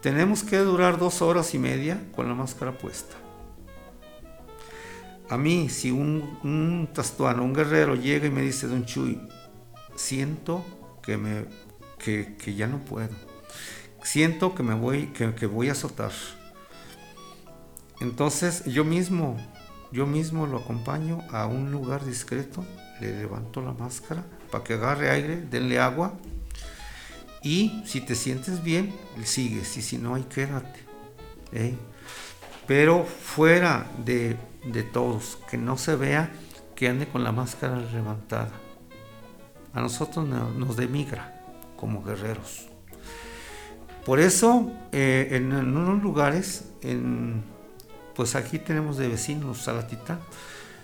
Tenemos 0.00 0.42
que 0.44 0.58
durar 0.58 0.98
dos 0.98 1.20
horas 1.20 1.52
y 1.54 1.58
media 1.58 2.00
con 2.14 2.28
la 2.28 2.34
máscara 2.34 2.72
puesta. 2.72 3.16
A 5.28 5.36
mí, 5.36 5.68
si 5.68 5.90
un, 5.90 6.38
un 6.44 6.88
tastuano, 6.92 7.42
un 7.42 7.52
guerrero 7.52 7.94
llega 7.96 8.26
y 8.26 8.30
me 8.30 8.42
dice, 8.42 8.68
Don 8.68 8.84
Chuy, 8.84 9.20
siento 9.96 10.64
que, 11.02 11.16
me, 11.16 11.46
que, 11.98 12.54
ya 12.54 12.66
no 12.66 12.78
puedo. 12.78 13.10
Siento 14.02 14.54
que 14.54 14.62
me 14.62 14.74
voy, 14.74 15.06
que, 15.08 15.34
que 15.34 15.46
voy 15.46 15.68
a 15.68 15.72
azotar. 15.72 16.12
Entonces 18.00 18.64
yo 18.66 18.84
mismo, 18.84 19.36
yo 19.90 20.06
mismo 20.06 20.46
lo 20.46 20.58
acompaño 20.58 21.22
a 21.30 21.46
un 21.46 21.72
lugar 21.72 22.04
discreto, 22.04 22.64
le 23.00 23.16
levanto 23.16 23.62
la 23.62 23.72
máscara 23.72 24.24
para 24.50 24.62
que 24.62 24.74
agarre 24.74 25.10
aire, 25.10 25.36
denle 25.50 25.80
agua 25.80 26.14
y 27.42 27.82
si 27.86 28.00
te 28.00 28.14
sientes 28.14 28.62
bien, 28.62 28.94
sigues 29.24 29.76
y 29.76 29.82
si 29.82 29.98
no, 29.98 30.14
ahí 30.14 30.24
quédate. 30.24 30.80
¿eh? 31.52 31.74
Pero 32.66 33.04
fuera 33.04 33.86
de 34.04 34.36
de 34.72 34.82
todos, 34.82 35.38
que 35.50 35.56
no 35.56 35.78
se 35.78 35.96
vea 35.96 36.30
que 36.74 36.88
ande 36.88 37.08
con 37.08 37.24
la 37.24 37.32
máscara 37.32 37.78
levantada. 37.78 38.50
A 39.72 39.80
nosotros 39.80 40.26
nos 40.26 40.76
demigra 40.76 41.42
como 41.76 42.02
guerreros. 42.02 42.68
Por 44.04 44.20
eso, 44.20 44.70
eh, 44.92 45.28
en, 45.32 45.52
unos 45.52 46.02
lugares, 46.02 46.70
en, 46.82 47.42
pues 48.14 48.36
aquí 48.36 48.58
tenemos 48.58 48.96
de 48.96 49.08
vecinos 49.08 49.58
Salatita, 49.58 50.20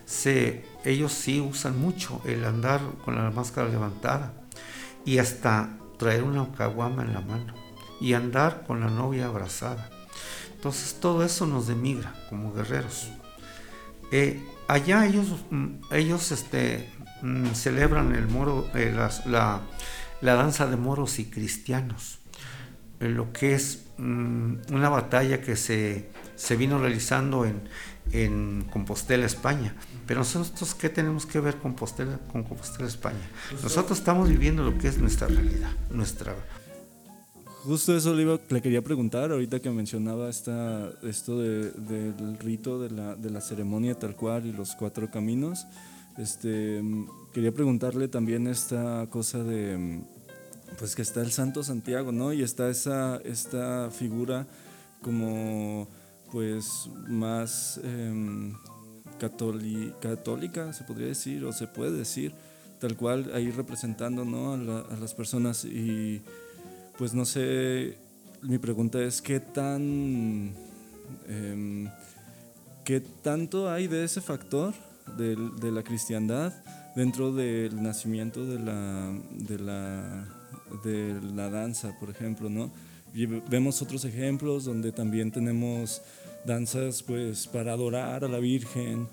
se, 0.05 0.65
ellos 0.83 1.13
sí 1.13 1.39
usan 1.39 1.79
mucho 1.79 2.21
el 2.25 2.43
andar 2.43 2.81
con 3.05 3.15
la 3.15 3.31
máscara 3.31 3.69
levantada 3.69 4.33
y 5.05 5.19
hasta 5.19 5.69
traer 5.97 6.23
una 6.23 6.51
caguama 6.51 7.03
en 7.03 7.13
la 7.13 7.21
mano 7.21 7.53
y 8.01 8.13
andar 8.13 8.65
con 8.67 8.81
la 8.81 8.87
novia 8.87 9.27
abrazada. 9.27 9.89
Entonces 10.53 10.99
todo 10.99 11.23
eso 11.23 11.45
nos 11.45 11.67
demigra 11.67 12.13
como 12.29 12.53
guerreros. 12.53 13.09
Eh, 14.15 14.39
allá 14.67 15.07
ellos, 15.07 15.25
mm, 15.49 15.67
ellos 15.89 16.31
este, 16.31 16.87
mm, 17.23 17.47
celebran 17.55 18.13
el 18.13 18.27
moro, 18.27 18.69
eh, 18.75 18.95
la, 19.25 19.61
danza 20.21 20.67
de 20.67 20.77
moros 20.77 21.17
y 21.17 21.25
cristianos, 21.25 22.19
lo 22.99 23.33
que 23.33 23.55
es 23.55 23.87
mm, 23.97 24.71
una 24.71 24.89
batalla 24.89 25.41
que 25.41 25.55
se, 25.55 26.11
se 26.35 26.55
vino 26.55 26.77
realizando 26.77 27.43
en, 27.43 27.63
en, 28.11 28.67
Compostela, 28.71 29.25
España. 29.25 29.73
Pero 30.05 30.19
nosotros, 30.19 30.75
¿qué 30.75 30.89
tenemos 30.89 31.25
que 31.25 31.39
ver 31.39 31.55
con 31.55 31.71
Compostela, 31.71 32.19
con 32.31 32.43
Compostela, 32.43 32.87
España? 32.87 33.27
Nosotros 33.63 33.97
estamos 33.97 34.29
viviendo 34.29 34.63
lo 34.63 34.77
que 34.77 34.89
es 34.89 34.99
nuestra 34.99 35.27
realidad, 35.27 35.71
nuestra 35.89 36.35
Justo 37.63 37.95
eso 37.95 38.13
le, 38.13 38.25
le, 38.49 38.61
quería 38.61 38.81
preguntar 38.81 39.31
ahorita 39.31 39.61
que 39.61 39.69
mencionaba 39.69 40.29
esta, 40.29 40.91
esto 41.01 41.39
del 41.39 42.37
rito 42.39 42.77
de 42.77 42.89
la, 42.89 43.41
ceremonia 43.41 43.95
tal 43.95 44.17
cual 44.17 44.45
y 44.45 44.51
los 44.51 44.75
cuatro 44.75 45.09
caminos. 45.09 45.65
Este, 46.17 46.83
quería 47.33 47.53
preguntarle 47.53 48.09
también 48.09 48.47
esta 48.47 49.07
cosa 49.09 49.45
de, 49.45 50.01
pues 50.77 50.93
que 50.93 51.03
está 51.03 51.21
el 51.21 51.31
Santo 51.31 51.63
Santiago, 51.63 52.11
¿no? 52.11 52.33
Y 52.33 52.43
está 52.43 52.69
esa, 52.69 53.21
esta 53.23 53.89
figura 53.91 54.45
como, 55.01 55.87
pues, 56.33 56.89
más 57.07 57.79
em, 57.81 58.55
católica, 59.19 60.73
se 60.73 60.83
podría 60.83 61.07
decir, 61.07 61.45
o 61.45 61.53
se 61.53 61.67
puede 61.67 61.91
decir, 61.91 62.35
tal 62.79 62.97
cual, 62.97 63.31
ahí 63.33 63.51
representando, 63.51 64.25
¿no? 64.25 64.51
A, 64.51 64.81
a 64.93 64.97
las 64.97 65.13
personas 65.13 65.63
y 65.63 66.21
pues 66.97 67.13
no 67.13 67.25
sé, 67.25 67.97
mi 68.41 68.57
pregunta 68.57 69.01
es 69.01 69.21
qué 69.21 69.39
tan, 69.39 70.53
em, 71.27 71.89
qué 72.83 72.99
tanto 72.99 73.69
hay 73.69 73.87
de 73.87 74.03
ese 74.03 74.21
factor 74.21 74.73
de, 75.17 75.71
la 75.71 75.83
cristiandad 75.83 76.53
dentro 76.95 77.33
del 77.33 77.81
nacimiento 77.81 78.45
de 78.45 78.59
la, 78.59 79.11
de 79.31 79.59
la, 79.59 80.27
de 80.83 81.19
la 81.35 81.49
danza, 81.49 81.97
por 81.99 82.09
ejemplo, 82.09 82.49
¿no? 82.49 82.71
Vemos 83.49 83.81
otros 83.81 84.05
ejemplos 84.05 84.65
donde 84.65 84.91
también 84.91 85.31
tenemos 85.31 86.01
danzas 86.45 87.03
pues 87.03 87.47
para 87.47 87.73
adorar 87.73 88.23
a 88.23 88.27
la 88.27 88.39
Virgen, 88.39 89.07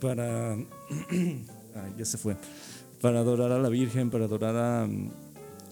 para... 0.00 0.56
ya 1.96 2.04
se 2.04 2.18
fue. 2.18 2.36
Para 3.00 3.20
adorar 3.20 3.52
a 3.52 3.58
la 3.58 3.68
Virgen, 3.68 4.10
para 4.10 4.26
adorar 4.26 4.56
a, 4.56 4.88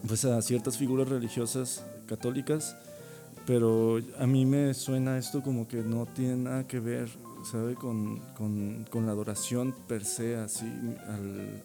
pues 0.07 0.25
a 0.25 0.41
ciertas 0.43 0.77
figuras 0.77 1.09
religiosas 1.09 1.85
católicas, 2.07 2.77
pero 3.47 3.99
a 4.19 4.27
mí 4.27 4.47
me 4.47 4.75
suena 4.75 5.19
esto 5.19 5.43
como 5.43 5.69
que 5.69 5.79
no 5.79 6.07
tiene 6.07 6.37
nada 6.37 6.67
que 6.67 6.81
ver, 6.81 7.09
¿sabe? 7.51 7.75
Con, 7.75 8.21
con, 8.35 8.87
con 8.91 9.07
la 9.07 9.13
adoración 9.13 9.75
per 9.87 10.05
se, 10.05 10.37
así, 10.37 10.67
al, 11.07 11.63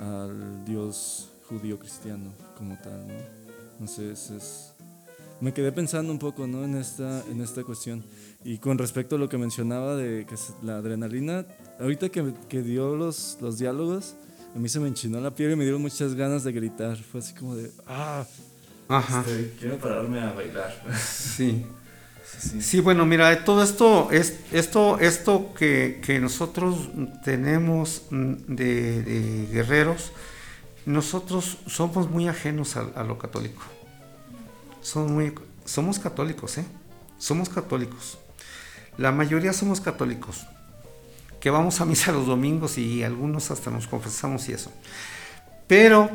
al, 0.00 0.06
al 0.06 0.64
Dios 0.64 1.30
judío 1.48 1.78
cristiano 1.78 2.32
como 2.56 2.76
tal, 2.78 3.06
¿no? 3.06 3.14
No 3.78 3.86
sé, 3.86 4.12
es, 4.12 4.30
es, 4.30 4.72
me 5.40 5.52
quedé 5.52 5.70
pensando 5.70 6.12
un 6.12 6.18
poco, 6.18 6.46
¿no? 6.46 6.64
En 6.64 6.76
esta, 6.76 7.22
en 7.30 7.40
esta 7.40 7.62
cuestión. 7.62 8.04
Y 8.44 8.58
con 8.58 8.78
respecto 8.78 9.16
a 9.16 9.18
lo 9.18 9.28
que 9.28 9.36
mencionaba 9.38 9.96
de 9.96 10.24
que 10.26 10.36
la 10.62 10.78
adrenalina, 10.78 11.44
ahorita 11.78 12.08
que, 12.08 12.32
que 12.48 12.62
dio 12.62 12.96
los, 12.96 13.38
los 13.40 13.58
diálogos, 13.58 14.16
a 14.56 14.58
mí 14.58 14.70
se 14.70 14.80
me 14.80 14.88
enchinó 14.88 15.20
la 15.20 15.32
piel 15.32 15.52
y 15.52 15.56
me 15.56 15.64
dieron 15.64 15.82
muchas 15.82 16.14
ganas 16.14 16.42
de 16.42 16.50
gritar. 16.50 16.96
Fue 16.96 17.20
así 17.20 17.34
como 17.34 17.54
de, 17.54 17.70
ah, 17.86 18.24
Ajá. 18.88 19.20
este, 19.20 19.52
quiero 19.60 19.76
pararme 19.76 20.18
a 20.20 20.32
bailar. 20.32 20.74
Sí. 20.98 21.66
Sí, 22.38 22.60
Sí, 22.62 22.80
bueno, 22.80 23.04
mira, 23.06 23.44
todo 23.44 23.62
esto, 23.62 24.10
es, 24.10 24.40
esto, 24.52 24.98
esto 24.98 25.52
que, 25.54 26.00
que 26.04 26.18
nosotros 26.18 26.88
tenemos 27.22 28.02
mm, 28.10 28.32
de, 28.48 29.02
de 29.02 29.46
guerreros, 29.52 30.10
nosotros 30.86 31.58
somos 31.66 32.10
muy 32.10 32.26
ajenos 32.26 32.76
a, 32.76 32.80
a 32.96 33.04
lo 33.04 33.18
católico. 33.18 33.62
Somos, 34.80 35.10
muy, 35.10 35.34
somos 35.66 35.98
católicos, 35.98 36.58
¿eh? 36.58 36.64
Somos 37.18 37.48
católicos. 37.48 38.18
La 38.96 39.12
mayoría 39.12 39.52
somos 39.52 39.80
católicos, 39.80 40.46
que 41.40 41.50
vamos 41.50 41.80
a 41.80 41.84
misa 41.84 42.12
los 42.12 42.26
domingos 42.26 42.78
y 42.78 43.02
algunos 43.02 43.50
hasta 43.50 43.70
nos 43.70 43.86
confesamos 43.86 44.48
y 44.48 44.52
eso. 44.52 44.72
Pero 45.66 46.10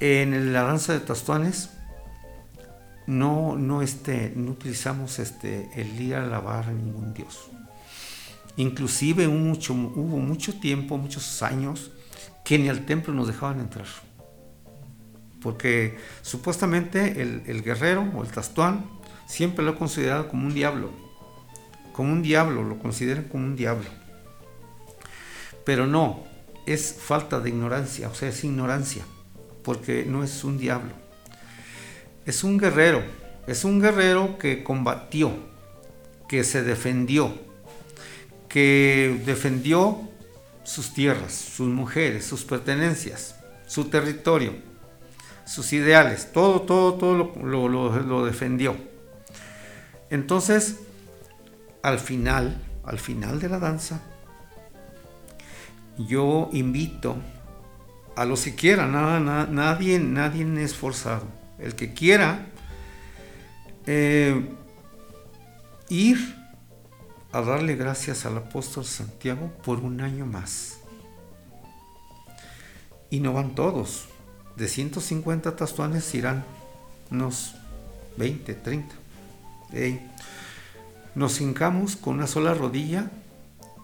en 0.00 0.52
la 0.52 0.62
danza 0.62 0.92
de 0.92 1.00
tastuanes 1.00 1.70
no, 3.06 3.56
no, 3.56 3.82
este, 3.82 4.32
no 4.36 4.52
utilizamos 4.52 5.18
este, 5.18 5.70
el 5.74 6.00
ir 6.00 6.14
a 6.14 6.24
alabar 6.24 6.66
a 6.66 6.72
ningún 6.72 7.14
dios. 7.14 7.48
Inclusive 8.56 9.26
hubo 9.26 9.36
mucho, 9.36 9.72
hubo 9.72 10.18
mucho 10.18 10.58
tiempo, 10.60 10.98
muchos 10.98 11.42
años, 11.42 11.90
que 12.44 12.58
ni 12.58 12.68
al 12.68 12.84
templo 12.84 13.14
nos 13.14 13.28
dejaban 13.28 13.60
entrar. 13.60 13.86
Porque 15.40 15.96
supuestamente 16.22 17.22
el, 17.22 17.44
el 17.46 17.62
guerrero 17.62 18.02
o 18.14 18.22
el 18.22 18.30
tastuán 18.30 18.84
siempre 19.26 19.64
lo 19.64 19.72
he 19.72 19.74
considerado 19.76 20.28
como 20.28 20.46
un 20.46 20.54
diablo. 20.54 20.90
Como 21.92 22.12
un 22.12 22.22
diablo, 22.22 22.62
lo 22.62 22.78
consideran 22.78 23.24
como 23.24 23.44
un 23.44 23.56
diablo. 23.56 23.88
Pero 25.68 25.86
no, 25.86 26.24
es 26.64 26.94
falta 26.98 27.40
de 27.40 27.50
ignorancia, 27.50 28.08
o 28.08 28.14
sea, 28.14 28.30
es 28.30 28.42
ignorancia, 28.42 29.04
porque 29.62 30.06
no 30.06 30.24
es 30.24 30.42
un 30.42 30.56
diablo. 30.56 30.92
Es 32.24 32.42
un 32.42 32.56
guerrero, 32.56 33.02
es 33.46 33.66
un 33.66 33.78
guerrero 33.78 34.38
que 34.38 34.64
combatió, 34.64 35.30
que 36.26 36.42
se 36.42 36.62
defendió, 36.62 37.34
que 38.48 39.20
defendió 39.26 40.08
sus 40.64 40.94
tierras, 40.94 41.34
sus 41.34 41.68
mujeres, 41.68 42.24
sus 42.24 42.44
pertenencias, 42.44 43.34
su 43.66 43.90
territorio, 43.90 44.54
sus 45.44 45.70
ideales, 45.74 46.32
todo, 46.32 46.62
todo, 46.62 46.94
todo 46.94 47.14
lo, 47.14 47.68
lo, 47.68 47.90
lo, 47.90 48.24
defendió. 48.24 48.74
Entonces, 50.08 50.76
al 51.82 51.98
final, 51.98 52.58
al 52.84 52.98
final 52.98 53.38
de 53.38 53.50
la 53.50 53.58
danza, 53.58 54.00
yo 55.98 56.48
invito 56.52 57.16
a 58.16 58.24
los 58.24 58.42
que 58.42 58.54
quieran, 58.54 58.92
nada, 58.92 59.20
nada, 59.20 59.46
nadie, 59.46 59.98
nadie 59.98 60.62
es 60.62 60.74
forzado. 60.74 61.24
El 61.58 61.74
que 61.74 61.92
quiera 61.92 62.46
eh, 63.86 64.48
ir 65.88 66.36
a 67.32 67.40
darle 67.42 67.76
gracias 67.76 68.26
al 68.26 68.36
apóstol 68.36 68.84
Santiago 68.84 69.52
por 69.64 69.80
un 69.80 70.00
año 70.00 70.26
más. 70.26 70.78
Y 73.10 73.20
no 73.20 73.32
van 73.32 73.54
todos. 73.54 74.06
De 74.56 74.68
150 74.68 75.54
tastuanes 75.56 76.14
irán 76.14 76.44
unos 77.10 77.54
20, 78.16 78.54
30. 78.54 78.94
Ey. 79.72 80.10
Nos 81.14 81.40
hincamos 81.40 81.96
con 81.96 82.14
una 82.14 82.26
sola 82.26 82.54
rodilla 82.54 83.10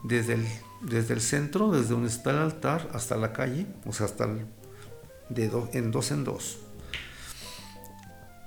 desde 0.02 0.34
el, 0.34 0.46
desde 0.84 1.14
el 1.14 1.20
centro, 1.20 1.70
desde 1.70 1.90
donde 1.90 2.08
está 2.08 2.30
el 2.30 2.38
altar, 2.38 2.88
hasta 2.92 3.16
la 3.16 3.32
calle, 3.32 3.66
o 3.86 3.92
sea, 3.92 4.06
hasta 4.06 4.24
el, 4.24 4.46
de 5.28 5.48
do, 5.48 5.68
en 5.72 5.90
dos 5.90 6.10
en 6.10 6.24
dos. 6.24 6.58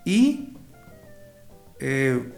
Y 0.05 0.53
eh, 1.79 2.33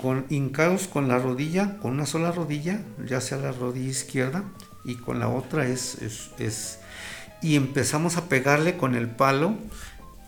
con 0.00 0.26
hincados 0.28 0.88
con 0.88 1.08
la 1.08 1.18
rodilla, 1.18 1.78
con 1.78 1.92
una 1.92 2.06
sola 2.06 2.32
rodilla, 2.32 2.80
ya 3.06 3.20
sea 3.20 3.38
la 3.38 3.52
rodilla 3.52 3.90
izquierda, 3.90 4.44
y 4.84 4.96
con 4.96 5.18
la 5.18 5.28
otra 5.28 5.66
es, 5.66 6.00
es, 6.02 6.30
es 6.38 6.78
y 7.40 7.56
empezamos 7.56 8.16
a 8.16 8.28
pegarle 8.28 8.76
con 8.76 8.94
el 8.94 9.08
palo. 9.08 9.56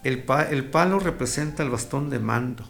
El, 0.05 0.23
pa, 0.23 0.43
el 0.43 0.67
palo 0.67 0.99
representa 0.99 1.63
el 1.63 1.71
bastón 1.71 2.11
de 2.11 2.19
mando, 2.19 2.65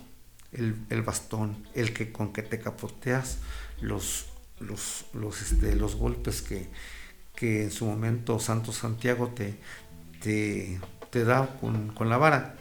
el, 0.53 0.77
el, 0.89 1.03
bastón, 1.03 1.67
el 1.75 1.93
que 1.93 2.13
con 2.13 2.33
que 2.33 2.43
te 2.43 2.61
capoteas 2.61 3.39
los, 3.81 4.27
los, 4.61 5.07
los, 5.13 5.43
este, 5.43 5.75
los 5.77 5.97
golpes 5.97 6.43
que, 6.43 6.69
que, 7.35 7.65
en 7.65 7.71
su 7.71 7.87
momento 7.87 8.39
Santo 8.39 8.73
Santiago 8.73 9.29
te, 9.29 9.59
te, 10.21 10.81
te 11.11 11.25
da 11.25 11.57
con, 11.61 11.89
con 11.89 12.09
la 12.09 12.17
vara. 12.17 12.57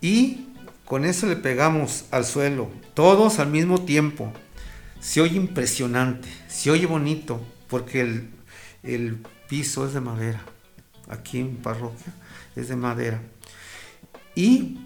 Y 0.00 0.48
con 0.84 1.04
eso 1.04 1.26
le 1.26 1.36
pegamos 1.36 2.04
al 2.10 2.24
suelo, 2.24 2.70
todos 2.94 3.38
al 3.38 3.50
mismo 3.50 3.82
tiempo. 3.82 4.32
Se 5.00 5.20
oye 5.20 5.36
impresionante, 5.36 6.28
se 6.48 6.70
oye 6.70 6.86
bonito, 6.86 7.40
porque 7.68 8.00
el, 8.00 8.30
el 8.82 9.18
piso 9.48 9.86
es 9.86 9.94
de 9.94 10.00
madera. 10.00 10.44
Aquí 11.08 11.38
en 11.38 11.56
parroquia 11.56 12.12
es 12.56 12.68
de 12.68 12.76
madera. 12.76 13.20
Y 14.34 14.78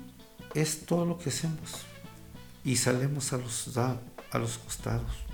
es 0.55 0.85
todo 0.87 1.07
lo 1.07 1.19
que 1.19 1.29
hacemos. 1.31 1.87
Y 2.65 2.77
salimos 2.77 3.33
a 3.33 3.39
los, 3.39 3.77
a 3.77 4.39
los 4.39 4.59
costados. 4.59 5.28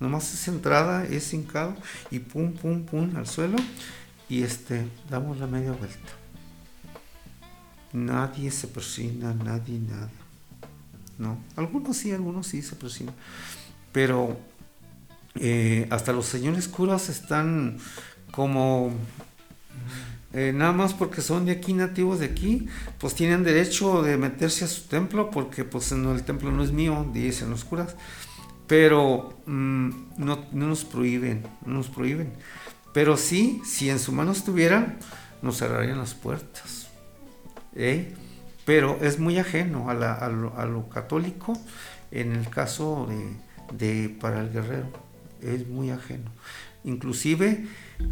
Nomás 0.00 0.32
es 0.32 0.46
entrada, 0.48 1.04
es 1.04 1.32
hincado 1.32 1.74
y 2.10 2.20
pum, 2.20 2.52
pum, 2.52 2.84
pum 2.84 3.16
al 3.16 3.26
suelo. 3.26 3.56
Y 4.28 4.42
este, 4.42 4.86
damos 5.08 5.38
la 5.38 5.46
media 5.46 5.72
vuelta. 5.72 6.12
Nadie 7.92 8.50
se 8.50 8.68
persina, 8.68 9.32
nadie 9.32 9.78
nada. 9.80 10.10
¿no? 11.18 11.38
Algunos 11.56 11.96
sí, 11.96 12.12
algunos 12.12 12.46
sí 12.46 12.62
se 12.62 12.76
persiguen. 12.76 13.14
Pero 13.92 14.38
eh, 15.34 15.86
hasta 15.90 16.12
los 16.12 16.26
señores 16.26 16.68
curas 16.68 17.08
están 17.08 17.78
como 18.30 18.92
eh, 20.32 20.52
nada 20.54 20.72
más 20.72 20.94
porque 20.94 21.22
son 21.22 21.46
de 21.46 21.52
aquí, 21.52 21.72
nativos 21.72 22.18
de 22.20 22.26
aquí, 22.26 22.66
pues 22.98 23.14
tienen 23.14 23.44
derecho 23.44 24.02
de 24.02 24.16
meterse 24.16 24.64
a 24.64 24.68
su 24.68 24.82
templo 24.82 25.30
porque 25.30 25.64
pues 25.64 25.90
no, 25.92 26.14
el 26.14 26.22
templo 26.22 26.52
no 26.52 26.62
es 26.62 26.72
mío, 26.72 27.08
dicen 27.12 27.50
los 27.50 27.64
curas. 27.64 27.96
Pero 28.68 29.40
mmm, 29.46 29.90
no, 30.18 30.44
no, 30.52 30.66
nos 30.68 30.84
prohíben, 30.84 31.42
no 31.66 31.74
nos 31.74 31.88
prohíben. 31.88 32.32
Pero 32.94 33.16
sí, 33.16 33.60
si 33.64 33.90
en 33.90 33.98
su 33.98 34.12
mano 34.12 34.30
estuvieran, 34.30 34.98
nos 35.42 35.58
cerrarían 35.58 35.98
las 35.98 36.14
puertas. 36.14 36.88
¿eh? 37.74 38.14
pero 38.68 38.98
es 39.00 39.18
muy 39.18 39.38
ajeno 39.38 39.88
a, 39.88 39.94
la, 39.94 40.28
lo, 40.28 40.54
a, 40.58 40.66
lo, 40.66 40.90
católico 40.90 41.58
en 42.10 42.32
el 42.36 42.50
caso 42.50 43.08
de, 43.08 44.02
de, 44.02 44.10
para 44.10 44.40
el 44.42 44.52
guerrero, 44.52 44.90
es 45.40 45.66
muy 45.66 45.88
ajeno. 45.88 46.30
Inclusive 46.84 47.64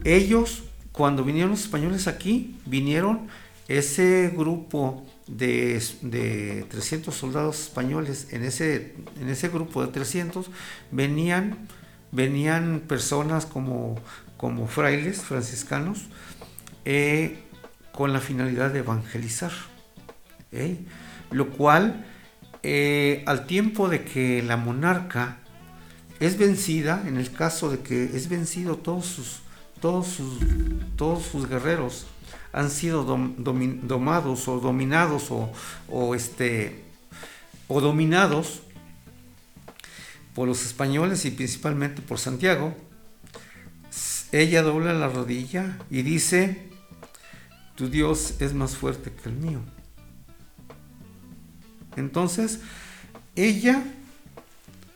ellos, 0.04 0.64
cuando 0.92 1.24
vinieron 1.24 1.50
los 1.50 1.60
españoles 1.60 2.06
aquí, 2.08 2.58
vinieron 2.64 3.28
ese 3.68 4.32
grupo 4.34 5.05
de, 5.26 5.82
de 6.02 6.64
300 6.68 7.14
soldados 7.14 7.60
españoles, 7.60 8.28
en 8.30 8.44
ese, 8.44 8.94
en 9.20 9.28
ese 9.28 9.48
grupo 9.48 9.84
de 9.84 9.92
300 9.92 10.50
venían, 10.90 11.68
venían 12.12 12.82
personas 12.86 13.46
como, 13.46 14.00
como 14.36 14.68
frailes 14.68 15.22
franciscanos 15.22 16.06
eh, 16.84 17.42
con 17.92 18.12
la 18.12 18.20
finalidad 18.20 18.70
de 18.72 18.80
evangelizar. 18.80 19.52
¿eh? 20.52 20.78
Lo 21.30 21.50
cual, 21.50 22.04
eh, 22.62 23.24
al 23.26 23.46
tiempo 23.46 23.88
de 23.88 24.04
que 24.04 24.42
la 24.42 24.56
monarca 24.56 25.38
es 26.20 26.38
vencida, 26.38 27.02
en 27.06 27.16
el 27.16 27.32
caso 27.32 27.70
de 27.70 27.80
que 27.80 28.04
es 28.04 28.28
vencido 28.28 28.76
todos 28.76 29.06
sus, 29.06 29.40
todos 29.80 30.06
sus, 30.06 30.38
todos 30.96 31.24
sus 31.24 31.48
guerreros 31.48 32.06
han 32.56 32.70
sido 32.70 33.04
domados 33.04 34.48
o 34.48 34.58
dominados 34.60 35.30
o, 35.90 36.14
este, 36.14 36.82
o 37.68 37.82
dominados 37.82 38.62
por 40.34 40.48
los 40.48 40.64
españoles 40.64 41.26
y 41.26 41.32
principalmente 41.32 42.00
por 42.00 42.18
Santiago, 42.18 42.74
ella 44.32 44.62
dobla 44.62 44.94
la 44.94 45.08
rodilla 45.08 45.76
y 45.90 46.00
dice, 46.00 46.70
tu 47.74 47.90
Dios 47.90 48.36
es 48.40 48.54
más 48.54 48.74
fuerte 48.74 49.12
que 49.12 49.28
el 49.28 49.36
mío. 49.36 49.60
Entonces, 51.94 52.60
ella 53.34 53.84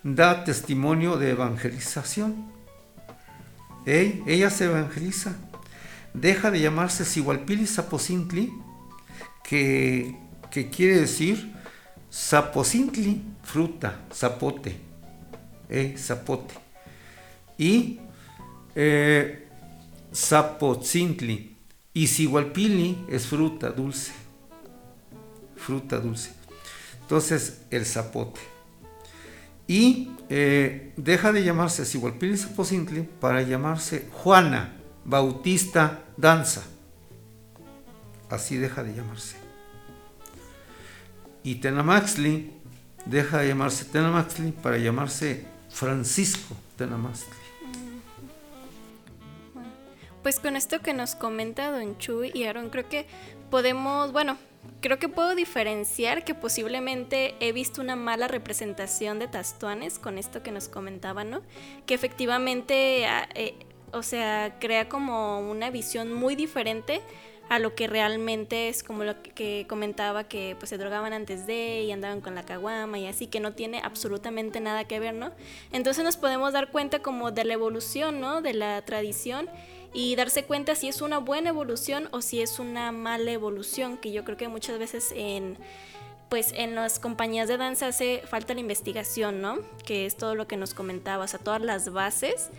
da 0.02 0.44
testimonio 0.44 1.18
de 1.18 1.32
evangelización. 1.32 2.50
ella 3.84 4.48
se 4.48 4.64
evangeliza. 4.64 5.36
Deja 6.14 6.50
de 6.50 6.61
llamarse 6.61 7.04
Sigualpili 7.04 7.66
Zapocintli, 7.66 8.52
que, 9.44 10.16
que 10.50 10.68
quiere 10.68 11.00
decir 11.00 11.52
Zapocintli, 12.12 13.22
fruta, 13.42 14.00
zapote. 14.12 14.76
¿eh? 15.68 15.94
zapote. 15.96 16.54
Y 17.56 18.00
eh, 18.74 19.48
Zapocintli. 20.12 21.56
Y 21.92 22.06
Sigualpili 22.06 22.98
es 23.08 23.26
fruta 23.26 23.70
dulce. 23.70 24.12
Fruta 25.56 25.98
dulce. 25.98 26.32
Entonces, 27.02 27.62
el 27.70 27.84
zapote. 27.84 28.40
Y 29.66 30.11
eh, 30.28 30.92
deja 30.96 31.32
de 31.32 31.44
llamarse 31.44 31.84
Sigualpili 31.84 32.36
Zapocintli 32.36 33.02
para 33.20 33.42
llamarse 33.42 34.08
Juana 34.12 34.79
Bautista 35.05 36.05
Danza. 36.16 36.62
Así 38.28 38.57
deja 38.57 38.82
de 38.82 38.94
llamarse. 38.94 39.36
Y 41.42 41.57
Tenamaxli 41.57 42.53
deja 43.07 43.38
de 43.38 43.48
llamarse 43.48 43.84
Tenamaxli 43.86 44.53
para 44.53 44.78
llamarse 44.78 45.46
Francisco 45.68 46.55
Tenamaxli. 46.76 47.40
Pues 50.22 50.38
con 50.38 50.55
esto 50.55 50.80
que 50.80 50.92
nos 50.92 51.14
comenta 51.14 51.70
Don 51.70 51.96
Chuy 51.96 52.30
y 52.34 52.44
Aaron, 52.44 52.68
creo 52.68 52.88
que 52.88 53.07
podemos, 53.51 54.12
bueno, 54.12 54.36
creo 54.82 54.98
que 54.98 55.09
puedo 55.09 55.34
diferenciar 55.34 56.24
que 56.24 56.34
posiblemente 56.34 57.34
he 57.40 57.53
visto 57.53 57.80
una 57.80 57.96
mala 57.96 58.28
representación 58.28 59.18
de 59.18 59.28
Tastuanes 59.28 59.98
con 59.98 60.18
esto 60.18 60.42
que 60.42 60.53
nos 60.53 60.68
comentaban, 60.68 61.30
¿no? 61.30 61.40
Que 61.86 61.94
efectivamente, 61.94 63.07
ah, 63.07 63.28
eh, 63.34 63.55
o 63.93 64.03
sea, 64.03 64.57
crea 64.59 64.88
como 64.88 65.41
una 65.41 65.70
visión 65.70 66.12
muy 66.12 66.36
diferente 66.36 67.03
a 67.51 67.59
lo 67.59 67.74
que 67.74 67.88
realmente 67.88 68.68
es 68.68 68.84
como 68.84 69.03
lo 69.03 69.20
que 69.22 69.66
comentaba 69.68 70.22
que 70.24 70.55
pues 70.57 70.70
se 70.70 70.78
drogaban 70.78 71.12
antes 71.12 71.49
de 71.49 71.82
y 71.82 71.91
andaban 71.91 72.20
con 72.20 72.36
la 72.36 72.45
caguama 72.45 72.97
y 73.01 73.09
así 73.09 73.26
que 73.26 73.41
no 73.41 73.55
tiene 73.55 73.80
absolutamente 73.82 74.61
nada 74.61 74.84
que 74.84 75.01
ver, 75.01 75.14
¿no? 75.14 75.32
Entonces 75.72 76.05
nos 76.05 76.16
podemos 76.16 76.53
dar 76.53 76.70
cuenta 76.70 77.01
como 77.01 77.32
de 77.32 77.45
la 77.45 77.55
evolución, 77.55 78.20
¿no? 78.20 78.41
De 78.41 78.55
la 78.55 78.80
tradición 78.82 79.49
y 79.93 80.14
darse 80.14 80.45
cuenta 80.45 80.76
si 80.76 80.86
es 80.86 81.03
una 81.03 81.18
buena 81.18 81.49
evolución 81.49 82.09
o 82.12 82.22
si 82.22 82.41
es 82.41 82.61
una 82.61 82.93
mala 82.93 83.32
evolución, 83.32 83.99
que 83.99 84.12
yo 84.12 84.24
creo 84.24 84.36
que 84.36 84.47
muchas 84.47 84.78
veces 84.78 85.12
en 85.16 85.59
pues 86.28 86.53
en 86.57 86.76
las 86.76 87.01
compañías 87.01 87.49
de 87.49 87.57
danza 87.57 87.88
hace 87.88 88.22
falta 88.24 88.55
la 88.55 88.61
investigación, 88.61 89.43
¿no? 89.43 89.59
Que 89.84 90.07
es 90.07 90.16
todo 90.16 90.36
lo 90.36 90.47
que 90.47 90.57
nos 90.57 90.72
comentaba, 90.74 91.24
o 91.24 91.26
sea, 91.26 91.41
todas 91.41 91.61
las 91.61 91.93
bases 91.93 92.51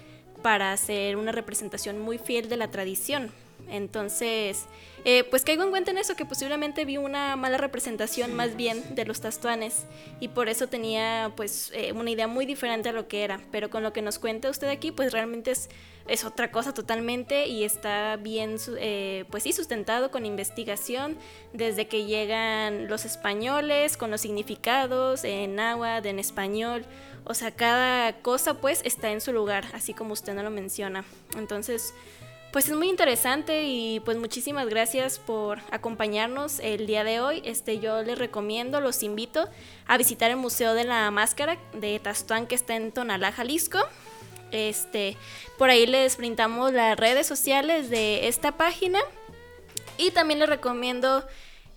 para 0.42 0.72
hacer 0.72 1.16
una 1.18 1.32
representación 1.32 2.00
muy 2.00 2.18
fiel 2.18 2.50
de 2.50 2.58
la 2.58 2.70
tradición. 2.70 3.32
Entonces, 3.72 4.65
eh, 5.05 5.24
pues 5.24 5.43
caigo 5.43 5.63
en 5.63 5.72
cuenta 5.72 5.91
en 5.91 5.97
eso, 5.97 6.15
que 6.15 6.26
posiblemente 6.26 6.84
vi 6.84 6.97
una 6.97 7.36
mala 7.38 7.57
representación 7.57 8.34
más 8.34 8.55
bien 8.55 8.84
de 8.93 9.05
los 9.05 9.22
tastuanes 9.22 9.86
y 10.19 10.28
por 10.28 10.49
eso 10.49 10.67
tenía 10.67 11.32
pues 11.36 11.72
eh, 11.74 11.93
una 11.93 12.11
idea 12.11 12.28
muy 12.28 12.45
diferente 12.45 12.89
a 12.89 12.91
lo 12.91 13.07
que 13.07 13.24
era. 13.24 13.39
Pero 13.51 13.69
con 13.69 13.82
lo 13.82 13.93
que 13.93 14.01
nos 14.01 14.19
cuenta 14.19 14.49
usted 14.49 14.67
aquí, 14.67 14.91
pues 14.91 15.13
realmente 15.13 15.51
es, 15.51 15.69
es 16.07 16.26
otra 16.26 16.51
cosa 16.51 16.74
totalmente 16.74 17.47
y 17.47 17.63
está 17.63 18.17
bien, 18.17 18.57
eh, 18.78 19.24
pues 19.32 19.43
sí, 19.43 19.53
sustentado 19.53 20.11
con 20.11 20.26
investigación 20.26 21.17
desde 21.53 21.88
que 21.88 22.05
llegan 22.05 22.89
los 22.89 23.05
españoles, 23.05 23.95
con 23.95 24.11
los 24.11 24.19
significados 24.19 25.24
en 25.24 25.55
náhuatl, 25.55 26.07
en 26.07 26.19
español. 26.19 26.86
O 27.24 27.34
sea, 27.34 27.51
cada 27.51 28.22
cosa 28.22 28.55
pues 28.55 28.82
está 28.84 29.11
en 29.11 29.22
su 29.22 29.32
lugar, 29.32 29.65
así 29.74 29.93
como 29.93 30.13
usted 30.13 30.34
no 30.34 30.43
lo 30.43 30.49
menciona. 30.49 31.05
Entonces, 31.38 31.93
pues 32.52 32.68
es 32.68 32.76
muy 32.76 32.89
interesante 32.89 33.64
y 33.64 34.02
pues 34.02 34.18
muchísimas 34.18 34.68
gracias 34.68 35.20
por 35.20 35.60
acompañarnos 35.72 36.60
el 36.60 36.86
día 36.86 37.04
de 37.06 37.22
hoy. 37.22 37.41
Este 37.45 37.80
yo 37.80 38.04
les 38.04 38.18
recomiendo, 38.20 38.82
los 38.82 39.04
invito 39.04 39.47
a 39.88 39.97
visitar 39.97 40.32
el 40.32 40.38
Museo 40.38 40.74
de 40.74 40.84
la 40.84 41.10
Máscara 41.12 41.58
de 41.74 41.97
Tastuán 41.99 42.47
que 42.47 42.56
está 42.56 42.76
en 42.76 42.91
Tonalá, 42.91 43.32
Jalisco. 43.32 43.80
Este, 44.52 45.16
por 45.58 45.70
ahí 45.70 45.88
les 45.88 46.18
brindamos 46.18 46.74
las 46.74 46.99
redes 46.99 47.26
sociales 47.26 47.89
de 47.89 48.28
esta 48.28 48.58
página 48.58 48.99
y 49.97 50.12
también 50.12 50.41
les 50.41 50.49
recomiendo 50.49 51.26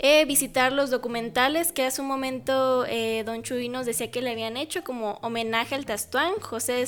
eh, 0.00 0.24
visitar 0.24 0.72
los 0.72 0.90
documentales 0.90 1.70
que 1.70 1.84
hace 1.84 2.02
un 2.02 2.08
momento 2.08 2.84
eh, 2.88 3.22
Don 3.24 3.44
Chuy 3.44 3.68
nos 3.68 3.86
decía 3.86 4.10
que 4.10 4.20
le 4.22 4.32
habían 4.32 4.56
hecho 4.56 4.82
como 4.82 5.20
homenaje 5.22 5.76
al 5.76 5.86
Tastuán, 5.86 6.32
José, 6.40 6.84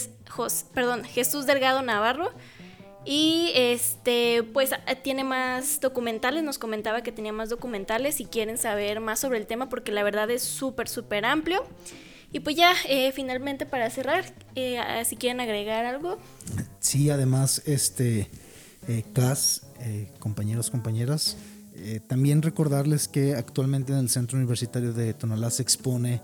perdón, 0.74 1.04
Jesús 1.04 1.46
Delgado 1.46 1.82
Navarro 1.82 2.32
y 3.06 3.52
este, 3.54 4.42
pues 4.52 4.70
tiene 5.04 5.22
más 5.22 5.80
documentales, 5.80 6.42
nos 6.42 6.58
comentaba 6.58 7.02
que 7.02 7.12
tenía 7.12 7.32
más 7.32 7.48
documentales 7.48 8.16
si 8.16 8.24
quieren 8.24 8.58
saber 8.58 8.98
más 9.00 9.20
sobre 9.20 9.38
el 9.38 9.46
tema 9.46 9.68
porque 9.68 9.92
la 9.92 10.02
verdad 10.02 10.28
es 10.30 10.42
súper, 10.42 10.88
súper 10.88 11.24
amplio. 11.24 11.64
Y 12.32 12.40
pues 12.40 12.56
ya, 12.56 12.72
eh, 12.88 13.12
finalmente 13.12 13.64
para 13.64 13.88
cerrar, 13.90 14.34
eh, 14.56 14.80
si 15.06 15.16
quieren 15.16 15.40
agregar 15.40 15.86
algo. 15.86 16.18
Sí, 16.80 17.08
además, 17.08 17.62
este, 17.64 18.28
eh, 18.88 19.04
CAS, 19.12 19.62
compañeros, 20.18 20.70
compañeras, 20.70 21.36
también 22.08 22.42
recordarles 22.42 23.06
que 23.06 23.34
actualmente 23.34 23.92
en 23.92 23.98
el 23.98 24.08
Centro 24.08 24.38
Universitario 24.38 24.94
de 24.94 25.12
Tonalá 25.12 25.50
se 25.50 25.62
expone 25.62 26.22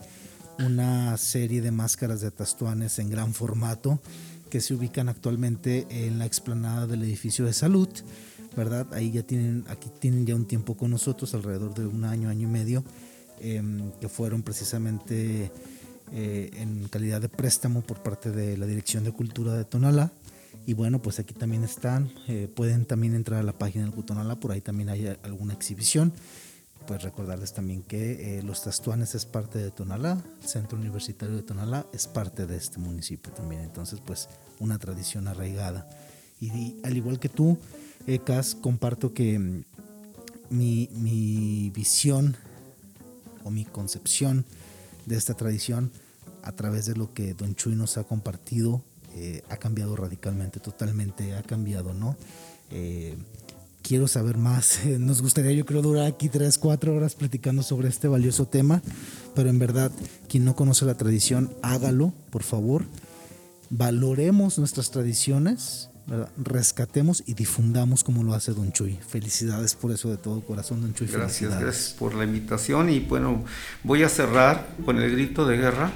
una 0.58 1.16
serie 1.18 1.60
de 1.60 1.70
máscaras 1.70 2.22
de 2.22 2.30
tastuanes 2.30 2.98
en 2.98 3.10
gran 3.10 3.34
formato 3.34 4.00
que 4.52 4.60
se 4.60 4.74
ubican 4.74 5.08
actualmente 5.08 5.86
en 5.88 6.18
la 6.18 6.26
explanada 6.26 6.86
del 6.86 7.02
edificio 7.04 7.46
de 7.46 7.54
salud, 7.54 7.88
¿verdad? 8.54 8.86
Ahí 8.92 9.10
ya 9.10 9.22
tienen, 9.22 9.64
aquí 9.66 9.88
tienen 9.98 10.26
ya 10.26 10.34
un 10.34 10.44
tiempo 10.44 10.76
con 10.76 10.90
nosotros, 10.90 11.32
alrededor 11.32 11.72
de 11.72 11.86
un 11.86 12.04
año, 12.04 12.28
año 12.28 12.46
y 12.46 12.50
medio, 12.50 12.84
em, 13.40 13.90
que 13.98 14.10
fueron 14.10 14.42
precisamente 14.42 15.50
eh, 16.12 16.50
en 16.52 16.86
calidad 16.88 17.22
de 17.22 17.30
préstamo 17.30 17.80
por 17.80 18.02
parte 18.02 18.30
de 18.30 18.58
la 18.58 18.66
Dirección 18.66 19.04
de 19.04 19.12
Cultura 19.12 19.54
de 19.54 19.64
Tonalá. 19.64 20.12
Y 20.66 20.74
bueno, 20.74 21.00
pues 21.00 21.18
aquí 21.18 21.32
también 21.32 21.64
están, 21.64 22.12
eh, 22.28 22.46
pueden 22.54 22.84
también 22.84 23.14
entrar 23.14 23.40
a 23.40 23.42
la 23.42 23.56
página 23.56 23.86
del 23.86 23.94
Cutonalá, 23.94 24.38
por 24.38 24.52
ahí 24.52 24.60
también 24.60 24.90
hay 24.90 25.16
alguna 25.22 25.54
exhibición 25.54 26.12
pues 26.86 27.02
recordarles 27.02 27.52
también 27.52 27.82
que 27.82 28.38
eh, 28.38 28.42
Los 28.42 28.62
Tastuanes 28.62 29.14
es 29.14 29.26
parte 29.26 29.58
de 29.58 29.70
Tonalá, 29.70 30.22
el 30.42 30.48
Centro 30.48 30.78
Universitario 30.78 31.36
de 31.36 31.42
Tonalá 31.42 31.86
es 31.92 32.06
parte 32.06 32.46
de 32.46 32.56
este 32.56 32.78
municipio 32.78 33.32
también, 33.32 33.62
entonces 33.62 34.00
pues 34.04 34.28
una 34.60 34.78
tradición 34.78 35.28
arraigada. 35.28 35.88
Y, 36.40 36.76
al 36.82 36.96
igual 36.96 37.18
que 37.18 37.28
tú, 37.28 37.58
Ecas, 38.06 38.54
comparto 38.54 39.14
que 39.14 39.38
mm, 39.38 39.64
mi, 40.50 40.88
mi, 40.92 41.70
visión 41.70 42.36
o 43.44 43.50
mi 43.50 43.64
concepción 43.64 44.44
de 45.06 45.16
esta 45.16 45.34
tradición 45.34 45.92
a 46.42 46.52
través 46.52 46.86
de 46.86 46.96
lo 46.96 47.14
que 47.14 47.34
Don 47.34 47.54
Chuy 47.54 47.76
nos 47.76 47.96
ha 47.96 48.04
compartido 48.04 48.82
eh, 49.14 49.42
ha 49.50 49.58
cambiado 49.58 49.94
radicalmente, 49.94 50.58
totalmente 50.58 51.34
ha 51.34 51.42
cambiado, 51.42 51.92
¿no? 51.92 52.16
Eh, 52.70 53.14
quiero 53.82 54.08
saber 54.08 54.38
más. 54.38 54.80
Nos 54.98 55.20
gustaría, 55.20 55.52
yo 55.52 55.66
creo, 55.66 55.82
durar 55.82 56.06
aquí 56.06 56.28
tres, 56.28 56.58
cuatro 56.58 56.94
horas 56.94 57.14
platicando 57.14 57.62
sobre 57.62 57.88
este 57.88 58.08
valioso 58.08 58.46
tema, 58.46 58.82
pero 59.34 59.50
en 59.50 59.58
verdad, 59.58 59.92
quien 60.28 60.44
no 60.44 60.56
conoce 60.56 60.84
la 60.84 60.94
tradición, 60.94 61.52
hágalo, 61.62 62.12
por 62.30 62.42
favor. 62.42 62.84
Valoremos 63.70 64.58
nuestras 64.58 64.90
tradiciones, 64.90 65.88
rescatemos 66.36 67.22
y 67.26 67.34
difundamos 67.34 68.04
como 68.04 68.22
lo 68.22 68.34
hace 68.34 68.52
Don 68.52 68.72
Chuy. 68.72 68.98
Felicidades 69.06 69.74
por 69.74 69.92
eso 69.92 70.10
de 70.10 70.18
todo 70.18 70.40
corazón, 70.42 70.82
Don 70.82 70.94
Chuy. 70.94 71.06
Gracias, 71.06 71.58
gracias 71.58 71.94
por 71.98 72.14
la 72.14 72.24
invitación 72.24 72.90
y 72.90 73.00
bueno, 73.00 73.44
voy 73.82 74.02
a 74.02 74.08
cerrar 74.08 74.74
con 74.84 75.00
el 75.00 75.10
grito 75.12 75.46
de 75.46 75.56
guerra. 75.56 75.90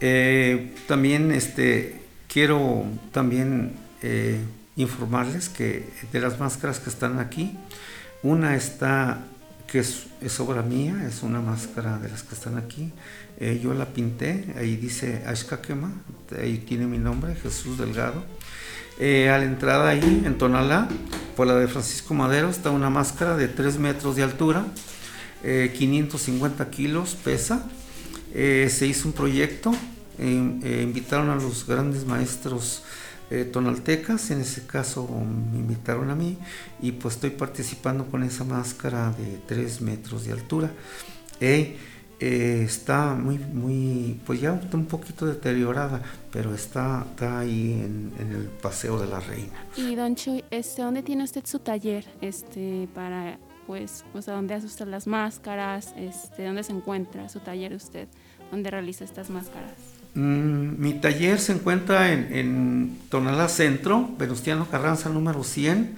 Eh, 0.00 0.74
también 0.86 1.32
este, 1.32 2.00
quiero 2.28 2.84
también... 3.12 3.72
Eh, 4.02 4.40
informarles 4.76 5.48
que 5.48 5.88
de 6.12 6.20
las 6.20 6.38
máscaras 6.38 6.78
que 6.78 6.90
están 6.90 7.18
aquí, 7.18 7.56
una 8.22 8.56
está 8.56 9.24
que 9.70 9.78
es, 9.78 10.40
obra 10.40 10.62
mía, 10.62 11.04
es 11.06 11.22
una 11.22 11.40
máscara 11.40 11.98
de 11.98 12.08
las 12.08 12.24
que 12.24 12.34
están 12.34 12.58
aquí. 12.58 12.92
Eh, 13.38 13.60
yo 13.62 13.72
la 13.72 13.86
pinté, 13.86 14.52
ahí 14.58 14.74
dice 14.76 15.22
Ashkakema, 15.26 15.92
ahí 16.36 16.58
tiene 16.58 16.86
mi 16.86 16.98
nombre, 16.98 17.36
Jesús 17.36 17.78
Delgado. 17.78 18.24
Eh, 18.98 19.30
a 19.30 19.38
la 19.38 19.44
entrada 19.44 19.88
ahí, 19.88 20.22
en 20.24 20.36
Tonalá, 20.38 20.88
por 21.36 21.46
la 21.46 21.54
de 21.54 21.68
Francisco 21.68 22.14
Madero, 22.14 22.50
está 22.50 22.70
una 22.70 22.90
máscara 22.90 23.36
de 23.36 23.46
3 23.46 23.78
metros 23.78 24.16
de 24.16 24.24
altura, 24.24 24.66
550 25.42 26.62
eh, 26.62 26.66
kilos 26.70 27.14
pesa. 27.14 27.64
se 28.34 28.86
hizo 28.86 29.06
un 29.06 29.14
proyecto, 29.14 29.72
invitaron 30.18 31.30
a 31.30 31.36
los 31.36 31.64
grandes 31.66 32.04
maestros 32.04 32.82
eh, 33.30 33.44
tonaltecas, 33.44 34.30
en 34.32 34.40
ese 34.40 34.66
caso 34.66 35.08
me 35.08 35.58
invitaron 35.58 36.10
a 36.10 36.16
mí 36.16 36.36
y 36.82 36.92
pues 36.92 37.14
estoy 37.14 37.30
participando 37.30 38.06
con 38.06 38.24
esa 38.24 38.42
máscara 38.42 39.12
de 39.12 39.38
3 39.46 39.80
metros 39.82 40.24
de 40.24 40.32
altura. 40.32 40.70
Eh, 41.40 41.76
está 42.20 43.14
muy, 43.14 43.38
muy, 43.38 44.20
pues 44.26 44.40
ya 44.40 44.52
un 44.52 44.86
poquito 44.86 45.26
deteriorada, 45.26 46.02
pero 46.30 46.54
está, 46.54 47.06
ahí 47.20 47.72
en, 47.72 48.12
el 48.18 48.48
Paseo 48.60 48.98
de 49.00 49.06
la 49.06 49.20
Reina. 49.20 49.64
Y 49.76 49.94
don 49.94 50.16
Chuy, 50.16 50.44
este, 50.50 50.82
¿dónde 50.82 51.02
tiene 51.02 51.24
usted 51.24 51.46
su 51.46 51.60
taller 51.60 52.04
este, 52.20 52.88
para, 52.94 53.38
pues, 53.66 54.04
pues 54.12 54.28
a 54.28 54.32
dónde 54.32 54.54
hace 54.54 54.66
usted 54.66 54.86
las 54.88 55.06
máscaras? 55.06 55.94
Este, 55.96 56.44
¿Dónde 56.44 56.62
se 56.62 56.72
encuentra 56.72 57.28
su 57.28 57.40
taller 57.40 57.72
usted? 57.74 58.08
¿Dónde 58.50 58.70
realiza 58.70 59.04
estas 59.04 59.30
máscaras? 59.30 59.99
Mm, 60.14 60.80
mi 60.80 60.94
taller 60.94 61.38
se 61.38 61.52
encuentra 61.52 62.12
en, 62.12 62.32
en, 62.32 62.98
Tonalá 63.08 63.48
Centro, 63.48 64.08
Venustiano 64.18 64.68
Carranza 64.68 65.08
número 65.08 65.44
100. 65.44 65.96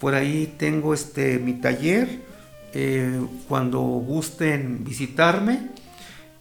Por 0.00 0.14
ahí 0.14 0.54
tengo 0.58 0.94
este, 0.94 1.38
mi 1.38 1.54
taller. 1.54 2.32
Eh, 2.74 3.20
cuando 3.48 3.80
gusten 3.80 4.82
visitarme, 4.82 5.68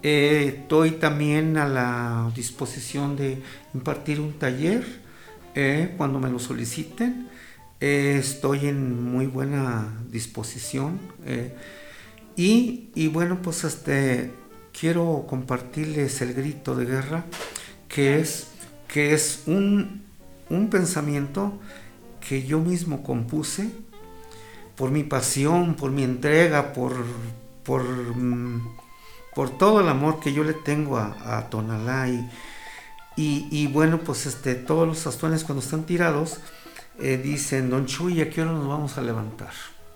eh, 0.02 0.62
estoy 0.62 0.92
también 0.92 1.58
a 1.58 1.68
la 1.68 2.32
disposición 2.34 3.18
de 3.18 3.42
impartir 3.74 4.22
un 4.22 4.34
taller 4.34 4.86
eh, 5.56 5.94
cuando 5.98 6.20
me 6.20 6.30
lo 6.30 6.40
soliciten. 6.40 7.28
estoy 7.80 8.68
en 8.68 9.04
muy 9.04 9.26
buena 9.28 9.88
disposición. 10.10 11.00
Y, 12.36 13.08
bueno, 13.10 13.40
pues 13.42 13.64
este, 13.64 14.32
quiero 14.78 15.26
compartirles 15.28 16.22
el 16.22 16.34
grito 16.34 16.76
de 16.76 16.86
guerra, 16.86 17.26
que 17.88 18.20
es, 18.20 18.48
que 18.88 19.14
es 19.14 19.44
un, 19.48 20.04
pensamiento 20.70 21.54
que 22.28 22.44
yo 22.44 22.60
mismo 22.60 23.04
compuse 23.04 23.72
por 24.76 24.92
mi 24.92 25.04
pasión, 25.04 25.76
por 25.76 25.92
mi 25.92 26.04
entrega, 26.04 26.74
por, 26.74 26.94
por, 27.64 27.84
mm, 27.84 28.68
por 29.34 29.58
todo 29.58 29.82
el 29.82 29.88
amor 29.88 30.20
que 30.20 30.34
yo 30.34 30.44
le 30.44 30.54
tengo 30.54 30.98
a, 30.98 31.48
Tonalá. 31.50 32.08
Y, 33.16 33.68
bueno, 33.68 34.00
pues 34.00 34.26
este, 34.26 34.56
todos 34.56 34.88
los 34.88 35.06
astuanes 35.08 35.44
cuando 35.44 35.64
están 35.64 35.86
tirados 35.86 36.40
eh, 37.00 37.18
dicen, 37.18 37.70
don 37.70 37.86
Chuy, 37.86 38.22
¿a 38.22 38.30
qué 38.30 38.42
hora 38.42 38.52
nos 38.52 38.68
vamos 38.68 38.98
a 38.98 39.02
levantar? 39.02 39.54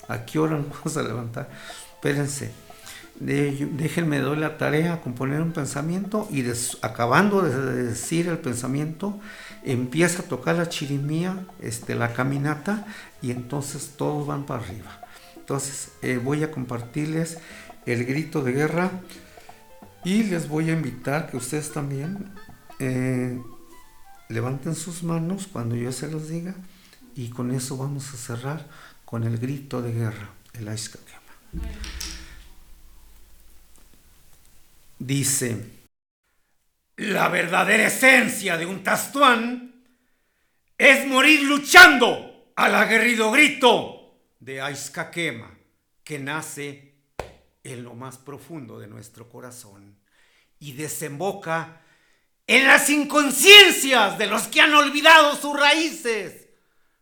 ¿A 0.07 0.25
qué 0.25 0.39
hora 0.39 0.57
nos 0.57 0.69
vamos 0.69 0.97
a 0.97 1.03
levantar? 1.03 1.49
Espérense 1.95 2.64
de, 3.19 3.69
déjenme 3.73 4.19
doy 4.19 4.37
la 4.37 4.57
tarea 4.57 4.93
a 4.93 5.01
componer 5.01 5.41
un 5.41 5.53
pensamiento 5.53 6.27
y 6.31 6.43
acabando 6.81 7.41
de 7.41 7.83
decir 7.83 8.27
el 8.27 8.39
pensamiento 8.39 9.19
empieza 9.63 10.23
a 10.23 10.25
tocar 10.25 10.57
la 10.57 10.69
chirimía, 10.69 11.45
este, 11.61 11.95
la 11.95 12.13
caminata 12.13 12.85
y 13.21 13.31
entonces 13.31 13.93
todos 13.97 14.27
van 14.27 14.45
para 14.45 14.63
arriba. 14.63 15.01
Entonces 15.37 15.91
eh, 16.01 16.19
voy 16.23 16.43
a 16.43 16.51
compartirles 16.51 17.37
el 17.85 18.05
grito 18.05 18.41
de 18.41 18.51
guerra 18.51 18.91
y 20.03 20.23
les 20.23 20.47
voy 20.47 20.69
a 20.69 20.73
invitar 20.73 21.29
que 21.29 21.37
ustedes 21.37 21.71
también 21.71 22.31
eh, 22.79 23.41
levanten 24.29 24.75
sus 24.75 25.03
manos 25.03 25.47
cuando 25.51 25.75
yo 25.75 25.91
se 25.91 26.09
los 26.09 26.29
diga 26.29 26.55
y 27.15 27.29
con 27.29 27.51
eso 27.51 27.77
vamos 27.77 28.13
a 28.13 28.17
cerrar 28.17 28.67
con 29.05 29.23
el 29.23 29.37
grito 29.37 29.81
de 29.81 29.93
guerra, 29.93 30.29
el 30.53 30.65
quema 30.65 31.25
dice, 34.99 35.87
la 36.97 37.27
verdadera 37.29 37.87
esencia 37.87 38.57
de 38.57 38.65
un 38.65 38.83
tastuán 38.83 39.83
es 40.77 41.05
morir 41.07 41.43
luchando 41.43 42.51
al 42.55 42.75
aguerrido 42.75 43.31
grito 43.31 44.17
de 44.39 44.61
Aizcaquema 44.61 45.57
que 46.03 46.19
nace 46.19 46.93
en 47.63 47.83
lo 47.83 47.95
más 47.95 48.17
profundo 48.17 48.79
de 48.79 48.87
nuestro 48.87 49.27
corazón 49.29 49.97
y 50.59 50.73
desemboca 50.73 51.81
en 52.47 52.67
las 52.67 52.89
inconsciencias 52.89 54.17
de 54.17 54.27
los 54.27 54.43
que 54.43 54.61
han 54.61 54.73
olvidado 54.73 55.35
sus 55.35 55.59
raíces 55.59 56.47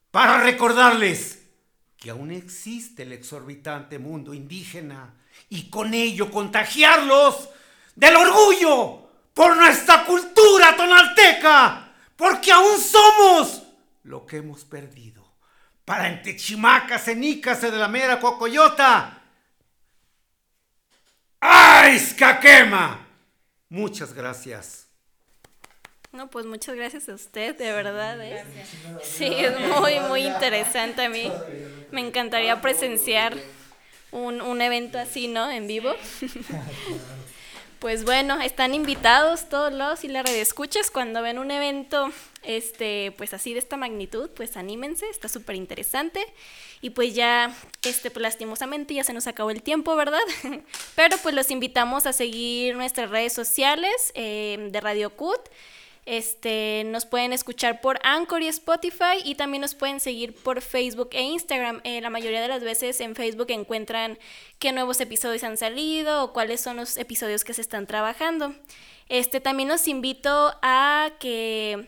para 0.10 0.42
recordarles 0.42 1.44
que 1.98 2.10
aún 2.10 2.32
existe 2.32 3.04
el 3.04 3.12
exorbitante 3.12 4.00
mundo 4.00 4.34
indígena 4.34 5.14
y 5.50 5.70
con 5.70 5.94
ello 5.94 6.32
contagiarlos 6.32 7.50
del 7.96 8.16
orgullo 8.16 9.04
por 9.34 9.56
nuestra 9.56 10.06
cultura 10.06 10.76
tonalteca, 10.76 11.92
porque 12.16 12.52
aún 12.52 12.80
somos 12.80 13.64
lo 14.04 14.26
que 14.26 14.38
hemos 14.38 14.64
perdido. 14.66 15.24
Para 15.86 16.08
en 16.08 16.22
Techimacas, 16.22 17.06
de 17.06 17.72
la 17.72 17.88
mera 17.88 18.20
Cocoyota. 18.20 19.22
¡Ay, 21.40 21.98
Escaquema! 21.98 23.06
Muchas 23.70 24.14
gracias. 24.14 24.88
No, 26.14 26.30
pues 26.30 26.46
muchas 26.46 26.76
gracias 26.76 27.10
a 27.10 27.16
usted, 27.16 27.58
de 27.58 27.72
verdad. 27.74 28.22
¿eh? 28.22 28.46
Sí, 29.02 29.26
es 29.26 29.60
muy, 29.60 30.00
muy 30.02 30.26
interesante 30.26 31.04
a 31.04 31.10
mí. 31.10 31.30
Me 31.92 32.02
encantaría 32.02 32.62
presenciar 32.62 33.36
un, 34.12 34.40
un 34.42 34.62
evento 34.62 35.00
así, 35.00 35.28
¿no? 35.28 35.50
En 35.50 35.68
vivo. 35.68 35.92
Pues 37.84 38.06
bueno, 38.06 38.40
están 38.40 38.74
invitados 38.74 39.50
todos 39.50 39.74
los 39.74 40.06
y 40.06 40.08
la 40.08 40.24
red 40.24 40.36
escuchas 40.36 40.90
cuando 40.90 41.22
ven 41.22 41.38
un 41.38 41.52
evento 41.52 42.14
este 42.42 43.12
pues 43.18 43.34
así 43.34 43.52
de 43.52 43.60
esta 43.60 43.76
magnitud, 43.76 44.30
pues 44.30 44.56
anímense, 44.56 45.06
está 45.10 45.28
súper 45.28 45.58
interesante. 45.58 46.22
Y 46.80 46.92
pues 46.92 47.14
ya, 47.14 47.54
este, 47.84 48.10
pues 48.10 48.22
lastimosamente 48.22 48.94
ya 48.94 49.04
se 49.04 49.12
nos 49.12 49.28
acabó 49.28 49.52
el 49.52 49.62
tiempo, 49.62 49.98
¿verdad? 49.98 50.22
Pero 50.96 51.18
pues 51.18 51.36
los 51.36 51.52
invitamos 51.52 52.06
a 52.06 52.14
seguir 52.14 52.78
nuestras 52.78 53.10
redes 53.10 53.34
sociales 53.34 54.14
eh, 54.16 54.70
de 54.72 54.80
Radio 54.80 55.10
CUT. 55.18 55.42
Este, 56.06 56.84
nos 56.86 57.06
pueden 57.06 57.32
escuchar 57.32 57.80
por 57.80 57.98
Anchor 58.04 58.42
y 58.42 58.48
Spotify 58.48 59.22
y 59.24 59.36
también 59.36 59.62
nos 59.62 59.74
pueden 59.74 60.00
seguir 60.00 60.34
por 60.36 60.62
Facebook 60.62 61.10
e 61.14 61.22
Instagram. 61.22 61.80
Eh, 61.84 62.02
la 62.02 62.10
mayoría 62.10 62.42
de 62.42 62.50
las 62.50 62.64
veces 62.64 63.00
en 63.00 63.16
Facebook 63.16 63.48
encuentran 63.50 64.20
qué 64.60 64.72
nuevos 64.74 65.00
episodios 65.00 65.44
han 65.44 65.58
salido 65.58 66.24
o 66.24 66.34
cuáles 66.34 66.60
son 66.60 66.78
los 66.78 66.98
episodios 66.98 67.44
que 67.44 67.54
se 67.54 67.62
están 67.62 67.88
trabajando. 67.88 68.54
Este, 69.08 69.40
también 69.40 69.70
los 69.70 69.88
invito 69.88 70.54
a 70.62 71.12
que 71.20 71.88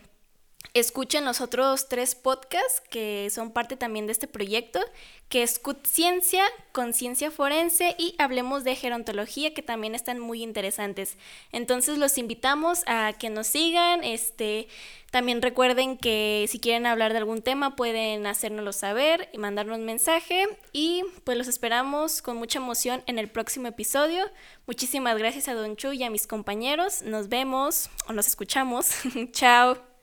escuchen 0.74 1.24
los 1.24 1.40
otros 1.40 1.88
tres 1.88 2.14
podcasts 2.14 2.82
que 2.90 3.28
son 3.30 3.50
parte 3.50 3.76
también 3.76 4.06
de 4.06 4.12
este 4.12 4.26
proyecto, 4.26 4.80
que 5.28 5.42
es 5.42 5.60
Ciencia, 5.84 6.44
Conciencia 6.72 7.30
Forense 7.30 7.96
y 7.98 8.14
Hablemos 8.18 8.62
de 8.64 8.76
Gerontología, 8.76 9.54
que 9.54 9.62
también 9.62 9.94
están 9.94 10.18
muy 10.18 10.42
interesantes. 10.42 11.16
Entonces 11.52 11.98
los 11.98 12.18
invitamos 12.18 12.82
a 12.86 13.12
que 13.18 13.30
nos 13.30 13.48
sigan. 13.48 14.04
Este, 14.04 14.68
también 15.10 15.42
recuerden 15.42 15.96
que 15.96 16.46
si 16.48 16.60
quieren 16.60 16.86
hablar 16.86 17.12
de 17.12 17.18
algún 17.18 17.42
tema 17.42 17.74
pueden 17.74 18.26
hacérnoslo 18.26 18.72
saber 18.72 19.28
y 19.32 19.38
mandarnos 19.38 19.78
mensaje. 19.78 20.46
Y 20.72 21.02
pues 21.24 21.36
los 21.38 21.48
esperamos 21.48 22.22
con 22.22 22.36
mucha 22.36 22.58
emoción 22.58 23.02
en 23.06 23.18
el 23.18 23.28
próximo 23.28 23.68
episodio. 23.68 24.24
Muchísimas 24.66 25.18
gracias 25.18 25.48
a 25.48 25.54
Don 25.54 25.76
Chu 25.76 25.92
y 25.92 26.04
a 26.04 26.10
mis 26.10 26.26
compañeros. 26.26 27.02
Nos 27.02 27.28
vemos 27.28 27.90
o 28.08 28.12
nos 28.12 28.26
escuchamos. 28.26 28.90
Chao. 29.32 29.95